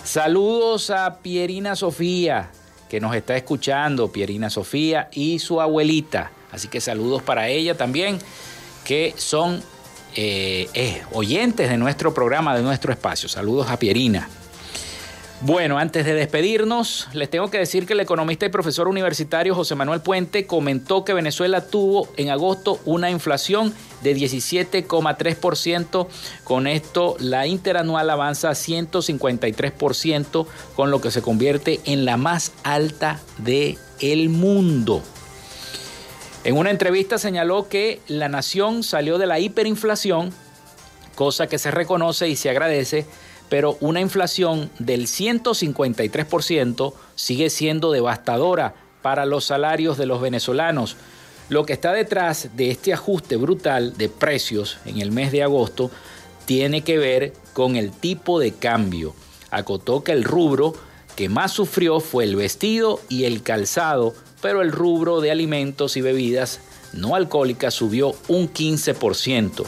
saludos 0.03 0.89
a 0.89 1.19
Pierina 1.21 1.75
Sofía, 1.75 2.49
que 2.89 2.99
nos 2.99 3.15
está 3.15 3.37
escuchando, 3.37 4.11
Pierina 4.11 4.49
Sofía 4.49 5.09
y 5.13 5.39
su 5.39 5.61
abuelita. 5.61 6.31
Así 6.51 6.67
que 6.67 6.81
saludos 6.81 7.21
para 7.21 7.47
ella 7.47 7.77
también, 7.77 8.19
que 8.83 9.13
son 9.15 9.63
eh, 10.15 10.69
eh, 10.73 11.03
oyentes 11.13 11.69
de 11.69 11.77
nuestro 11.77 12.13
programa, 12.13 12.55
de 12.55 12.63
nuestro 12.63 12.91
espacio. 12.91 13.29
Saludos 13.29 13.69
a 13.69 13.77
Pierina. 13.77 14.29
Bueno, 15.43 15.79
antes 15.79 16.05
de 16.05 16.13
despedirnos, 16.13 17.07
les 17.13 17.27
tengo 17.31 17.49
que 17.49 17.57
decir 17.57 17.87
que 17.87 17.93
el 17.93 17.99
economista 17.99 18.45
y 18.45 18.49
profesor 18.49 18.87
universitario 18.87 19.55
José 19.55 19.73
Manuel 19.73 19.99
Puente 20.01 20.45
comentó 20.45 21.03
que 21.03 21.15
Venezuela 21.15 21.65
tuvo 21.65 22.07
en 22.15 22.29
agosto 22.29 22.79
una 22.85 23.09
inflación 23.09 23.73
de 24.03 24.15
17,3%. 24.15 26.07
Con 26.43 26.67
esto, 26.67 27.15
la 27.19 27.47
interanual 27.47 28.11
avanza 28.11 28.49
a 28.49 28.53
153%, 28.53 30.45
con 30.75 30.91
lo 30.91 31.01
que 31.01 31.09
se 31.09 31.23
convierte 31.23 31.81
en 31.85 32.05
la 32.05 32.17
más 32.17 32.51
alta 32.63 33.19
del 33.39 33.79
el 33.99 34.29
mundo. 34.29 35.01
En 36.43 36.57
una 36.57 36.71
entrevista 36.71 37.17
señaló 37.17 37.69
que 37.69 38.01
la 38.07 38.29
nación 38.29 38.83
salió 38.83 39.17
de 39.17 39.27
la 39.27 39.39
hiperinflación, 39.39 40.31
cosa 41.15 41.47
que 41.47 41.59
se 41.59 41.71
reconoce 41.71 42.27
y 42.27 42.35
se 42.35 42.49
agradece 42.49 43.05
pero 43.51 43.77
una 43.81 43.99
inflación 43.99 44.71
del 44.79 45.07
153% 45.07 46.93
sigue 47.15 47.49
siendo 47.49 47.91
devastadora 47.91 48.75
para 49.01 49.25
los 49.25 49.43
salarios 49.43 49.97
de 49.97 50.05
los 50.05 50.21
venezolanos. 50.21 50.95
Lo 51.49 51.65
que 51.65 51.73
está 51.73 51.91
detrás 51.91 52.51
de 52.55 52.71
este 52.71 52.93
ajuste 52.93 53.35
brutal 53.35 53.97
de 53.97 54.07
precios 54.07 54.77
en 54.85 55.01
el 55.01 55.11
mes 55.11 55.33
de 55.33 55.43
agosto 55.43 55.91
tiene 56.45 56.85
que 56.85 56.97
ver 56.97 57.33
con 57.51 57.75
el 57.75 57.91
tipo 57.91 58.39
de 58.39 58.53
cambio. 58.53 59.13
Acotó 59.49 60.01
que 60.01 60.13
el 60.13 60.23
rubro 60.23 60.73
que 61.17 61.27
más 61.27 61.51
sufrió 61.51 61.99
fue 61.99 62.23
el 62.23 62.37
vestido 62.37 63.01
y 63.09 63.25
el 63.25 63.43
calzado, 63.43 64.13
pero 64.41 64.61
el 64.61 64.71
rubro 64.71 65.21
de 65.21 65.31
alimentos 65.31 65.97
y 65.97 66.01
bebidas 66.01 66.59
no 66.93 67.15
alcohólicas 67.15 67.73
subió 67.73 68.13
un 68.27 68.51
15%. 68.51 69.65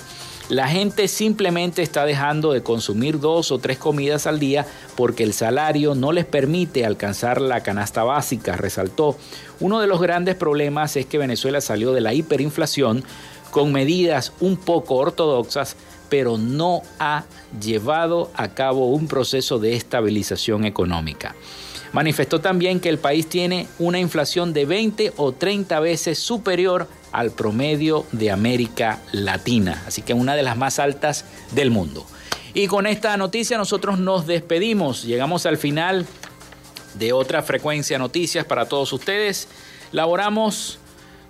La 0.49 0.67
gente 0.67 1.07
simplemente 1.07 1.81
está 1.81 2.05
dejando 2.05 2.51
de 2.51 2.61
consumir 2.61 3.19
dos 3.19 3.51
o 3.51 3.59
tres 3.59 3.77
comidas 3.77 4.27
al 4.27 4.39
día 4.39 4.65
porque 4.95 5.23
el 5.23 5.33
salario 5.33 5.95
no 5.95 6.11
les 6.11 6.25
permite 6.25 6.85
alcanzar 6.85 7.39
la 7.39 7.63
canasta 7.63 8.03
básica, 8.03 8.57
resaltó. 8.57 9.17
Uno 9.61 9.79
de 9.79 9.87
los 9.87 10.01
grandes 10.01 10.35
problemas 10.35 10.97
es 10.97 11.05
que 11.05 11.17
Venezuela 11.17 11.61
salió 11.61 11.93
de 11.93 12.01
la 12.01 12.13
hiperinflación 12.13 13.05
con 13.51 13.71
medidas 13.71 14.33
un 14.41 14.57
poco 14.57 14.95
ortodoxas, 14.95 15.77
pero 16.09 16.37
no 16.37 16.81
ha 16.99 17.23
llevado 17.61 18.29
a 18.35 18.49
cabo 18.49 18.87
un 18.87 19.07
proceso 19.07 19.59
de 19.59 19.75
estabilización 19.75 20.65
económica. 20.65 21.35
Manifestó 21.93 22.41
también 22.41 22.79
que 22.79 22.89
el 22.89 22.97
país 22.97 23.27
tiene 23.27 23.67
una 23.77 23.99
inflación 23.99 24.51
de 24.51 24.65
20 24.65 25.13
o 25.17 25.31
30 25.31 25.79
veces 25.79 26.17
superior 26.17 26.87
al 27.11 27.31
promedio 27.31 28.05
de 28.11 28.31
América 28.31 28.99
Latina, 29.11 29.83
así 29.85 30.01
que 30.01 30.15
una 30.15 30.35
de 30.35 30.41
las 30.41 30.57
más 30.57 30.79
altas 30.79 31.25
del 31.51 31.69
mundo. 31.69 32.05
Y 32.55 32.65
con 32.65 32.87
esta 32.87 33.15
noticia 33.15 33.59
nosotros 33.59 33.99
nos 33.99 34.25
despedimos, 34.25 35.03
llegamos 35.03 35.45
al 35.45 35.57
final 35.57 36.07
de 36.95 37.13
otra 37.13 37.43
frecuencia 37.43 37.99
noticias 37.99 38.45
para 38.45 38.65
todos 38.65 38.91
ustedes. 38.91 39.47
Laboramos 39.91 40.79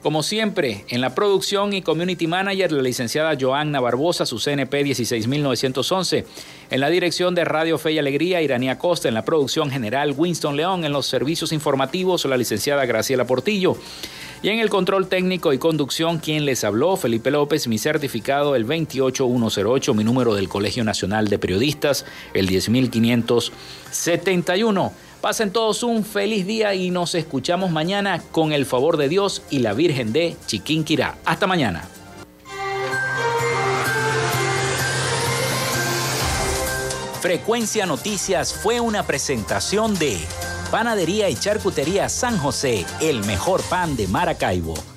como 0.03 0.21
siempre, 0.21 0.85
en 0.89 1.01
la 1.01 1.15
producción 1.15 1.73
y 1.73 1.81
community 1.81 2.27
manager, 2.27 2.73
la 2.73 2.83
licenciada 2.83 3.37
Joanna 3.39 3.79
Barbosa, 3.79 4.25
su 4.25 4.37
CNP 4.37 4.83
16911. 4.83 6.25
En 6.69 6.81
la 6.81 6.89
dirección 6.89 7.33
de 7.33 7.45
Radio 7.45 7.77
Fe 7.77 7.93
y 7.93 7.99
Alegría, 7.99 8.41
Iranía 8.41 8.77
Costa. 8.77 9.07
En 9.07 9.13
la 9.13 9.23
producción 9.23 9.71
general, 9.71 10.13
Winston 10.15 10.57
León. 10.57 10.83
En 10.83 10.91
los 10.91 11.07
servicios 11.07 11.53
informativos, 11.53 12.25
la 12.25 12.35
licenciada 12.35 12.85
Graciela 12.85 13.25
Portillo. 13.25 13.77
Y 14.43 14.49
en 14.49 14.59
el 14.59 14.69
control 14.69 15.07
técnico 15.07 15.53
y 15.53 15.57
conducción, 15.57 16.19
quien 16.19 16.43
les 16.43 16.65
habló, 16.65 16.97
Felipe 16.97 17.31
López, 17.31 17.69
mi 17.69 17.77
certificado 17.77 18.57
el 18.57 18.65
28108, 18.65 19.93
mi 19.93 20.03
número 20.03 20.35
del 20.35 20.49
Colegio 20.49 20.83
Nacional 20.83 21.29
de 21.29 21.39
Periodistas, 21.39 22.05
el 22.33 22.47
10571. 22.47 24.91
Pasen 25.23 25.53
todos 25.53 25.83
un 25.83 26.03
feliz 26.03 26.45
día 26.45 26.75
y 26.75 26.91
nos 26.91 27.15
escuchamos 27.15 27.71
mañana 27.71 28.21
con 28.33 28.51
el 28.51 28.65
favor 28.65 28.97
de 28.97 29.07
Dios 29.07 29.41
y 29.49 29.59
la 29.59 29.71
Virgen 29.71 30.11
de 30.11 30.35
Chiquinquirá. 30.47 31.17
Hasta 31.23 31.47
mañana. 31.47 31.87
Frecuencia 37.21 37.85
Noticias 37.85 38.53
fue 38.53 38.81
una 38.81 39.03
presentación 39.03 39.97
de 39.97 40.19
Panadería 40.69 41.29
y 41.29 41.35
Charcutería 41.35 42.09
San 42.09 42.37
José, 42.37 42.85
el 42.99 43.23
mejor 43.23 43.61
pan 43.63 43.95
de 43.95 44.09
Maracaibo. 44.09 44.73